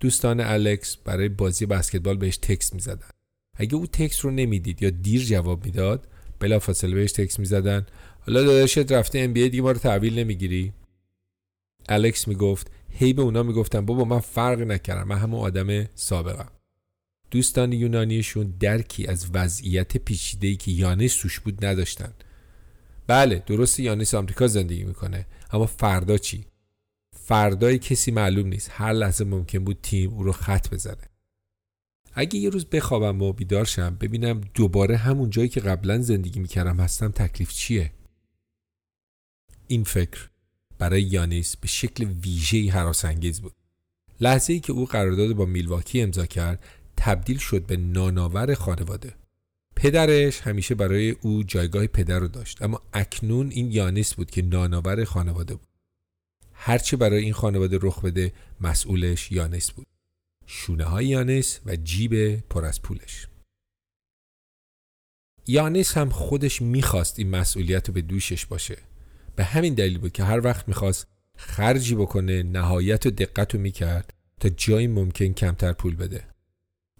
دوستان 0.00 0.40
الکس 0.40 0.96
برای 0.96 1.28
بازی 1.28 1.66
بسکتبال 1.66 2.16
بهش 2.16 2.36
تکست 2.36 2.74
می‌زدن. 2.74 3.08
اگه 3.56 3.74
او 3.74 3.86
تکست 3.86 4.20
رو 4.20 4.30
نمی‌دید 4.30 4.82
یا 4.82 4.90
دیر 4.90 5.22
جواب 5.22 5.64
می‌داد 5.64 6.08
بلافاصله 6.40 6.94
بهش 6.94 7.12
تکست 7.12 7.38
می‌زدن. 7.38 7.86
حالا 8.20 8.42
داداشت 8.42 8.92
رفته 8.92 9.18
ام 9.18 9.32
بی 9.32 9.48
دیگه 9.48 9.62
ما 9.62 9.70
رو 9.70 9.78
تحویل 9.78 10.18
نمی‌گیری؟ 10.18 10.72
الکس 11.88 12.28
می‌گفت 12.28 12.70
هی 12.88 13.12
به 13.12 13.22
اونا 13.22 13.42
می‌گفتن 13.42 13.86
بابا 13.86 14.04
من 14.04 14.20
فرقی 14.20 14.64
نکردم 14.64 15.08
من 15.08 15.18
همون 15.18 15.40
آدم 15.40 15.84
سابقم. 15.94 16.50
دوستان 17.30 17.72
یونانیشون 17.72 18.54
درکی 18.60 19.06
از 19.06 19.30
وضعیت 19.34 19.96
پیچیده‌ای 19.96 20.56
که 20.56 20.70
یانس 20.70 21.16
توش 21.16 21.40
بود 21.40 21.64
نداشتن. 21.64 22.12
بله 23.06 23.42
درست 23.46 23.80
یانس 23.80 24.14
آمریکا 24.14 24.46
زندگی 24.46 24.84
می‌کنه 24.84 25.26
اما 25.50 25.66
فردا 25.66 26.18
چی؟ 26.18 26.46
فردای 27.16 27.78
کسی 27.78 28.10
معلوم 28.10 28.46
نیست 28.46 28.70
هر 28.72 28.92
لحظه 28.92 29.24
ممکن 29.24 29.64
بود 29.64 29.78
تیم 29.82 30.10
او 30.10 30.22
رو 30.22 30.32
خط 30.32 30.74
بزنه. 30.74 31.10
اگه 32.14 32.38
یه 32.38 32.48
روز 32.48 32.66
بخوابم 32.66 33.22
و 33.22 33.32
بیدار 33.32 33.64
شم 33.64 33.96
ببینم 34.00 34.40
دوباره 34.54 34.96
همون 34.96 35.30
جایی 35.30 35.48
که 35.48 35.60
قبلا 35.60 36.02
زندگی 36.02 36.40
می‌کردم 36.40 36.80
هستم 36.80 37.08
تکلیف 37.08 37.52
چیه؟ 37.52 37.92
این 39.66 39.84
فکر. 39.84 40.30
برای 40.78 41.02
یانیس 41.02 41.56
به 41.56 41.68
شکل 41.68 42.04
ویژه‌ای 42.04 42.72
انگیز 43.04 43.40
بود. 43.40 43.52
لحظه 44.20 44.52
ای 44.52 44.60
که 44.60 44.72
او 44.72 44.84
قرارداد 44.84 45.32
با 45.32 45.44
میلواکی 45.44 46.00
امضا 46.00 46.26
کرد 46.26 46.64
تبدیل 46.96 47.38
شد 47.38 47.66
به 47.66 47.76
ناناور 47.76 48.54
خانواده. 48.54 49.14
پدرش 49.76 50.40
همیشه 50.40 50.74
برای 50.74 51.10
او 51.10 51.42
جایگاه 51.42 51.86
پدر 51.86 52.18
رو 52.18 52.28
داشت 52.28 52.62
اما 52.62 52.82
اکنون 52.92 53.50
این 53.50 53.72
یانیس 53.72 54.14
بود 54.14 54.30
که 54.30 54.42
ناناور 54.42 55.04
خانواده 55.04 55.54
بود. 55.54 55.68
هرچه 56.52 56.96
برای 56.96 57.24
این 57.24 57.32
خانواده 57.32 57.78
رخ 57.82 58.04
بده 58.04 58.32
مسئولش 58.60 59.32
یانس 59.32 59.70
بود. 59.70 59.86
شونه 60.46 60.84
های 60.84 61.06
یانس 61.06 61.60
و 61.66 61.76
جیب 61.76 62.36
پر 62.36 62.64
از 62.64 62.82
پولش. 62.82 63.26
یانس 65.46 65.96
هم 65.96 66.10
خودش 66.10 66.62
می‌خواست 66.62 67.18
این 67.18 67.30
مسئولیت 67.30 67.88
رو 67.88 67.94
به 67.94 68.02
دوشش 68.02 68.46
باشه. 68.46 68.78
به 69.36 69.44
همین 69.44 69.74
دلیل 69.74 69.98
بود 69.98 70.12
که 70.12 70.24
هر 70.24 70.44
وقت 70.44 70.68
می‌خواست 70.68 71.06
خرجی 71.36 71.94
بکنه 71.94 72.42
نهایت 72.42 73.06
و 73.06 73.10
دقت 73.10 73.54
رو 73.54 73.60
می‌کرد 73.60 74.14
تا 74.40 74.48
جایی 74.48 74.86
ممکن 74.86 75.32
کمتر 75.32 75.72
پول 75.72 75.96
بده. 75.96 76.24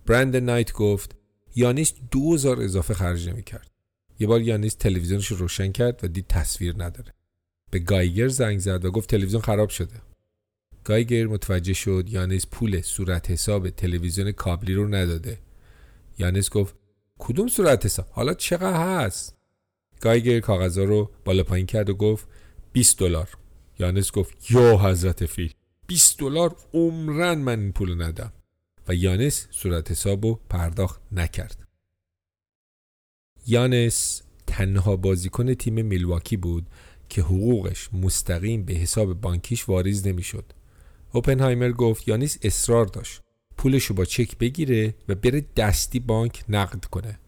برند 0.06 0.36
نایت 0.36 0.72
گفت 0.72 1.16
یانیس 1.54 1.92
دوزار 2.10 2.62
اضافه 2.62 2.94
خرج 2.94 3.28
نمی‌کرد. 3.28 3.70
یه 4.18 4.26
بار 4.26 4.42
یانیس 4.42 4.74
تلویزیونش 4.74 5.26
رو 5.26 5.36
روشن 5.36 5.72
کرد 5.72 6.04
و 6.04 6.08
دید 6.08 6.26
تصویر 6.26 6.74
نداره. 6.78 7.12
به 7.70 7.78
گایگر 7.78 8.28
زنگ 8.28 8.58
زد 8.58 8.84
و 8.84 8.90
گفت 8.90 9.10
تلویزیون 9.10 9.42
خراب 9.42 9.68
شده. 9.68 10.02
گایگر 10.84 11.26
متوجه 11.26 11.72
شد 11.72 12.04
یانس 12.08 12.46
پول 12.46 12.80
صورت 12.80 13.30
حساب 13.30 13.70
تلویزیون 13.70 14.32
کابلی 14.32 14.74
رو 14.74 14.88
نداده. 14.88 15.38
یانس 16.18 16.50
گفت 16.50 16.74
کدوم 17.18 17.48
صورت 17.48 17.84
حساب؟ 17.84 18.06
حالا 18.10 18.34
چقدر 18.34 19.04
هست؟ 19.04 19.35
گایگر 20.00 20.40
کاغذها 20.40 20.84
رو 20.84 21.10
بالا 21.24 21.42
پایین 21.42 21.66
کرد 21.66 21.90
و 21.90 21.94
گفت 21.94 22.28
20 22.72 22.98
دلار. 22.98 23.28
یانس 23.78 24.12
گفت 24.12 24.50
یا 24.50 24.78
حضرت 24.78 25.26
فیل. 25.26 25.52
20 25.86 26.18
دلار 26.18 26.56
عمرن 26.74 27.38
من 27.38 27.60
این 27.60 27.72
پول 27.72 28.02
ندم. 28.02 28.32
و 28.88 28.94
یانس 28.94 29.46
صورت 29.50 29.90
حساب 29.90 30.26
رو 30.26 30.40
پرداخت 30.50 31.00
نکرد. 31.12 31.66
یانس 33.46 34.22
تنها 34.46 34.96
بازیکن 34.96 35.54
تیم 35.54 35.84
میلواکی 35.84 36.36
بود 36.36 36.66
که 37.08 37.22
حقوقش 37.22 37.88
مستقیم 37.92 38.64
به 38.64 38.74
حساب 38.74 39.20
بانکیش 39.20 39.68
واریز 39.68 40.06
نمی‌شد. 40.06 40.44
اوپنهایمر 41.12 41.72
گفت 41.72 42.08
یانیس 42.08 42.38
اصرار 42.42 42.86
داشت. 42.86 43.20
پولشو 43.56 43.94
با 43.94 44.04
چک 44.04 44.38
بگیره 44.38 44.94
و 45.08 45.14
بره 45.14 45.44
دستی 45.56 46.00
بانک 46.00 46.44
نقد 46.48 46.84
کنه. 46.84 47.18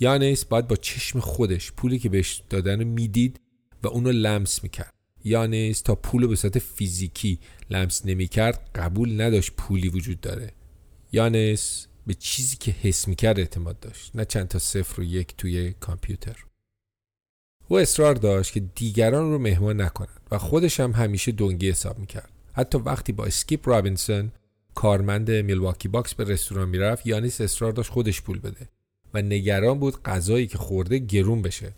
یانیس 0.00 0.44
باید 0.44 0.68
با 0.68 0.76
چشم 0.76 1.20
خودش 1.20 1.72
پولی 1.72 1.98
که 1.98 2.08
بهش 2.08 2.42
دادن 2.50 2.80
رو 2.80 2.86
می‌دید 2.86 3.40
و 3.82 3.88
اونو 3.88 4.12
لمس 4.12 4.62
می‌کرد. 4.62 4.94
یانیس 5.24 5.80
تا 5.80 5.94
پول 5.94 6.26
به 6.26 6.36
صورت 6.36 6.58
فیزیکی 6.58 7.38
لمس 7.70 8.06
نمی‌کرد 8.06 8.70
قبول 8.74 9.20
نداشت 9.20 9.52
پولی 9.56 9.88
وجود 9.88 10.20
داره. 10.20 10.52
یانیس 11.12 11.86
به 12.06 12.14
چیزی 12.14 12.56
که 12.56 12.70
حس 12.70 13.08
می‌کرد 13.08 13.38
اعتماد 13.38 13.80
داشت 13.80 14.16
نه 14.16 14.24
چند 14.24 14.48
تا 14.48 14.58
صفر 14.58 15.00
و 15.00 15.04
یک 15.04 15.36
توی 15.36 15.74
کامپیوتر 15.80 16.44
او 17.68 17.78
اصرار 17.78 18.14
داشت 18.14 18.52
که 18.52 18.60
دیگران 18.60 19.32
رو 19.32 19.38
مهمان 19.38 19.80
نکنند 19.80 20.20
و 20.30 20.38
خودش 20.38 20.80
هم 20.80 20.92
همیشه 20.92 21.32
دنگی 21.32 21.70
حساب 21.70 21.98
می‌کرد 21.98 22.30
حتی 22.52 22.78
وقتی 22.78 23.12
با 23.12 23.24
اسکیپ 23.24 23.68
رابینسون 23.68 24.32
کارمند 24.74 25.30
میلواکی 25.30 25.88
باکس 25.88 26.14
به 26.14 26.24
رستوران 26.24 26.68
می‌رفت 26.68 27.06
یانیس 27.06 27.40
اصرار 27.40 27.72
داشت 27.72 27.90
خودش 27.90 28.22
پول 28.22 28.38
بده 28.38 28.68
و 29.14 29.22
نگران 29.22 29.78
بود 29.78 30.02
غذایی 30.02 30.46
که 30.46 30.58
خورده 30.58 30.98
گرون 30.98 31.42
بشه. 31.42 31.72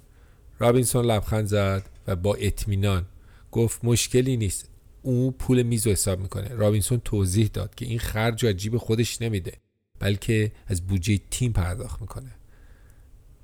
رابینسون 0.58 1.04
لبخند 1.04 1.46
زد 1.46 1.90
و 2.06 2.16
با 2.16 2.34
اطمینان 2.34 3.06
گفت 3.52 3.84
مشکلی 3.84 4.36
نیست. 4.36 4.68
او 5.02 5.30
پول 5.30 5.62
میز 5.62 5.86
رو 5.86 5.92
حساب 5.92 6.20
می‌کنه. 6.20 6.48
رابینسون 6.48 7.00
توضیح 7.04 7.50
داد 7.52 7.74
که 7.74 7.86
این 7.86 7.98
خرجو 7.98 8.44
از 8.44 8.52
جیب 8.52 8.76
خودش 8.76 9.22
نمیده 9.22 9.52
بلکه 9.98 10.52
از 10.66 10.86
بودجه 10.86 11.20
تیم 11.30 11.52
پرداخت 11.52 12.00
می‌کنه. 12.00 12.30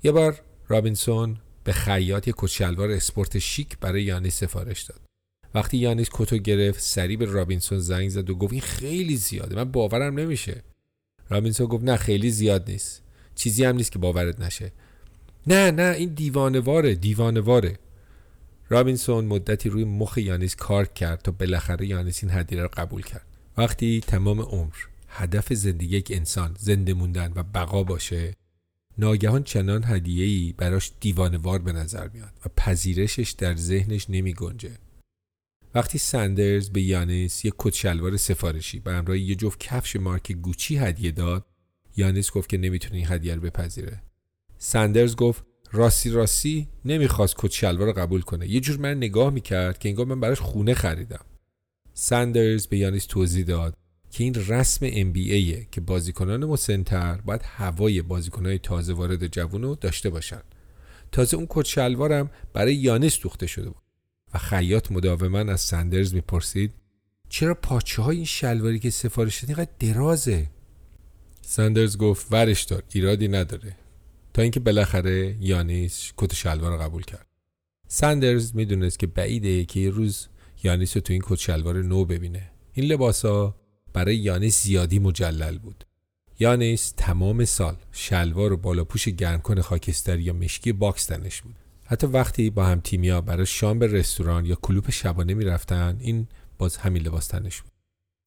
یه 0.02 0.12
بار 0.12 0.40
رابینسون 0.68 1.36
به 1.64 1.72
خیاط 1.72 2.28
یک 2.28 2.34
کت 2.38 2.58
شلوار 2.58 2.90
اسپورت 2.90 3.38
شیک 3.38 3.78
برای 3.78 4.02
یانیس 4.02 4.36
سفارش 4.40 4.82
داد. 4.82 5.00
وقتی 5.54 5.76
یانیس 5.76 6.08
کتو 6.12 6.36
گرفت 6.36 6.80
سریع 6.80 7.16
به 7.16 7.24
رابینسون 7.24 7.78
زنگ 7.78 8.08
زد 8.08 8.30
و 8.30 8.34
گفت 8.34 8.52
این 8.52 8.62
خیلی 8.62 9.16
زیاده 9.16 9.56
من 9.56 9.72
باورم 9.72 10.18
نمیشه. 10.18 10.62
رابینسون 11.30 11.66
گفت 11.66 11.84
نه 11.84 11.96
خیلی 11.96 12.30
زیاد 12.30 12.70
نیست. 12.70 13.02
چیزی 13.38 13.64
هم 13.64 13.76
نیست 13.76 13.92
که 13.92 13.98
باورت 13.98 14.40
نشه. 14.40 14.72
نه 15.46 15.70
نه 15.70 15.94
این 15.98 16.08
دیوانه‌واره 16.08 16.94
دیوانه‌واره. 16.94 17.78
رابینسون 18.68 19.24
مدتی 19.24 19.68
روی 19.68 19.84
مخ 19.84 20.18
یانیس 20.18 20.56
کار 20.56 20.86
کرد 20.86 21.22
تا 21.22 21.32
بالاخره 21.32 21.86
یانیس 21.86 22.24
این 22.24 22.32
هدیه 22.32 22.60
را 22.60 22.68
قبول 22.68 23.02
کرد. 23.02 23.26
وقتی 23.56 24.00
تمام 24.06 24.40
عمر 24.40 24.74
هدف 25.08 25.52
زندگی 25.52 25.96
یک 25.96 26.12
انسان 26.14 26.56
زنده 26.58 26.94
موندن 26.94 27.32
و 27.36 27.42
بقا 27.42 27.82
باشه 27.82 28.34
ناگهان 28.98 29.42
چنان 29.42 29.84
هدیه‌ای 29.84 30.54
براش 30.56 30.92
دیوانوار 31.00 31.58
به 31.58 31.72
نظر 31.72 32.08
میاد 32.08 32.32
و 32.44 32.48
پذیرشش 32.56 33.30
در 33.38 33.56
ذهنش 33.56 34.06
نمی 34.10 34.34
گنجه. 34.34 34.78
وقتی 35.74 35.98
سندرز 35.98 36.70
به 36.70 36.82
یانس 36.82 37.44
یک 37.44 37.54
کت 37.58 37.74
شلوار 37.74 38.16
سفارشی 38.16 38.78
به 38.80 38.92
همراه 38.92 39.18
یه 39.18 39.34
جفت 39.34 39.60
کفش 39.60 39.96
مارک 39.96 40.32
گوچی 40.32 40.76
هدیه 40.76 41.10
داد 41.10 41.44
یانس 41.98 42.30
گفت 42.30 42.48
که 42.48 42.58
نمی‌تونه 42.58 42.96
این 42.96 43.06
هدیه 43.08 43.34
رو 43.34 43.40
بپذیره. 43.40 44.02
سندرز 44.58 45.16
گفت 45.16 45.44
راستی 45.72 46.10
راستی 46.10 46.68
نمی‌خواست 46.84 47.34
کت 47.38 47.50
شلوار 47.50 47.92
قبول 47.92 48.20
کنه. 48.20 48.48
یه 48.48 48.60
جور 48.60 48.76
من 48.76 48.96
نگاه 48.96 49.30
می‌کرد 49.30 49.78
که 49.78 49.88
انگار 49.88 50.06
من 50.06 50.20
براش 50.20 50.40
خونه 50.40 50.74
خریدم. 50.74 51.24
سندرز 51.94 52.66
به 52.66 52.78
یانس 52.78 53.06
توضیح 53.06 53.44
داد 53.44 53.74
که 54.10 54.24
این 54.24 54.34
رسم 54.34 54.88
NBA 54.88 55.66
که 55.70 55.80
بازیکنان 55.80 56.44
مسنتر 56.44 57.20
باید 57.24 57.40
هوای 57.44 58.02
بازیکنهای 58.02 58.58
تازه 58.58 58.92
وارد 58.92 59.26
جوون 59.26 59.62
رو 59.62 59.74
داشته 59.74 60.10
باشن. 60.10 60.42
تازه 61.12 61.36
اون 61.36 61.46
کت 61.50 61.66
شلوارم 61.66 62.30
برای 62.52 62.74
یانس 62.74 63.20
دوخته 63.20 63.46
شده 63.46 63.70
بود 63.70 63.82
و 64.34 64.38
خیاط 64.38 64.92
مداوما 64.92 65.38
از 65.38 65.60
سندرز 65.60 66.14
می‌پرسید 66.14 66.74
چرا 67.28 67.54
پاچه 67.54 68.02
های 68.02 68.16
این 68.16 68.24
شلواری 68.24 68.78
که 68.78 68.90
سفارش 68.90 69.34
شده 69.34 69.48
اینقدر 69.48 69.70
درازه؟ 69.78 70.50
سندرز 71.50 71.96
گفت 71.96 72.26
ورش 72.30 72.62
دار 72.62 72.82
ایرادی 72.92 73.28
نداره. 73.28 73.76
تا 74.34 74.42
اینکه 74.42 74.60
بالاخره 74.60 75.36
یانیس 75.40 76.12
کت 76.16 76.34
شلوار 76.34 76.72
رو 76.72 76.82
قبول 76.82 77.02
کرد. 77.02 77.26
سندرز 77.88 78.56
می‌دونست 78.56 78.98
که 78.98 79.06
بعیده 79.06 79.64
که 79.64 79.80
یه 79.80 79.90
روز 79.90 80.28
یانیس 80.62 80.96
رو 80.96 81.00
تو 81.00 81.12
این 81.12 81.22
کت 81.24 81.38
شلوار 81.38 81.82
نو 81.82 82.04
ببینه. 82.04 82.50
این 82.72 82.86
لباس 82.86 83.24
ها 83.24 83.56
برای 83.92 84.16
یانیس 84.16 84.62
زیادی 84.62 84.98
مجلل 84.98 85.58
بود. 85.58 85.84
یانیس 86.38 86.94
تمام 86.96 87.44
سال 87.44 87.76
شلوار 87.92 88.52
و 88.52 88.56
بالاپوش 88.56 89.08
گرمکن 89.08 89.60
خاکستری 89.60 90.22
یا 90.22 90.32
مشکی 90.32 90.72
باکس 90.72 91.06
تنش 91.06 91.42
بود. 91.42 91.54
حتی 91.86 92.06
وقتی 92.06 92.50
با 92.50 92.66
هم 92.66 92.80
تیمیا 92.80 93.20
برای 93.20 93.46
شام 93.46 93.78
به 93.78 93.86
رستوران 93.86 94.46
یا 94.46 94.54
کلوپ 94.62 94.90
شبانه 94.90 95.34
می‌رفتن 95.34 95.96
این 96.00 96.26
باز 96.58 96.76
همین 96.76 97.02
لباس 97.02 97.26
تنش 97.26 97.62
بود. 97.62 97.72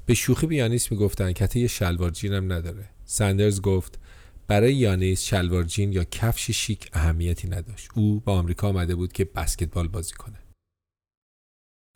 به 0.05 0.13
شوخی 0.13 0.47
به 0.47 0.55
یانیس 0.55 0.91
می‌گفتن 0.91 1.27
حتی 1.27 1.59
یه 1.59 1.67
شلوار 1.67 2.09
جین 2.09 2.33
نداره. 2.33 2.89
سندرز 3.05 3.61
گفت 3.61 3.99
برای 4.47 4.75
یانیس 4.75 5.23
شلوار 5.23 5.63
جین 5.63 5.93
یا 5.93 6.03
کفش 6.03 6.51
شیک 6.51 6.89
اهمیتی 6.93 7.47
نداشت. 7.47 7.89
او 7.95 8.19
با 8.19 8.33
آمریکا 8.33 8.69
آمده 8.69 8.95
بود 8.95 9.13
که 9.13 9.25
بسکتبال 9.25 9.87
بازی 9.87 10.13
کنه. 10.13 10.37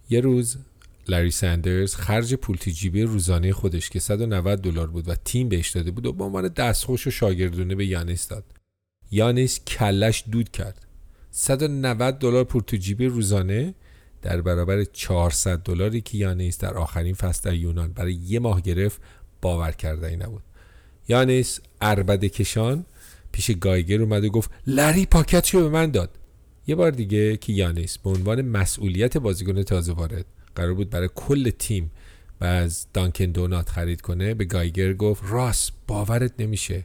یه 0.10 0.20
روز 0.20 0.58
لری 1.08 1.32
سندرز 1.32 1.96
خرج 1.96 2.34
پول 2.34 2.58
جیبی 2.58 3.02
روزانه 3.02 3.54
خودش 3.54 3.90
که 3.90 4.00
190 4.00 4.62
دلار 4.62 4.88
بود 4.88 5.10
و 5.10 5.16
تیم 5.16 5.50
بهش 5.50 5.70
داده 5.70 5.92
بود 5.92 6.06
و 6.06 6.14
به 6.14 6.24
عنوان 6.24 6.48
دستخوش 6.48 7.08
و 7.08 7.12
شاگردونه 7.12 7.76
به 7.76 7.86
یانیس 7.86 8.28
داد. 8.28 8.46
یانیس 9.12 9.60
کلش 9.60 10.24
دود 10.32 10.52
کرد. 10.52 10.88
190 11.32 12.20
دلار 12.20 12.44
پول 12.44 12.62
جیبی 12.62 13.06
روزانه 13.06 13.74
در 14.26 14.42
برابر 14.42 14.84
400 14.84 15.60
دلاری 15.60 16.02
که 16.02 16.18
یانیس 16.18 16.58
در 16.58 16.74
آخرین 16.74 17.14
فصل 17.14 17.50
در 17.50 17.56
یونان 17.56 17.94
برای 17.94 18.14
یه 18.14 18.40
ماه 18.40 18.62
گرفت 18.62 19.02
باور 19.42 19.72
کرده 19.72 20.08
ای 20.08 20.16
نبود. 20.16 20.44
یانیس 21.08 21.60
اربده 21.82 22.30
کشان 22.30 22.86
پیش 23.32 23.52
گایگر 23.52 24.02
اومد 24.02 24.24
و 24.24 24.30
گفت 24.30 24.52
لری 24.68 25.06
پاکتشو 25.06 25.62
به 25.62 25.70
من 25.70 25.92
داد. 25.92 26.10
یه 26.68 26.76
بار 26.76 26.92
دیگه 26.92 27.38
که 27.38 27.54
یانیس 27.54 27.98
به 27.98 28.10
عنوان 28.10 28.42
مسئولیت 28.42 29.18
بازیکن 29.18 29.64
تازه 29.64 29.94
وارد 29.94 30.26
قرار 30.56 30.74
بود 30.74 30.90
برای 30.90 31.10
کل 31.16 31.50
تیم 31.50 31.92
و 32.42 32.46
از 32.46 32.88
دانکن 32.94 33.26
دونات 33.26 33.70
خرید 33.70 34.02
کنه 34.02 34.34
به 34.34 34.46
گایگر 34.46 34.94
گفت 34.94 35.24
راس 35.26 35.72
باورت 35.88 36.34
نمیشه. 36.40 36.84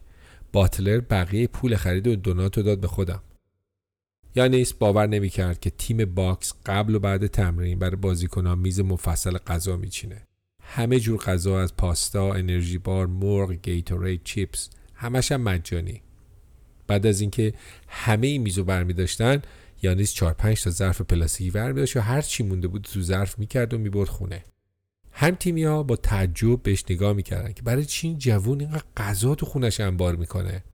باتلر 0.53 1.01
بقیه 1.01 1.47
پول 1.47 1.77
خرید 1.77 2.07
و 2.07 2.17
دونات 2.17 2.61
داد 2.61 2.81
به 2.81 2.89
خودم. 2.89 3.23
یانیس 4.35 4.73
باور 4.73 5.07
نمی‌کرد 5.07 5.61
که 5.61 5.71
تیم 5.71 6.05
باکس 6.05 6.53
قبل 6.67 6.95
و 6.95 6.99
بعد 6.99 7.27
تمرین 7.27 7.79
برای 7.79 7.97
بازیکنان 7.97 8.59
میز 8.59 8.81
مفصل 8.81 9.39
غذا 9.39 9.77
میچینه. 9.77 10.27
همه 10.63 11.01
جور 11.01 11.19
غذا 11.19 11.61
از 11.61 11.77
پاستا، 11.77 12.35
انرژی 12.35 12.79
بار، 12.79 13.07
مرغ، 13.07 13.53
گیتورید، 13.53 14.21
چیپس 14.25 14.71
همش 14.95 15.33
هم 15.33 15.41
مجانی. 15.41 16.03
بعد 16.87 17.07
از 17.07 17.21
اینکه 17.21 17.55
همه 17.89 18.27
این 18.27 18.43
میزو 18.43 18.65
برمی 18.65 18.93
داشتن 18.93 19.43
یانیس 19.83 20.15
4 20.15 20.33
5 20.33 20.63
تا 20.63 20.71
ظرف 20.71 21.01
پلاستیکی 21.01 21.51
برمی 21.51 21.81
داشت 21.81 21.97
و 21.97 22.01
هر 22.01 22.21
چی 22.21 22.43
مونده 22.43 22.69
بود 22.69 22.83
تو 22.83 23.03
ظرف 23.03 23.39
می‌کرد 23.39 23.75
و 23.75 23.79
می‌برد 23.79 24.09
خونه. 24.09 24.45
هم 25.13 25.35
تیمی 25.35 25.65
ها 25.65 25.83
با 25.83 25.97
تعجب 25.97 26.63
بهش 26.63 26.85
نگاه 26.91 27.13
می‌کردن 27.13 27.53
که 27.53 27.63
برای 27.63 27.85
چی 27.85 28.07
این 28.09 28.19
جوون 28.19 28.61
اینقدر 28.61 28.85
غذا 28.97 29.35
تو 29.35 29.47
خونش 29.47 29.81
انبار 29.81 30.17
می‌کنه؟ 30.17 30.65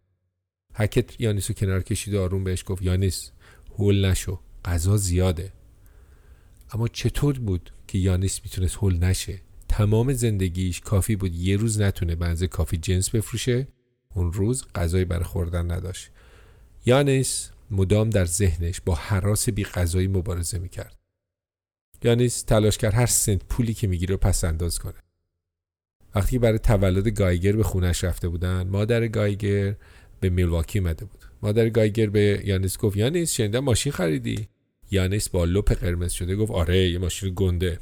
هکت 0.75 1.21
یانیس 1.21 1.51
رو 1.51 1.55
کنار 1.55 1.83
کشید 1.83 2.15
و 2.15 2.23
آروم 2.23 2.45
بهش 2.45 2.65
گفت 2.67 2.83
یانیس 2.83 3.31
هول 3.79 4.05
نشو. 4.05 4.41
غذا 4.65 4.97
زیاده. 4.97 5.53
اما 6.73 6.89
چطور 6.89 7.39
بود 7.39 7.73
که 7.87 7.99
یانیس 7.99 8.41
می‌تونست 8.45 8.77
هول 8.77 8.97
نشه؟ 8.97 9.41
تمام 9.69 10.13
زندگیش 10.13 10.81
کافی 10.81 11.17
بود 11.17 11.35
یه 11.35 11.57
روز 11.57 11.81
نتونه 11.81 12.15
بنز 12.15 12.45
کافی 12.45 12.77
جنس 12.77 13.11
بفروشه؟ 13.11 13.69
اون 14.15 14.33
روز 14.33 14.65
غذای 14.75 15.05
برای 15.05 15.25
خوردن 15.25 15.71
نداشت. 15.71 16.11
یانیس 16.87 17.51
مدام 17.71 18.11
در 18.11 18.25
ذهنش 18.25 18.81
با 18.81 18.95
حراس 18.95 19.49
بی 19.49 19.65
غذایی 19.65 20.09
مبارزه 20.09 20.59
می‌کرد. 20.59 20.97
یانیس 22.03 22.43
تلاش 22.43 22.79
کرد 22.79 22.95
هر 22.95 23.07
سنت 23.07 23.45
پولی 23.45 23.75
که 23.75 23.87
می‌گیره 23.87 24.11
رو 24.11 24.17
پس 24.17 24.45
انداز 24.45 24.79
کنه. 24.79 25.03
وقتی 26.15 26.39
برای 26.39 26.59
تولد 26.59 27.09
گایگر 27.09 27.57
به 27.57 27.63
خونش 27.63 28.05
رفته 28.05 28.29
بودن 28.29 28.69
مادر 28.69 29.09
گایگر 29.09 29.77
به 30.21 30.31
میلواکی 30.31 30.79
اومده 30.79 31.05
بود. 31.05 31.26
مادر 31.43 31.69
گایگر 31.69 32.07
به 32.07 32.43
یانیس 32.45 32.79
گفت 32.79 32.97
یانیس 32.97 33.33
شنیدم 33.33 33.61
ماشین 33.61 33.93
خریدی؟ 33.93 34.49
یانیس 34.91 35.29
با 35.29 35.45
لپ 35.45 35.73
قرمز 35.73 36.13
شده 36.13 36.37
گفت 36.37 36.53
آره 36.53 36.89
یه 36.89 36.99
ماشین 36.99 37.33
گنده. 37.37 37.79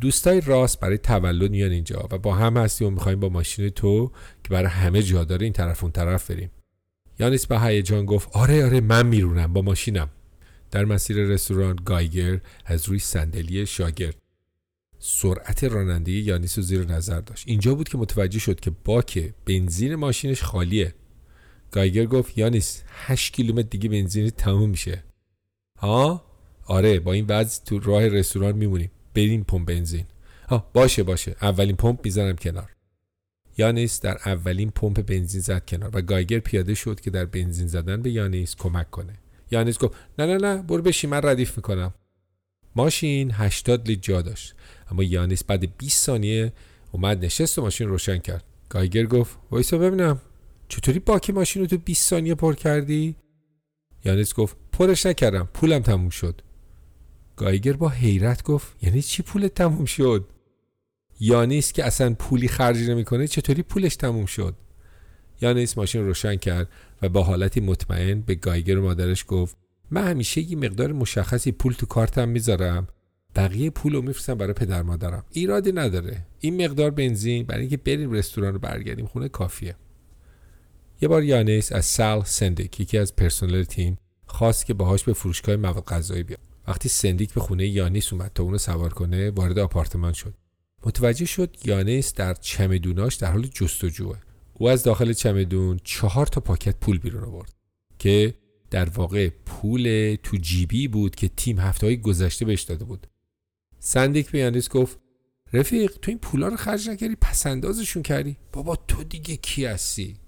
دوستای 0.00 0.40
راست 0.40 0.80
برای 0.80 0.98
تولد 0.98 1.50
میان 1.50 1.70
اینجا 1.70 2.08
و 2.10 2.18
با 2.18 2.34
هم 2.34 2.56
هستیم 2.56 2.88
و 2.88 2.90
می‌خوایم 2.90 3.20
با 3.20 3.28
ماشین 3.28 3.68
تو 3.68 4.12
که 4.44 4.48
برای 4.50 4.68
همه 4.68 5.02
جا 5.02 5.24
داره 5.24 5.44
این 5.44 5.52
طرف 5.52 5.82
اون 5.82 5.92
طرف 5.92 6.30
بریم. 6.30 6.50
یانیس 7.18 7.46
با 7.46 7.58
هیجان 7.58 8.06
گفت 8.06 8.28
آره 8.32 8.64
آره 8.64 8.80
من 8.80 9.06
میرونم 9.06 9.52
با 9.52 9.62
ماشینم. 9.62 10.10
در 10.70 10.84
مسیر 10.84 11.16
رستوران 11.16 11.76
گایگر 11.84 12.40
از 12.64 12.88
روی 12.88 12.98
صندلی 12.98 13.66
شاگرد. 13.66 14.16
سرعت 14.98 15.64
رانندگی 15.64 16.20
یانیس 16.20 16.58
رو 16.58 16.64
زیر 16.64 16.84
نظر 16.84 17.20
داشت. 17.20 17.44
اینجا 17.48 17.74
بود 17.74 17.88
که 17.88 17.98
متوجه 17.98 18.38
شد 18.38 18.60
که 18.60 18.72
باک 18.84 19.32
بنزین 19.46 19.94
ماشینش 19.94 20.42
خالیه. 20.42 20.94
گایگر 21.74 22.06
گفت 22.06 22.38
یانیس 22.38 22.82
8 22.88 23.32
کیلومتر 23.32 23.68
دیگه 23.68 23.88
بنزین 23.88 24.30
تموم 24.30 24.70
میشه. 24.70 25.04
ها؟ 25.78 26.24
آره 26.66 27.00
با 27.00 27.12
این 27.12 27.26
وضع 27.28 27.64
تو 27.64 27.78
راه 27.78 28.08
رستوران 28.08 28.56
میمونیم. 28.56 28.90
بریم 29.14 29.44
پمپ 29.44 29.68
بنزین. 29.68 30.04
ها 30.48 30.70
باشه 30.72 31.02
باشه. 31.02 31.36
اولین 31.42 31.76
پمپ 31.76 32.04
می‌زنم 32.04 32.36
کنار. 32.36 32.70
یانیس 33.58 34.00
در 34.00 34.18
اولین 34.26 34.70
پمپ 34.70 35.02
بنزین 35.02 35.40
زد 35.40 35.64
کنار. 35.68 35.90
و 35.92 36.02
گایگر 36.02 36.38
پیاده 36.38 36.74
شد 36.74 37.00
که 37.00 37.10
در 37.10 37.24
بنزین 37.24 37.66
زدن 37.66 38.02
به 38.02 38.10
یانیس 38.10 38.56
کمک 38.56 38.90
کنه. 38.90 39.14
یانیس 39.50 39.78
گفت 39.78 39.94
نه 40.18 40.26
نه 40.26 40.36
نه 40.36 40.62
برو 40.62 40.82
بشی 40.82 41.06
من 41.06 41.20
ردیف 41.22 41.56
می‌کنم. 41.56 41.94
ماشین 42.76 43.30
80 43.30 43.88
لیتر 43.88 44.00
جا 44.02 44.22
داشت. 44.22 44.54
اما 44.90 45.02
یانیس 45.02 45.44
بعد 45.44 45.76
20 45.76 46.04
ثانیه 46.06 46.52
اومد 46.92 47.24
نشست 47.24 47.58
و 47.58 47.62
ماشین 47.62 47.88
روشن 47.88 48.18
کرد. 48.18 48.44
گایگر 48.68 49.06
گفت 49.06 49.38
وایسا 49.50 49.78
ببینم. 49.78 50.20
چطوری 50.68 50.98
باک 50.98 51.30
ماشین 51.30 51.62
رو 51.62 51.68
تو 51.68 51.78
20 51.78 52.10
ثانیه 52.10 52.34
پر 52.34 52.54
کردی؟ 52.54 53.16
یانیس 54.04 54.34
گفت 54.34 54.56
پرش 54.72 55.06
نکردم 55.06 55.48
پولم 55.54 55.78
تموم 55.78 56.10
شد. 56.10 56.40
گایگر 57.36 57.72
با 57.72 57.88
حیرت 57.88 58.42
گفت 58.42 58.76
یعنی 58.82 59.02
چی 59.02 59.22
پولت 59.22 59.54
تموم 59.54 59.84
شد؟ 59.84 60.28
یانیس 61.20 61.72
که 61.72 61.84
اصلا 61.84 62.14
پولی 62.14 62.48
خرج 62.48 62.90
نمی‌کنه 62.90 63.26
چطوری 63.26 63.62
پولش 63.62 63.96
تموم 63.96 64.26
شد؟ 64.26 64.54
یانیس 65.40 65.78
ماشین 65.78 66.06
روشن 66.06 66.36
کرد 66.36 66.68
و 67.02 67.08
با 67.08 67.22
حالتی 67.22 67.60
مطمئن 67.60 68.20
به 68.20 68.34
گایگر 68.34 68.78
و 68.78 68.82
مادرش 68.82 69.24
گفت 69.28 69.56
من 69.90 70.08
همیشه 70.08 70.40
یه 70.40 70.56
مقدار 70.56 70.92
مشخصی 70.92 71.52
پول 71.52 71.72
تو 71.72 71.86
کارتم 71.86 72.28
می‌ذارم. 72.28 72.88
بقیه 73.36 73.70
پول 73.70 73.94
رو 73.94 74.02
میفرستم 74.02 74.34
برای 74.34 74.52
پدر 74.52 74.82
مادرم. 74.82 75.24
ایرادی 75.30 75.72
نداره. 75.72 76.26
این 76.40 76.64
مقدار 76.64 76.90
بنزین 76.90 77.46
برای 77.46 77.60
اینکه 77.60 77.76
بریم 77.76 78.12
رستوران 78.12 78.52
رو 78.52 78.58
برگردیم 78.58 79.06
خونه 79.06 79.28
کافیه. 79.28 79.76
یه 81.04 81.08
بار 81.08 81.24
یانیس 81.24 81.72
از 81.72 81.84
سال 81.84 82.24
سندیک 82.24 82.80
یکی 82.80 82.98
از 82.98 83.16
پرسنل 83.16 83.64
تیم 83.64 83.98
خواست 84.26 84.66
که 84.66 84.74
باهاش 84.74 85.04
به 85.04 85.12
فروشگاه 85.12 85.56
مواد 85.56 85.84
غذایی 85.84 86.22
بیاد. 86.22 86.40
وقتی 86.68 86.88
سندیک 86.88 87.34
به 87.34 87.40
خونه 87.40 87.66
یانیس 87.66 88.12
اومد 88.12 88.30
تا 88.34 88.42
اونو 88.42 88.58
سوار 88.58 88.92
کنه 88.92 89.30
وارد 89.30 89.58
آپارتمان 89.58 90.12
شد. 90.12 90.34
متوجه 90.86 91.24
شد 91.24 91.56
یانیس 91.64 92.14
در 92.14 92.34
چمدوناش 92.34 93.14
در 93.14 93.32
حال 93.32 93.42
جستجوه. 93.42 94.18
او 94.54 94.68
از 94.68 94.82
داخل 94.82 95.12
چمدون 95.12 95.80
چهار 95.84 96.26
تا 96.26 96.40
پاکت 96.40 96.76
پول 96.76 96.98
بیرون 96.98 97.24
آورد 97.24 97.54
که 97.98 98.34
در 98.70 98.88
واقع 98.88 99.28
پول 99.46 100.16
تو 100.22 100.36
جیبی 100.36 100.88
بود 100.88 101.14
که 101.14 101.28
تیم 101.28 101.58
هفته 101.58 101.86
های 101.86 101.96
گذشته 101.96 102.44
بهش 102.44 102.62
داده 102.62 102.84
بود. 102.84 103.06
سندیک 103.78 104.30
به 104.30 104.38
یانیس 104.38 104.68
گفت 104.68 104.98
رفیق 105.52 105.92
تو 106.02 106.10
این 106.10 106.18
پولا 106.18 106.48
رو 106.48 106.56
خرج 106.56 106.90
نکردی؟ 106.90 107.16
پس 107.20 107.46
اندازشون 107.46 108.02
کردی. 108.02 108.36
بابا 108.52 108.76
تو 108.76 109.04
دیگه 109.04 109.36
کی 109.36 109.64
هستی؟ 109.64 110.23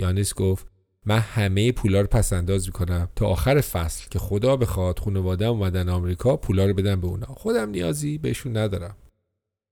یانیس 0.00 0.34
گفت 0.34 0.66
من 1.06 1.18
همه 1.18 1.72
پولا 1.72 2.00
رو 2.00 2.06
پس 2.06 2.32
انداز 2.32 2.66
می‌کنم. 2.66 3.08
تا 3.16 3.26
آخر 3.26 3.60
فصل 3.60 4.08
که 4.10 4.18
خدا 4.18 4.56
بخواد 4.56 4.98
خانواده 4.98 5.46
اومدن 5.46 5.88
آمریکا 5.88 6.36
پولا 6.36 6.66
رو 6.66 6.74
بدم 6.74 7.00
به 7.00 7.06
اونا. 7.06 7.26
خودم 7.26 7.70
نیازی 7.70 8.18
بهشون 8.18 8.56
ندارم. 8.56 8.96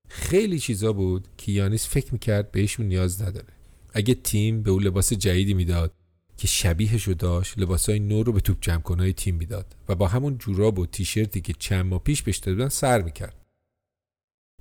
خیلی 0.09 0.59
چیزا 0.59 0.93
بود 0.93 1.29
که 1.37 1.53
یانیس 1.53 1.89
فکر 1.89 2.12
می‌کرد 2.12 2.53
بهشون 2.53 2.87
نیاز 2.87 3.22
نداره. 3.22 3.49
اگه 3.93 4.14
تیم 4.14 4.62
به 4.62 4.70
او 4.70 4.79
لباس 4.79 5.12
جدیدی 5.12 5.55
می‌داد 5.55 5.93
که 6.37 6.47
شبیهش 6.47 7.03
رو 7.03 7.14
داشت 7.14 7.59
لباسای 7.59 7.99
نو 7.99 8.22
رو 8.22 8.33
به 8.33 8.41
توپ 8.41 8.57
جمع 8.61 8.83
کنای 8.83 9.12
تیم 9.12 9.35
می‌داد 9.35 9.76
و 9.89 9.95
با 9.95 10.07
همون 10.07 10.39
جوراب 10.39 10.79
و 10.79 10.87
تیشرتی 10.87 11.41
که 11.41 11.53
چند 11.59 11.87
ماه 11.87 12.03
پیش 12.03 12.22
بهش 12.22 12.37
داده 12.37 12.68
سر 12.68 13.03
می‌کرد. 13.03 13.37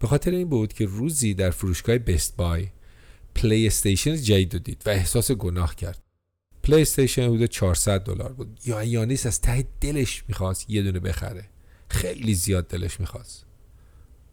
به 0.02 0.08
خاطر 0.08 0.32
این 0.32 0.50
بود 0.50 0.74
که 0.74 0.86
روزی 0.86 1.34
در 1.34 1.50
فروشگاه 1.50 1.98
Best 1.98 2.38
Buy 2.38 2.68
پلی 3.38 3.68
استیشن 3.68 4.16
جدید 4.16 4.64
دید 4.64 4.84
و 4.86 4.90
احساس 4.90 5.32
گناه 5.32 5.76
کرد. 5.76 6.02
پلی 6.64 6.82
استیشن 6.82 7.24
حدود 7.24 7.46
400 7.46 8.04
دلار 8.04 8.34
بود. 8.34 8.60
یا 8.66 8.84
یانیس 8.84 9.26
از 9.26 9.42
ته 9.42 9.68
دلش 9.82 10.24
می‌خواست 10.28 10.70
یه 10.70 10.84
دونه 10.84 11.00
بخره. 11.00 11.50
خیلی 11.90 12.34
زیاد 12.34 12.68
دلش 12.68 13.00
می‌خواست. 13.00 13.46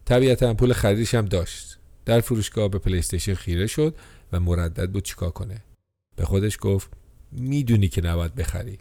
طبیعتا 0.05 0.55
پول 0.55 0.73
خریدش 0.73 1.15
هم 1.15 1.27
داشت. 1.27 1.79
در 2.05 2.21
فروشگاه 2.21 2.69
به 2.69 2.79
پلی 2.79 2.99
استیشن 2.99 3.35
خیره 3.35 3.67
شد 3.67 3.97
و 4.33 4.41
مردد 4.41 4.91
بود 4.91 5.05
چیکار 5.05 5.31
کنه. 5.31 5.65
به 6.17 6.25
خودش 6.25 6.59
گفت 6.61 6.91
می‌دونی 7.33 7.89
که 7.89 8.03
نباید 8.03 8.35
بخری. 8.35 8.79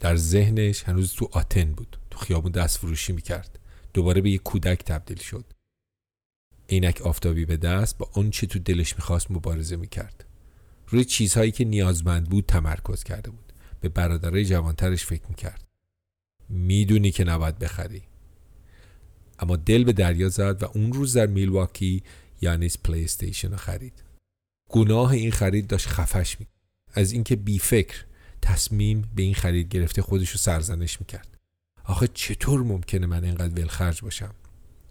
در 0.00 0.16
ذهنش 0.16 0.82
هنوز 0.82 1.12
تو 1.12 1.28
آتن 1.32 1.72
بود. 1.72 1.96
تو 2.10 2.18
خیابون 2.18 2.52
دست 2.52 2.78
فروشی 2.78 3.12
می‌کرد. 3.12 3.58
دوباره 3.94 4.20
به 4.20 4.30
یه 4.30 4.38
کودک 4.38 4.84
تبدیل 4.84 5.18
شد. 5.18 5.44
عینک 6.68 7.02
آفتابی 7.02 7.44
به 7.44 7.56
دست 7.56 7.98
با 7.98 8.10
آنچه 8.12 8.46
تو 8.46 8.58
دلش 8.58 8.94
می‌خواست 8.94 9.30
مبارزه 9.30 9.76
می‌کرد. 9.76 10.24
روی 10.88 11.04
چیزهایی 11.04 11.50
که 11.50 11.64
نیازمند 11.64 12.28
بود 12.28 12.44
تمرکز 12.46 13.04
کرده 13.04 13.30
بود. 13.30 13.52
به 13.80 13.88
برادرای 13.88 14.44
جوانترش 14.44 15.04
فکر 15.04 15.22
می‌کرد. 15.28 15.64
می‌دونی 16.48 17.10
که 17.10 17.24
نباید 17.24 17.58
بخری. 17.58 18.02
اما 19.38 19.56
دل 19.56 19.84
به 19.84 19.92
دریا 19.92 20.28
زد 20.28 20.62
و 20.62 20.70
اون 20.74 20.92
روز 20.92 21.16
در 21.16 21.26
میلواکی 21.26 22.02
یانیس 22.40 22.78
پلی 22.78 23.04
استیشن 23.04 23.56
خرید. 23.56 24.02
گناه 24.70 25.10
این 25.10 25.30
خرید 25.30 25.66
داشت 25.66 25.88
خفش 25.88 26.40
می 26.40 26.46
از 26.94 27.12
اینکه 27.12 27.36
بی 27.36 27.58
فکر 27.58 28.04
تصمیم 28.42 29.10
به 29.14 29.22
این 29.22 29.34
خرید 29.34 29.68
گرفته 29.68 30.02
خودش 30.02 30.30
رو 30.30 30.38
سرزنش 30.38 31.00
می‌کرد. 31.00 31.36
آخه 31.84 32.08
چطور 32.14 32.62
ممکنه 32.62 33.06
من 33.06 33.24
اینقدر 33.24 33.62
ولخرج 33.62 34.00
باشم؟ 34.02 34.34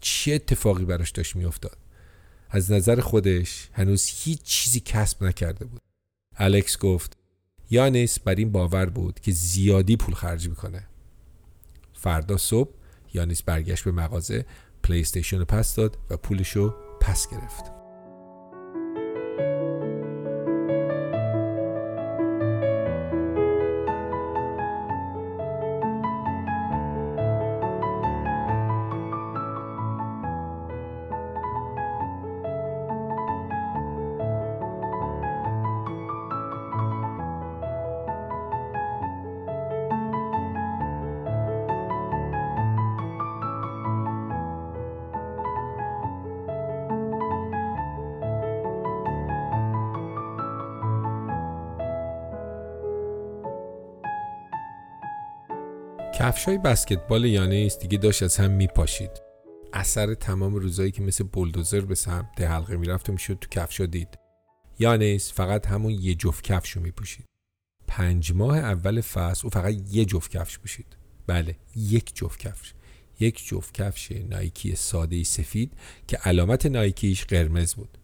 چه 0.01 0.33
اتفاقی 0.33 0.85
براش 0.85 1.11
داشت 1.11 1.35
میافتاد؟ 1.35 1.77
از 2.49 2.71
نظر 2.71 2.99
خودش 3.01 3.69
هنوز 3.73 4.05
هیچ 4.05 4.41
چیزی 4.43 4.79
کسب 4.79 5.23
نکرده 5.23 5.65
بود. 5.65 5.81
الکس 6.37 6.77
گفت 6.77 7.17
یانس 7.69 8.19
بر 8.19 8.35
این 8.35 8.51
باور 8.51 8.85
بود 8.85 9.19
که 9.19 9.31
زیادی 9.31 9.97
پول 9.97 10.15
خرج 10.15 10.49
می‌کنه. 10.49 10.87
فردا 11.93 12.37
صبح 12.37 12.73
یانیس 13.13 13.43
برگشت 13.43 13.83
به 13.83 13.91
مغازه 13.91 14.45
پلی 14.83 15.01
استیشن 15.01 15.37
رو 15.37 15.45
پس 15.45 15.75
داد 15.75 15.97
و 16.09 16.17
پولش 16.17 16.49
رو 16.49 16.75
پس 17.01 17.27
گرفت. 17.31 17.76
کفشای 56.27 56.57
بسکتبال 56.57 57.25
یانیس 57.25 57.79
دیگه 57.79 57.97
داشت 57.97 58.23
از 58.23 58.37
هم 58.37 58.51
میپاشید. 58.51 59.09
اثر 59.73 60.13
تمام 60.13 60.55
روزایی 60.55 60.91
که 60.91 61.01
مثل 61.01 61.23
بلدوزر 61.23 61.81
به 61.81 61.95
سمت 61.95 62.41
حلقه 62.41 62.77
می‌رفت 62.77 63.09
و 63.09 63.11
می‌شد 63.11 63.37
تو 63.41 63.47
کفشا 63.51 63.85
دید. 63.85 64.07
یانیس 64.79 65.33
فقط 65.33 65.67
همون 65.67 65.91
یه 65.91 66.15
جفت 66.15 66.43
کفش 66.43 66.71
رو 66.71 66.81
میپوشید. 66.81 67.25
پنج 67.87 68.31
ماه 68.31 68.57
اول 68.57 69.01
فصل 69.01 69.41
او 69.43 69.49
فقط 69.49 69.73
یه 69.91 70.05
جفت 70.05 70.31
کفش 70.31 70.59
پوشید. 70.59 70.97
بله 71.27 71.55
یک 71.75 72.15
جفت 72.15 72.39
کفش. 72.39 72.73
یک 73.19 73.47
جفت 73.47 73.73
کفش 73.73 74.11
نایکی 74.11 74.75
ساده 74.75 75.23
سفید 75.23 75.73
که 76.07 76.17
علامت 76.17 76.65
نایکیش 76.65 77.25
قرمز 77.25 77.73
بود. 77.73 77.97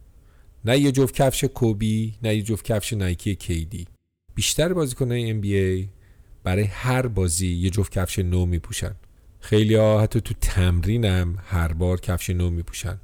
نه 0.66 0.80
یه 0.80 0.92
جفت 0.92 1.16
کفش 1.16 1.44
کوبی 1.44 2.16
نه 2.24 2.36
یه 2.36 2.42
جفت 2.42 2.66
کفش 2.66 2.94
نایکی 2.94 3.36
کیدی. 3.36 3.88
بیشتر 4.36 4.74
بازیکنهای 4.74 5.42
NBA 5.42 6.03
برای 6.44 6.64
هر 6.64 7.08
بازی 7.08 7.48
یه 7.48 7.70
جفت 7.70 7.92
کفش 7.92 8.20
نو 8.20 8.46
میپوشن. 8.46 8.96
خیلی 9.40 9.76
ها 9.76 10.02
حتی 10.02 10.22
تو 10.22 10.34
تمرینم 10.42 11.38
هر 11.46 11.74
بار 11.74 12.00
کفش 12.00 12.30
نو 12.30 12.50
میپوشن. 12.50 13.00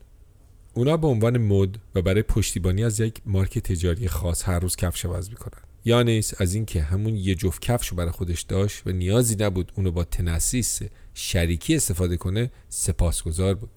اونا 0.73 0.97
به 0.97 1.07
عنوان 1.07 1.37
مد 1.37 1.77
و 1.95 2.01
برای 2.01 2.21
پشتیبانی 2.21 2.83
از 2.83 2.99
یک 2.99 3.21
مارک 3.25 3.59
تجاری 3.59 4.07
خاص 4.07 4.49
هر 4.49 4.59
روز 4.59 4.75
کفش 4.75 5.05
عوض 5.05 5.29
می‌کنن. 5.29 5.63
یانیس 5.85 6.41
از 6.41 6.53
اینکه 6.53 6.81
همون 6.81 7.15
یه 7.15 7.35
جفت 7.35 7.61
کفش 7.61 7.87
رو 7.87 7.97
برای 7.97 8.11
خودش 8.11 8.41
داشت 8.41 8.87
و 8.87 8.91
نیازی 8.91 9.35
نبود 9.39 9.71
اونو 9.75 9.91
با 9.91 10.03
تنسیس 10.03 10.79
شریکی 11.13 11.75
استفاده 11.75 12.17
کنه 12.17 12.51
سپاسگزار 12.69 13.53
بود. 13.55 13.69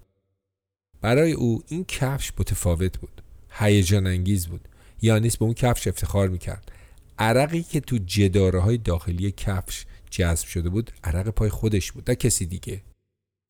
برای 1.00 1.32
او 1.32 1.62
این 1.68 1.84
کفش 1.84 2.32
متفاوت 2.38 2.98
بود. 2.98 3.22
هیجان 3.50 4.06
انگیز 4.06 4.46
بود. 4.46 4.68
یانیس 5.02 5.36
به 5.36 5.44
اون 5.44 5.54
کفش 5.54 5.86
افتخار 5.86 6.28
می‌کرد. 6.28 6.72
عرقی 7.18 7.62
که 7.62 7.80
تو 7.80 7.98
جداره 7.98 8.60
های 8.60 8.78
داخلی 8.78 9.32
کفش 9.32 9.86
جذب 10.10 10.46
شده 10.46 10.68
بود 10.68 10.90
عرق 11.04 11.28
پای 11.28 11.50
خودش 11.50 11.92
بود 11.92 12.10
نه 12.10 12.16
کسی 12.16 12.46
دیگه. 12.46 12.82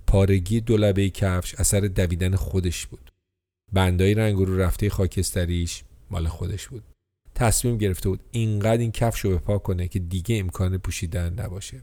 پارگی 0.06 0.60
دولبه 0.60 1.10
کفش 1.10 1.54
اثر 1.54 1.80
دویدن 1.80 2.36
خودش 2.36 2.86
بود. 2.86 3.12
بندای 3.72 4.14
رنگ 4.14 4.36
رو 4.36 4.56
رفته 4.56 4.90
خاکستریش 4.90 5.84
مال 6.10 6.28
خودش 6.28 6.68
بود. 6.68 6.82
تصمیم 7.34 7.78
گرفته 7.78 8.08
بود 8.08 8.20
اینقدر 8.30 8.80
این 8.80 8.92
کفش 8.92 9.20
رو 9.20 9.38
بپا 9.38 9.58
کنه 9.58 9.88
که 9.88 9.98
دیگه 9.98 10.38
امکان 10.38 10.78
پوشیدن 10.78 11.40
نباشه. 11.40 11.80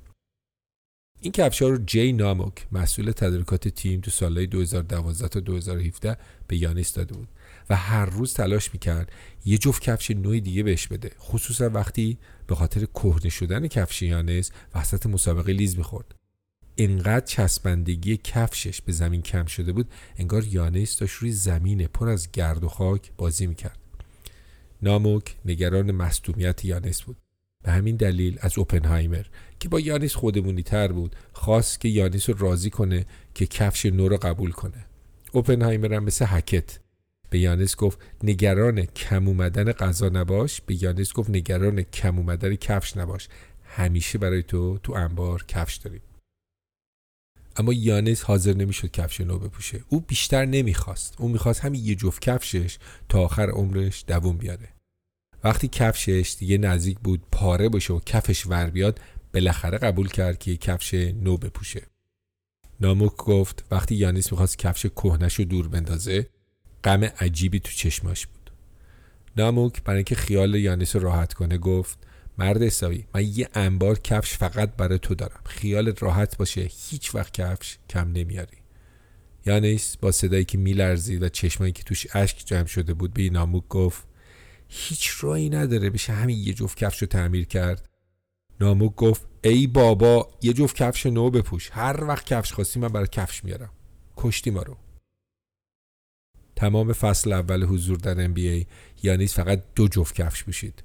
این 1.21 1.31
کفش 1.31 1.61
ها 1.61 1.67
رو 1.67 1.77
جی 1.77 2.13
ناموک 2.13 2.67
مسئول 2.71 3.11
تدارکات 3.11 3.67
تیم 3.67 4.01
تو 4.01 4.11
سالهای 4.11 4.47
2012 4.47 5.27
تا 5.27 5.39
2017 5.39 6.17
به 6.47 6.57
یانیس 6.57 6.93
داده 6.93 7.13
بود. 7.13 7.27
و 7.69 7.75
هر 7.75 8.05
روز 8.05 8.33
تلاش 8.33 8.73
می‌کرد 8.73 9.11
یه 9.45 9.57
جفت 9.57 9.81
کفش 9.81 10.11
نوع 10.11 10.39
دیگه 10.39 10.63
بهش 10.63 10.87
بده. 10.87 11.11
خصوصا 11.19 11.69
وقتی 11.69 12.17
به 12.47 12.55
خاطر 12.55 12.85
کهنه 12.85 13.29
شدن 13.29 13.67
کفش 13.67 14.01
یانس 14.01 14.51
وسط 14.75 15.05
مسابقه 15.05 15.53
لیز 15.53 15.77
می‌خورد. 15.77 16.15
انقدر 16.77 17.25
چسبندگی 17.25 18.17
کفشش 18.17 18.81
به 18.81 18.91
زمین 18.91 19.21
کم 19.21 19.45
شده 19.45 19.71
بود 19.71 19.91
انگار 20.17 20.45
یانس 20.45 20.97
داشت 20.97 21.15
روی 21.15 21.31
زمین 21.31 21.87
پر 21.87 22.09
از 22.09 22.31
گرد 22.31 22.63
و 22.63 22.67
خاک 22.69 23.11
بازی 23.17 23.47
می‌کرد. 23.47 23.79
ناموک 24.81 25.35
نگران 25.45 25.91
مصدومیت 25.91 26.65
یانس 26.65 27.01
بود. 27.01 27.17
به 27.63 27.71
همین 27.71 27.95
دلیل 27.95 28.37
از 28.41 28.57
اوپنهایمر 28.57 29.25
که 29.59 29.69
با 29.69 29.79
یانیس 29.79 30.15
خودمونی 30.15 30.63
تر 30.63 30.87
بود 30.87 31.15
خواست 31.33 31.79
که 31.79 31.89
یانیس 31.89 32.29
رو 32.29 32.37
راضی 32.37 32.69
کنه 32.69 33.05
که 33.33 33.45
کفش 33.45 33.85
نو 33.85 34.07
رو 34.07 34.17
قبول 34.17 34.51
کنه. 34.51 34.85
اوپنهایمر 35.31 35.93
هم 35.93 36.03
مثل 36.03 36.25
هکت 36.27 36.79
به 37.29 37.39
یانس 37.39 37.75
گفت 37.75 37.99
نگران 38.23 38.85
کم 38.85 39.27
اومدن 39.27 39.71
غذا 39.71 40.09
نباش. 40.09 40.61
به 40.61 40.83
یانس 40.83 41.13
گفت 41.13 41.29
نگران 41.29 41.81
کم 41.81 42.17
اومدن 42.17 42.55
کفش 42.55 42.97
نباش. 42.97 43.27
همیشه 43.63 44.17
برای 44.17 44.43
تو 44.43 44.77
تو 44.77 44.93
انبار 44.93 45.45
کفش 45.47 45.75
داریم. 45.75 46.01
اما 47.55 47.73
یانس 47.73 48.23
حاضر 48.23 48.53
نمی‌شد 48.53 48.91
کفش 48.91 49.21
نو 49.21 49.39
بپوشه. 49.39 49.83
او 49.89 49.99
بیشتر 49.99 50.45
نمی‌خواست. 50.45 51.15
او 51.21 51.29
می‌خواست 51.29 51.59
همین 51.59 51.85
یه 51.85 51.95
جفت 51.95 52.21
کفشش 52.21 52.77
تا 53.09 53.21
آخر 53.21 53.49
عمرش 53.49 54.03
دووم 54.07 54.37
بیاره. 54.37 54.69
وقتی 55.43 55.67
کفشش 55.67 56.35
دیگه 56.39 56.57
نزدیک 56.57 56.99
بود 56.99 57.21
پاره 57.31 57.69
باشه 57.69 57.93
و 57.93 57.99
کفش 57.99 58.47
ور 58.47 58.69
بیاد 58.69 58.99
بالاخره 59.33 59.77
قبول 59.77 60.07
کرد 60.07 60.39
که 60.39 60.57
کفش 60.57 60.93
نو 60.93 61.37
بپوشه. 61.37 61.81
ناموک 62.81 63.15
گفت 63.15 63.65
وقتی 63.71 63.95
یانیس 63.95 64.31
می‌خواست 64.31 64.57
کفش 64.57 64.85
کهنش 64.85 65.35
رو 65.35 65.45
دور 65.45 65.67
بندازه 65.67 66.29
غم 66.83 67.03
عجیبی 67.03 67.59
تو 67.59 67.71
چشماش 67.71 68.27
بود. 68.27 68.51
ناموک 69.37 69.83
برای 69.83 69.97
اینکه 69.97 70.15
خیال 70.15 70.55
یانیس 70.55 70.95
راحت 70.95 71.33
کنه 71.33 71.57
گفت 71.57 71.97
مرد 72.37 72.61
حسابی 72.61 73.05
من 73.15 73.23
یه 73.25 73.49
انبار 73.53 73.99
کفش 73.99 74.37
فقط 74.37 74.75
برای 74.75 74.99
تو 74.99 75.15
دارم. 75.15 75.41
خیالت 75.45 76.03
راحت 76.03 76.37
باشه 76.37 76.61
هیچ 76.61 77.15
وقت 77.15 77.33
کفش 77.33 77.77
کم 77.89 78.11
نمیاری. 78.11 78.57
یانیس 79.45 79.97
با 79.97 80.11
صدایی 80.11 80.45
که 80.45 80.57
میلرزید 80.57 81.23
و 81.23 81.29
چشمایی 81.29 81.73
که 81.73 81.83
توش 81.83 82.07
اشک 82.13 82.43
جمع 82.45 82.65
شده 82.65 82.93
بود 82.93 83.13
به 83.13 83.29
ناموک 83.29 83.67
گفت 83.67 84.07
هیچ 84.67 85.11
رایی 85.19 85.49
نداره 85.49 85.89
بشه 85.89 86.13
همین 86.13 86.37
یه 86.37 86.53
جفت 86.53 86.77
کفش 86.77 87.01
رو 87.01 87.07
تعمیر 87.07 87.45
کرد. 87.45 87.89
ناموک 88.61 88.95
گفت 88.95 89.21
ای 89.43 89.67
بابا 89.67 90.29
یه 90.41 90.53
جفت 90.53 90.75
کفش 90.75 91.05
نو 91.05 91.29
بپوش. 91.29 91.69
هر 91.73 92.03
وقت 92.03 92.25
کفش 92.25 92.53
خواستی 92.53 92.79
من 92.79 92.87
برای 92.87 93.07
کفش 93.11 93.43
میارم. 93.43 93.69
کشتی 94.17 94.51
ما 94.51 94.61
رو. 94.61 94.77
تمام 96.59 96.93
فصل 96.93 97.33
اول 97.33 97.63
حضور 97.63 97.97
در 97.97 98.27
NBA 98.27 98.65
یانیس 99.03 99.33
فقط 99.35 99.63
دو 99.75 99.87
جفت 99.87 100.15
کفش 100.15 100.43
پوشید 100.43 100.83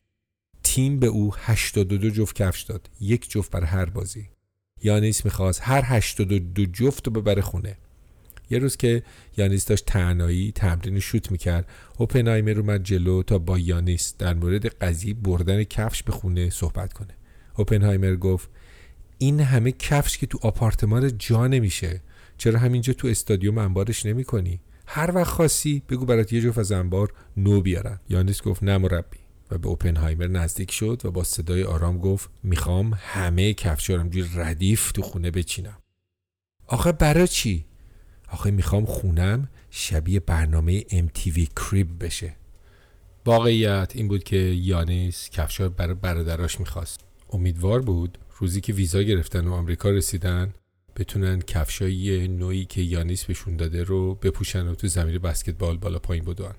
تیم 0.62 0.98
به 0.98 1.06
او 1.06 1.34
82 1.38 2.10
جفت 2.10 2.36
کفش 2.36 2.62
داد. 2.62 2.90
یک 3.00 3.30
جفت 3.30 3.50
بر 3.50 3.64
هر 3.64 3.84
بازی. 3.84 4.28
یانیس 4.82 5.24
می‌خواست 5.24 5.60
هر 5.62 5.82
82 5.84 6.66
جفت 6.66 7.06
رو 7.06 7.12
ببره 7.12 7.42
خونه. 7.42 7.76
یه 8.50 8.58
روز 8.58 8.76
که 8.76 9.02
یانیس 9.36 9.66
داشت 9.66 9.86
تنهایی 9.86 10.52
تمرین 10.52 11.00
شوت 11.00 11.30
می‌کرد 11.30 11.68
اوپنهایمر 11.98 12.58
اومد 12.58 12.82
جلو 12.82 13.22
تا 13.22 13.38
با 13.38 13.58
یانیس 13.58 14.14
در 14.18 14.34
مورد 14.34 14.66
قضیه 14.66 15.14
بردن 15.14 15.64
کفش 15.64 16.02
به 16.02 16.12
خونه 16.12 16.50
صحبت 16.50 16.92
کنه. 16.92 17.14
اوپنهایمر 17.56 18.16
گفت 18.16 18.48
این 19.18 19.40
همه 19.40 19.72
کفش 19.72 20.18
که 20.18 20.26
تو 20.26 20.38
آپارتمان 20.42 21.18
جا 21.18 21.46
نمیشه 21.46 22.00
چرا 22.38 22.58
همینجا 22.58 22.92
تو 22.92 23.08
استادیوم 23.08 23.58
انبارش 23.58 24.06
نمی 24.06 24.24
کنی؟ 24.24 24.60
هر 24.86 25.10
وقت 25.14 25.30
خاصی 25.30 25.82
بگو 25.88 26.06
برات 26.06 26.32
یه 26.32 26.40
جفت 26.40 26.58
از 26.58 26.72
انبار 26.72 27.12
نو 27.36 27.60
بیارن. 27.60 28.00
یانیس 28.08 28.42
گفت 28.42 28.62
نه 28.62 28.78
مربی. 28.78 29.18
و 29.50 29.58
به 29.58 29.68
اوپنهایمر 29.68 30.26
نزدیک 30.26 30.70
شد 30.70 31.02
و 31.04 31.10
با 31.10 31.24
صدای 31.24 31.64
آرام 31.64 31.98
گفت 31.98 32.30
می‌خوام 32.42 32.92
همه 32.96 33.54
کفشارم 33.54 34.08
جوی 34.08 34.28
ردیف 34.34 34.92
تو 34.92 35.02
خونه 35.02 35.30
بچینم. 35.30 35.78
آخه 36.66 36.92
برای 36.92 37.28
چی؟ 37.28 37.64
آخه 38.28 38.50
می‌خوام 38.50 38.84
خونم 38.84 39.48
شبیه 39.70 40.20
برنامه 40.20 40.80
MTV 40.80 41.46
Cribs 41.56 42.04
بشه. 42.04 42.36
واقعیت 43.26 43.92
این 43.94 44.08
بود 44.08 44.24
که 44.24 44.36
یانیس 44.36 45.30
کفشا 45.30 45.68
برای 45.68 45.94
برادراش 45.94 46.60
می‌خواست. 46.60 47.00
امیدوار 47.30 47.82
بود 47.82 48.18
روزی 48.38 48.60
که 48.60 48.72
ویزا 48.72 49.02
گرفتن 49.02 49.48
و 49.48 49.52
آمریکا 49.52 49.90
رسیدن 49.90 50.54
بتونن 50.96 51.40
کفشای 51.40 52.28
نویی 52.28 52.64
که 52.64 52.80
یانیس 52.80 53.24
بهشون 53.24 53.56
داده 53.56 53.82
رو 53.82 54.14
بپوشن 54.14 54.68
و 54.68 54.74
تو 54.74 54.88
زمین 54.88 55.18
بسکتبال 55.18 55.76
بالا 55.76 55.98
پایین 55.98 56.24
بدوئن 56.24 56.54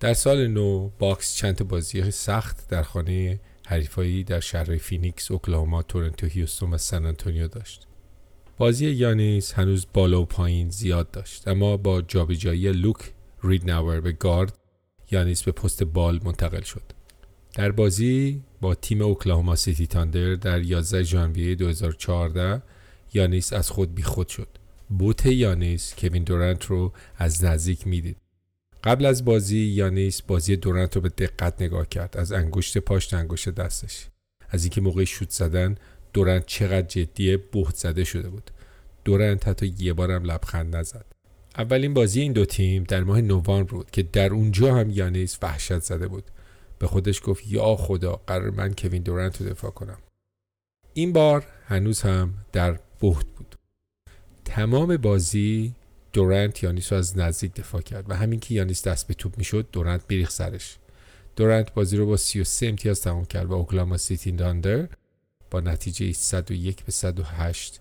در 0.00 0.14
سال 0.14 0.46
نو 0.46 0.90
باکس 0.98 1.36
چند 1.36 1.68
بازی 1.68 2.10
سخت 2.10 2.68
در 2.68 2.82
خانه 2.82 3.40
حریفایی 3.66 4.24
در 4.24 4.40
شهرهای 4.40 4.78
فینیکس، 4.78 5.30
اوکلاهوما، 5.30 5.82
تورنتو، 5.82 6.26
هیوستون 6.26 6.74
و 6.74 6.78
سن 6.78 7.06
آنتونیو 7.06 7.48
داشت. 7.48 7.86
بازی 8.58 8.90
یانیس 8.90 9.52
هنوز 9.52 9.86
بالا 9.94 10.22
و 10.22 10.24
پایین 10.24 10.70
زیاد 10.70 11.10
داشت 11.10 11.48
اما 11.48 11.76
با 11.76 12.02
جابجایی 12.02 12.72
لوک 12.72 13.12
ریدناور 13.42 14.00
به 14.00 14.12
گارد 14.12 14.58
یانیس 15.10 15.42
به 15.42 15.52
پست 15.52 15.84
بال 15.84 16.20
منتقل 16.24 16.62
شد. 16.62 16.82
در 17.54 17.70
بازی 17.70 18.42
با 18.60 18.74
تیم 18.74 19.02
اوکلاهوما 19.02 19.56
سیتی 19.56 19.86
تاندر 19.86 20.34
در 20.34 20.62
11 20.62 21.02
ژانویه 21.02 21.54
2014 21.54 22.62
یانیس 23.14 23.52
از 23.52 23.70
خود 23.70 23.94
بیخود 23.94 24.28
شد. 24.28 24.48
بوت 24.88 25.26
یانیس 25.26 25.94
کوین 25.98 26.24
دورنت 26.24 26.64
رو 26.64 26.92
از 27.16 27.44
نزدیک 27.44 27.86
می‌دید. 27.86 28.16
قبل 28.84 29.06
از 29.06 29.24
بازی 29.24 29.58
یانیس 29.58 30.22
بازی 30.22 30.56
دورنت 30.56 30.96
رو 30.96 31.02
به 31.02 31.08
دقت 31.08 31.62
نگاه 31.62 31.88
کرد. 31.88 32.16
از 32.16 32.32
انگشت 32.32 32.78
پاش 32.78 33.06
تا 33.06 33.18
انگشت 33.18 33.48
دستش. 33.48 34.08
از 34.48 34.64
اینکه 34.64 34.80
موقع 34.80 35.04
شوت 35.04 35.30
زدن 35.30 35.76
دورنت 36.12 36.46
چقدر 36.46 36.86
جدیه 36.86 37.36
بهت 37.36 37.74
زده 37.76 38.04
شده 38.04 38.28
بود. 38.28 38.50
دورنت 39.04 39.48
حتی 39.48 39.74
یه 39.78 39.92
بارم 39.92 40.24
لبخند 40.24 40.76
نزد. 40.76 41.06
اولین 41.58 41.94
بازی 41.94 42.20
این 42.20 42.32
دو 42.32 42.44
تیم 42.44 42.84
در 42.84 43.04
ماه 43.04 43.20
نوامبر 43.20 43.62
بود 43.62 43.90
که 43.90 44.02
در 44.02 44.32
اونجا 44.32 44.74
هم 44.74 44.90
یانیس 44.90 45.38
وحشت 45.42 45.78
زده 45.78 46.08
بود. 46.08 46.24
به 46.78 46.86
خودش 46.86 47.20
گفت 47.24 47.46
یا 47.46 47.76
خدا 47.76 48.20
قرار 48.26 48.50
من 48.50 48.74
کوین 48.74 49.02
دورنت 49.02 49.40
رو 49.40 49.48
دفاع 49.48 49.70
کنم. 49.70 49.98
این 50.94 51.12
بار 51.12 51.46
هنوز 51.66 52.00
هم 52.00 52.34
در 52.52 52.78
بهت 53.00 53.26
بود. 53.36 53.54
تمام 54.44 54.96
بازی 54.96 55.74
دورنت 56.12 56.62
یانیس 56.62 56.92
رو 56.92 56.98
از 56.98 57.18
نزدیک 57.18 57.54
دفاع 57.54 57.80
کرد 57.80 58.10
و 58.10 58.14
همین 58.14 58.40
که 58.40 58.54
یانیس 58.54 58.86
دست 58.86 59.06
به 59.06 59.14
توپ 59.14 59.38
می‌شد 59.38 59.66
دورنت 59.72 60.06
بریخ 60.06 60.30
سرش. 60.30 60.76
دورنت 61.36 61.74
بازی 61.74 61.96
رو 61.96 62.06
با 62.06 62.16
33 62.16 62.66
امتیاز 62.66 63.00
تمام 63.00 63.24
کرد 63.24 63.46
و 63.46 63.52
اوکلاما 63.52 63.96
سیتی 63.96 64.32
داندر 64.32 64.88
با 65.50 65.60
نتیجه 65.60 66.12
101 66.12 66.84
به 66.84 66.92
108 66.92 67.80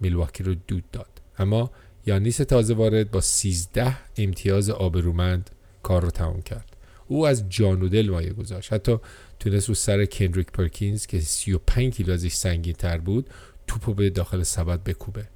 میلواکی 0.00 0.42
رو 0.42 0.54
دود 0.54 0.84
داد. 0.92 1.20
اما 1.38 1.70
یانیس 2.06 2.36
تازه 2.36 2.74
وارد 2.74 3.10
با 3.10 3.20
13 3.20 3.96
امتیاز 4.16 4.70
آبرومند 4.70 5.50
کار 5.82 6.02
رو 6.02 6.10
تمام 6.10 6.42
کرد. 6.42 6.76
او 7.06 7.26
از 7.26 7.48
جان 7.48 7.82
و 7.82 7.88
دل 7.88 8.10
مایه 8.10 8.32
گذاشت. 8.32 8.72
حتی 8.72 8.96
تونست 9.38 9.68
رو 9.68 9.74
سر 9.74 10.04
کندریک 10.04 10.46
پرکینز 10.52 11.06
که 11.06 11.20
35 11.20 11.94
کیلو 11.94 12.12
ازش 12.12 12.32
سنگین 12.32 12.74
تر 12.74 12.98
بود 12.98 13.30
توپو 13.74 13.94
به 13.94 14.10
داخل 14.10 14.42
سبد 14.42 14.84
بکوبه. 14.84 15.28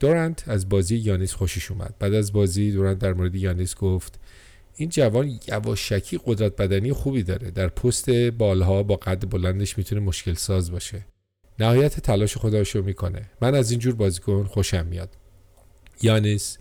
دورانت 0.00 0.48
از 0.48 0.68
بازی 0.68 0.96
یانیس 0.96 1.32
خوشش 1.32 1.70
اومد. 1.70 1.94
بعد 1.98 2.14
از 2.14 2.32
بازی 2.32 2.72
دورانت 2.72 2.98
در 2.98 3.12
مورد 3.12 3.34
یانیس 3.34 3.74
گفت 3.74 4.20
این 4.76 4.88
جوان 4.88 5.40
یواشکی 5.48 6.20
قدرت 6.24 6.56
بدنی 6.56 6.92
خوبی 6.92 7.22
داره. 7.22 7.50
در 7.50 7.68
پست 7.68 8.10
بالها 8.10 8.82
با 8.82 8.96
قد 8.96 9.30
بلندش 9.30 9.78
می‌تونه 9.78 10.00
مشکل 10.00 10.34
ساز 10.34 10.70
باشه. 10.70 11.06
نهایت 11.58 12.00
تلاش 12.00 12.36
خودش 12.36 12.76
رو 12.76 12.82
می‌کنه. 12.82 13.30
من 13.40 13.54
از 13.54 13.70
اینجور 13.70 13.94
بازیکن 13.94 14.44
خوشم 14.44 14.86
میاد. 14.86 15.16
یانیس 16.02 16.58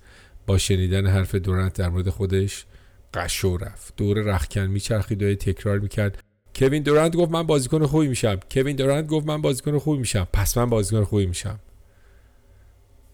با 0.48 0.58
شنیدن 0.58 1.08
حرف 1.08 1.36
دورانت 1.36 1.74
در 1.74 1.90
مورد 1.90 2.10
خودش 2.10 2.66
قشو 3.14 3.58
رفت. 3.58 3.94
دور 3.98 4.22
رخکن 4.22 4.68
میچرخید 4.68 5.24
و 5.24 5.36
تکرار 5.36 5.80
می‌کرد 5.80 6.24
کوین 6.56 6.84
دورانت 6.84 7.16
گفت 7.16 7.32
من 7.32 7.44
بازیکن 7.44 7.86
خوبی 7.86 8.08
میشم. 8.08 8.40
کوین 8.52 8.76
دورانت 8.76 9.08
گفت 9.08 9.28
من 9.28 9.42
بازیکن 9.42 9.80
خوبی 9.80 10.00
میشم. 10.00 10.28
پس 10.34 10.58
من 10.58 10.70
بازیکن 10.70 11.04
خوبی 11.04 11.26
میشم. 11.26 11.60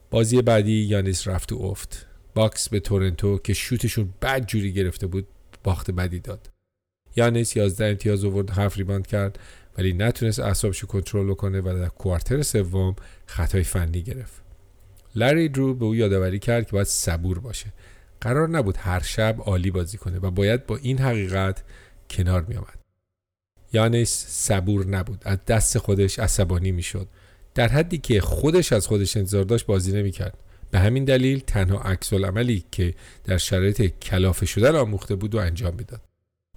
بازی 0.10 0.42
بعدی 0.42 0.72
یانیس 0.72 1.28
رفت 1.28 1.52
و 1.52 1.56
افت. 1.56 2.08
باکس 2.34 2.70
به 2.70 2.80
تورنتو 2.80 3.38
که 3.38 3.54
شوتشون 3.54 4.14
بد 4.22 4.46
جوری 4.46 4.74
گرفته 4.74 5.08
بود 5.08 5.28
باخت 5.64 5.92
بدی 5.92 6.20
داد. 6.20 6.50
یانیس 7.16 7.58
11 7.58 7.86
امتیاز 7.86 8.26
آورد 8.26 8.50
هفت 8.50 8.78
ریباند 8.78 9.08
کرد 9.08 9.40
ولی 9.78 9.94
نتونست 9.94 10.40
اعصابشو 10.40 10.88
کنترل 10.88 11.34
کنه 11.34 11.62
و 11.62 11.78
در 11.80 11.88
کوارتر 11.88 12.42
سوم 12.42 12.96
خطای 13.26 13.64
فنی 13.64 14.02
گرفت. 14.02 14.42
لری 15.16 15.50
درو 15.50 15.74
به 15.74 15.86
او 15.86 15.96
یادآوری 15.96 16.40
کرد 16.40 16.66
که 16.66 16.72
باید 16.72 16.88
صبور 16.88 17.40
باشه. 17.40 17.74
قرار 18.22 18.50
نبود 18.50 18.78
هر 18.78 19.00
شب 19.00 19.36
عالی 19.40 19.72
بازی 19.72 19.98
کنه 19.98 20.20
و 20.20 20.32
باید 20.32 20.66
با 20.66 20.78
این 20.78 20.98
حقیقت 20.98 21.64
کنار 22.10 22.42
می 22.42 22.56
آمد. 22.56 22.79
یانیس 23.74 24.26
صبور 24.28 24.86
نبود. 24.86 25.22
از 25.26 25.38
دست 25.48 25.78
خودش 25.78 26.20
عصبانی 26.20 26.72
می‌شد. 26.72 27.08
در 27.56 27.68
حدی 27.68 27.98
که 27.98 28.22
خودش 28.22 28.74
از 28.74 28.88
خودش 28.88 29.18
انتظار 29.18 29.44
داشت 29.44 29.66
بازی 29.66 29.92
نمی‌کرد. 29.92 30.38
به 30.72 30.80
همین 30.80 31.06
دلیل 31.06 31.40
تنها 31.40 31.80
عکس‌العملی 31.80 32.64
که 32.72 32.94
در 33.24 33.38
شرایط 33.38 33.82
کلافه 33.82 34.46
شدن 34.46 34.76
آموخته 34.76 35.16
بود 35.16 35.36
و 35.36 35.38
انجام 35.38 35.76
می‌داد. 35.76 36.02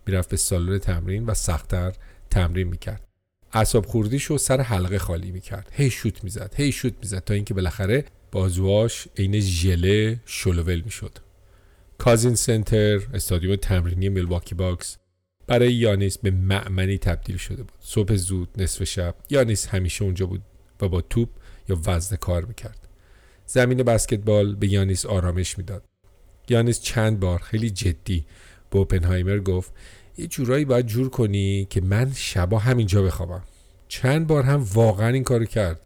می‌رفت 0.07 0.31
به 0.31 0.37
سالن 0.37 0.79
تمرین 0.79 1.27
و 1.27 1.35
سختتر 1.35 1.93
تمرین 2.31 2.69
می‌کرد. 2.69 3.09
اعصاب 3.53 3.87
خوردیش 3.87 4.25
رو 4.25 4.39
سر 4.39 4.61
حلقه 4.61 4.99
خالی 4.99 5.31
می‌کرد. 5.31 5.69
هی 5.73 5.91
شوت 5.91 6.25
می‌زد 6.25 6.55
هی 6.57 6.73
شوت 6.73 6.95
می‌زد 7.03 7.25
تا 7.25 7.35
اینکه 7.35 7.55
بالاخره 7.55 8.05
بازواش 8.33 9.09
عین 9.19 9.41
ژله 9.41 10.21
شل 10.27 10.54
و 10.54 10.63
ول 10.63 10.81
می‌شد. 10.81 11.19
کازین 11.99 12.35
سنتر 12.35 13.01
استادیوم 13.15 13.57
تمرینی 13.57 14.09
میلواکی 14.09 14.55
باکس. 14.55 14.97
برای 15.47 15.73
یانیس 15.73 16.19
به 16.19 16.31
مأمنی 16.31 16.99
تبدیل 16.99 17.37
شده 17.37 17.63
بود. 17.63 17.79
صبح 17.81 18.15
زود 18.17 18.49
نصف 18.57 18.85
شب. 18.85 19.15
یانیس 19.31 19.67
همیشه 19.67 20.05
اونجا 20.05 20.27
بود 20.27 20.43
و 20.81 20.89
با 20.89 21.01
توپ 21.01 21.29
یا 21.69 21.81
وزن 21.87 22.17
کار 22.17 22.45
می‌کرد. 22.45 22.89
زمین 23.47 23.83
بسکتبال 23.83 24.55
به 24.55 24.73
یانیس 24.73 25.07
آرامش 25.07 25.59
می‌داد. 25.59 25.85
یانیس 26.49 26.81
چند 26.81 27.21
بار 27.21 27.39
خیلی 27.39 27.71
جدی 27.71 28.27
به 28.71 28.79
اوپنهایمر 28.79 29.39
گفت 29.39 29.73
یه 30.19 30.27
جورایی 30.27 30.65
باید 30.65 30.87
جور 30.87 31.11
کنی 31.11 31.67
که 31.71 31.81
من 31.81 32.13
شبا 32.15 32.59
همینجا 32.59 33.03
بخوابم. 33.03 33.43
چند 33.89 34.27
بار 34.27 34.43
هم 34.43 34.67
واقعا 34.75 35.09
این 35.09 35.25
کارو 35.25 35.45
کرد. 35.45 35.81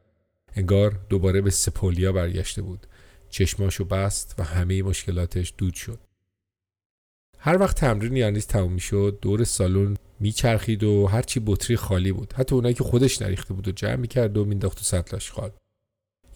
انگار 0.54 1.00
دوباره 1.09 1.40
به 1.40 1.50
سپولیا 1.50 2.12
برگشته 2.12 2.62
بود. 2.62 2.86
چشماشو 3.30 3.84
بست 3.84 4.34
و 4.38 4.42
همه 4.44 4.82
مشکلاتش 4.82 5.54
دود 5.59 5.74
شد. 5.74 5.98
هر 7.39 7.59
وقت 7.61 7.76
تمرین 7.76 8.16
یانیس 8.16 8.47
تموم 8.47 8.72
می‌شد 8.72 9.18
دور 9.22 9.45
سالن 9.45 9.97
میچرخید 10.20 10.84
و 10.84 11.07
هرچی 11.07 11.43
بطری 11.47 11.76
خالی 11.76 12.12
بود. 12.12 12.32
حتی 12.37 12.55
اونایی 12.55 12.74
که 12.74 12.84
خودش 12.84 13.22
نریخته 13.22 13.55
بود 13.55 13.68
و 13.68 13.70
جمع 13.70 13.97
می‌کرد 13.97 14.37
و 14.37 14.45
مینداخت 14.45 14.78
تو 14.78 14.84
سطل 14.84 15.16
آشغال 15.16 15.51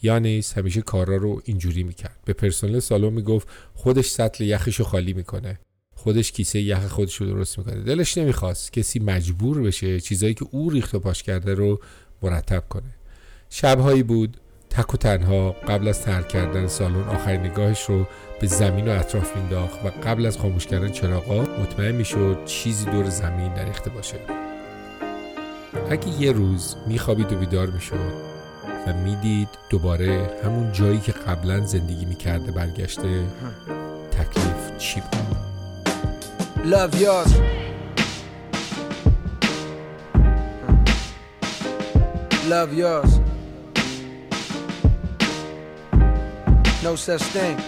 یانیس 0.02 0.52
همیشه 0.52 0.82
کارا 0.82 1.16
رو 1.16 1.42
اینجوری 1.44 1.82
می‌کرد. 1.82 2.18
به 2.24 2.32
پرسنل 2.32 2.78
سالن 2.78 3.12
می‌گفت 3.12 3.48
خودش 3.74 4.10
سطل 4.10 4.44
یخش 4.44 4.76
رو 4.76 4.84
خالی 4.84 5.12
می‌کنه. 5.12 5.60
خودش 5.96 6.32
کیسه 6.32 6.60
یخ 6.60 6.86
خودش 6.86 7.16
رو 7.16 7.26
درست 7.26 7.58
می‌کنه. 7.58 7.82
دلش 7.82 8.18
نمی‌خواست 8.18 8.72
کسی 8.72 8.98
مجبور 8.98 9.62
بشه 9.62 10.00
چیزایی 10.00 10.34
که 10.34 10.46
او 10.50 10.70
ریخت 10.70 10.94
و 10.94 11.00
پاش 11.00 11.22
کرده 11.22 11.54
رو 11.54 11.80
مرتب 12.22 12.64
کنه. 12.68 12.94
شبهایی 13.50 14.02
بود 14.02 14.36
تک 14.70 14.94
و 14.94 14.96
تنها 14.96 15.50
قبل 15.50 15.88
از 15.88 16.02
ترک 16.02 16.28
کردن 16.28 16.66
سالن 16.66 17.08
آخرین 17.08 17.40
نگاهش 17.40 17.82
رو 17.82 18.06
به 18.40 18.46
زمین 18.46 18.88
و 18.88 18.90
اطراف 18.90 19.36
مینداخت 19.36 19.84
و 19.84 19.88
قبل 20.08 20.26
از 20.26 20.38
خاموش 20.38 20.66
کردن 20.66 20.88
چراغا 20.88 21.40
مطمئن 21.40 21.92
می‌شد 21.92 22.44
چیزی 22.44 22.84
دور 22.84 23.08
زمین 23.08 23.52
نریخته 23.52 23.90
باشه. 23.90 24.16
اگه 25.90 26.08
یه 26.22 26.32
روز 26.32 26.76
میخوابید 26.86 27.32
و 27.32 27.36
بیدار 27.36 27.66
می‌شد 27.66 28.12
و 28.86 28.92
می‌دید 28.92 29.48
دوباره 29.70 30.30
همون 30.44 30.72
جایی 30.72 31.00
که 31.00 31.12
قبلا 31.12 31.60
زندگی 31.66 32.04
می‌کرده 32.04 32.52
برگشته 32.52 33.24
تکلیف 34.10 34.78
چی 34.78 35.00
بود؟ 35.00 35.36
Love 42.50 42.74
yours. 42.74 43.29
No 46.82 46.96
such 46.96 47.20
thing. 47.20 47.58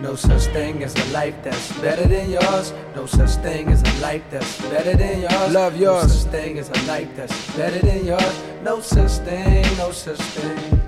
No 0.00 0.14
such 0.14 0.44
thing 0.52 0.84
as 0.84 0.94
a 0.94 1.12
life 1.12 1.34
that's 1.42 1.72
better 1.80 2.06
than 2.06 2.30
yours. 2.30 2.72
No 2.94 3.04
such 3.04 3.30
thing 3.42 3.66
as 3.66 3.82
a 3.82 4.00
life 4.00 4.22
that's 4.30 4.60
better 4.62 4.96
than 4.96 5.22
yours. 5.22 5.52
Love 5.52 5.76
yours. 5.76 6.04
No 6.04 6.08
such 6.08 6.30
thing 6.30 6.58
as 6.58 6.68
a 6.70 6.86
life 6.86 7.08
that's 7.16 7.56
better 7.56 7.80
than 7.80 8.06
yours. 8.06 8.42
No 8.62 8.80
such 8.80 9.10
thing, 9.26 9.64
no 9.76 9.90
such 9.90 10.20
thing. 10.20 10.80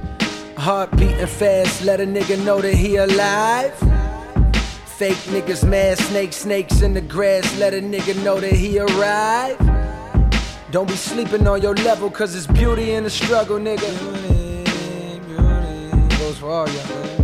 Heart 0.57 0.93
beating 0.93 1.27
fast, 1.27 1.83
let 1.85 2.01
a 2.01 2.07
nigga 2.07 2.43
know 2.45 2.61
that 2.61 2.75
he 2.75 2.97
alive. 2.97 3.75
Fake 4.97 5.19
niggas, 5.27 5.69
mad 5.69 5.99
snakes, 5.99 6.37
snakes 6.37 6.83
in 6.83 6.95
the 6.95 7.01
grass, 7.01 7.59
let 7.59 7.75
a 7.75 7.81
nigga 7.81 8.15
know 8.23 8.39
that 8.39 8.53
he 8.53 8.79
arrived. 8.79 9.61
Don't 10.71 10.87
be 10.87 10.95
sleeping 10.95 11.49
on 11.49 11.61
your 11.61 11.75
level, 11.75 12.11
cause 12.11 12.37
it's 12.37 12.47
beauty 12.47 12.93
in 12.93 13.03
the 13.03 13.11
struggle, 13.11 13.59
nigga. 13.59 13.91
Beauty, 13.99 15.19
beauty. 15.27 16.17
Goes 16.17 16.39
for 16.39 16.51
all 16.51 16.69
y'all. 16.69 17.24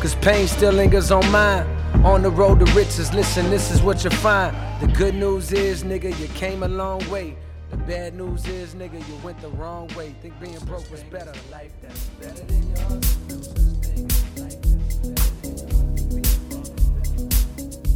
Cause 0.00 0.14
pain 0.14 0.46
still 0.48 0.72
lingers 0.72 1.10
on 1.10 1.30
mine. 1.30 1.66
On 2.12 2.22
the 2.22 2.30
road 2.30 2.56
to 2.60 2.66
riches, 2.72 3.12
listen, 3.12 3.50
this 3.50 3.70
is 3.70 3.82
what 3.82 4.02
you 4.04 4.10
find. 4.26 4.52
The 4.80 4.88
good 5.02 5.14
news 5.14 5.52
is, 5.52 5.84
nigga, 5.84 6.10
you 6.20 6.28
came 6.42 6.62
a 6.62 6.68
long 6.82 7.00
way. 7.10 7.36
The 7.70 7.76
bad 7.76 8.14
news 8.14 8.42
is, 8.48 8.74
nigga, 8.74 8.98
you 9.08 9.16
went 9.26 9.38
the 9.46 9.52
wrong 9.58 9.86
way. 9.96 10.08
Think 10.22 10.34
being 10.40 10.64
broke 10.70 10.90
was 10.90 11.02
better. 11.16 11.34
Life 11.58 11.74
that's 11.82 12.04
better 12.20 12.44
than 12.50 12.62
yours. 12.74 13.06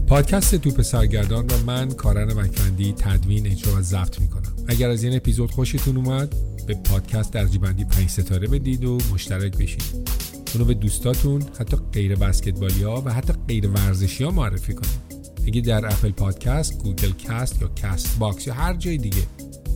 پادکست 0.07 0.55
توپ 0.55 0.83
سرگردان 0.83 1.49
را 1.49 1.57
من 1.67 1.91
کارن 1.91 2.33
مکفندی 2.41 2.93
تدوین 2.93 3.47
اجرا 3.47 3.75
و 3.75 3.81
ضبط 3.81 4.21
می‌کنم 4.21 4.53
اگر 4.69 4.91
از 4.91 5.05
این 5.05 5.17
اپیزود 5.17 5.51
خوشتون 5.51 5.97
اومد 5.97 6.35
به 6.67 6.75
پادکست 6.75 7.33
درجیبندی 7.33 7.85
5 7.85 8.11
ستاره 8.11 8.49
بدید 8.49 8.85
و 8.85 8.99
مشترک 9.13 9.57
بشید 9.57 10.24
اونو 10.55 10.65
به 10.65 10.75
دوستاتون 10.75 11.43
حتی 11.61 11.77
غیر 11.93 12.17
بسکتبالی 12.17 12.83
ها 12.83 13.03
و 13.07 13.13
حتی 13.13 13.33
غیر 13.49 13.69
ورزشی 13.69 14.25
ها 14.25 14.31
معرفی 14.31 14.75
کنید. 14.75 15.15
اگه 15.47 15.61
در 15.61 15.87
Apple 15.87 16.11
Podcast، 16.11 16.79
Google 16.79 17.13
Cast 17.13 17.63
یا 17.63 17.71
Castbox 17.77 18.47
یا 18.47 18.55
هر 18.55 18.75
جای 18.75 18.97
دیگه 18.97 19.23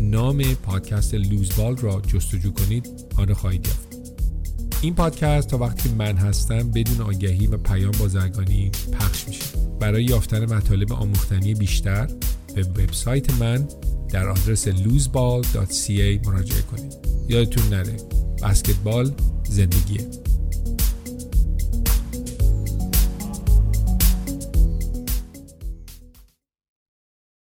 نام 0.01 0.43
پادکست 0.55 1.15
لوزبال 1.15 1.77
را 1.77 2.01
جستجو 2.01 2.53
کنید 2.53 2.89
آن 3.17 3.35
خواهید 3.35 3.67
یافت. 3.67 3.89
این 4.83 4.95
پادکست 4.95 5.49
تا 5.49 5.59
وقتی 5.59 5.89
من 5.89 6.17
هستم 6.17 6.71
بدون 6.71 7.01
آگهی 7.01 7.47
و 7.47 7.57
پیام 7.57 7.91
بازرگانی 7.91 8.71
پخش 8.93 9.29
میشه. 9.29 9.45
برای 9.81 10.05
یافتن 10.05 10.55
مطالب 10.55 10.93
آموختنی 10.93 11.55
بیشتر 11.55 12.09
به 12.55 12.63
وبسایت 12.63 13.33
من 13.33 13.69
در 14.09 14.29
آدرس 14.29 14.69
loseball.ca 14.69 16.27
مراجعه 16.27 16.63
کنید. 16.63 16.95
یادتون 17.29 17.69
نره 17.69 17.97
بسکتبال 18.43 19.13
زندگیه. 19.49 20.28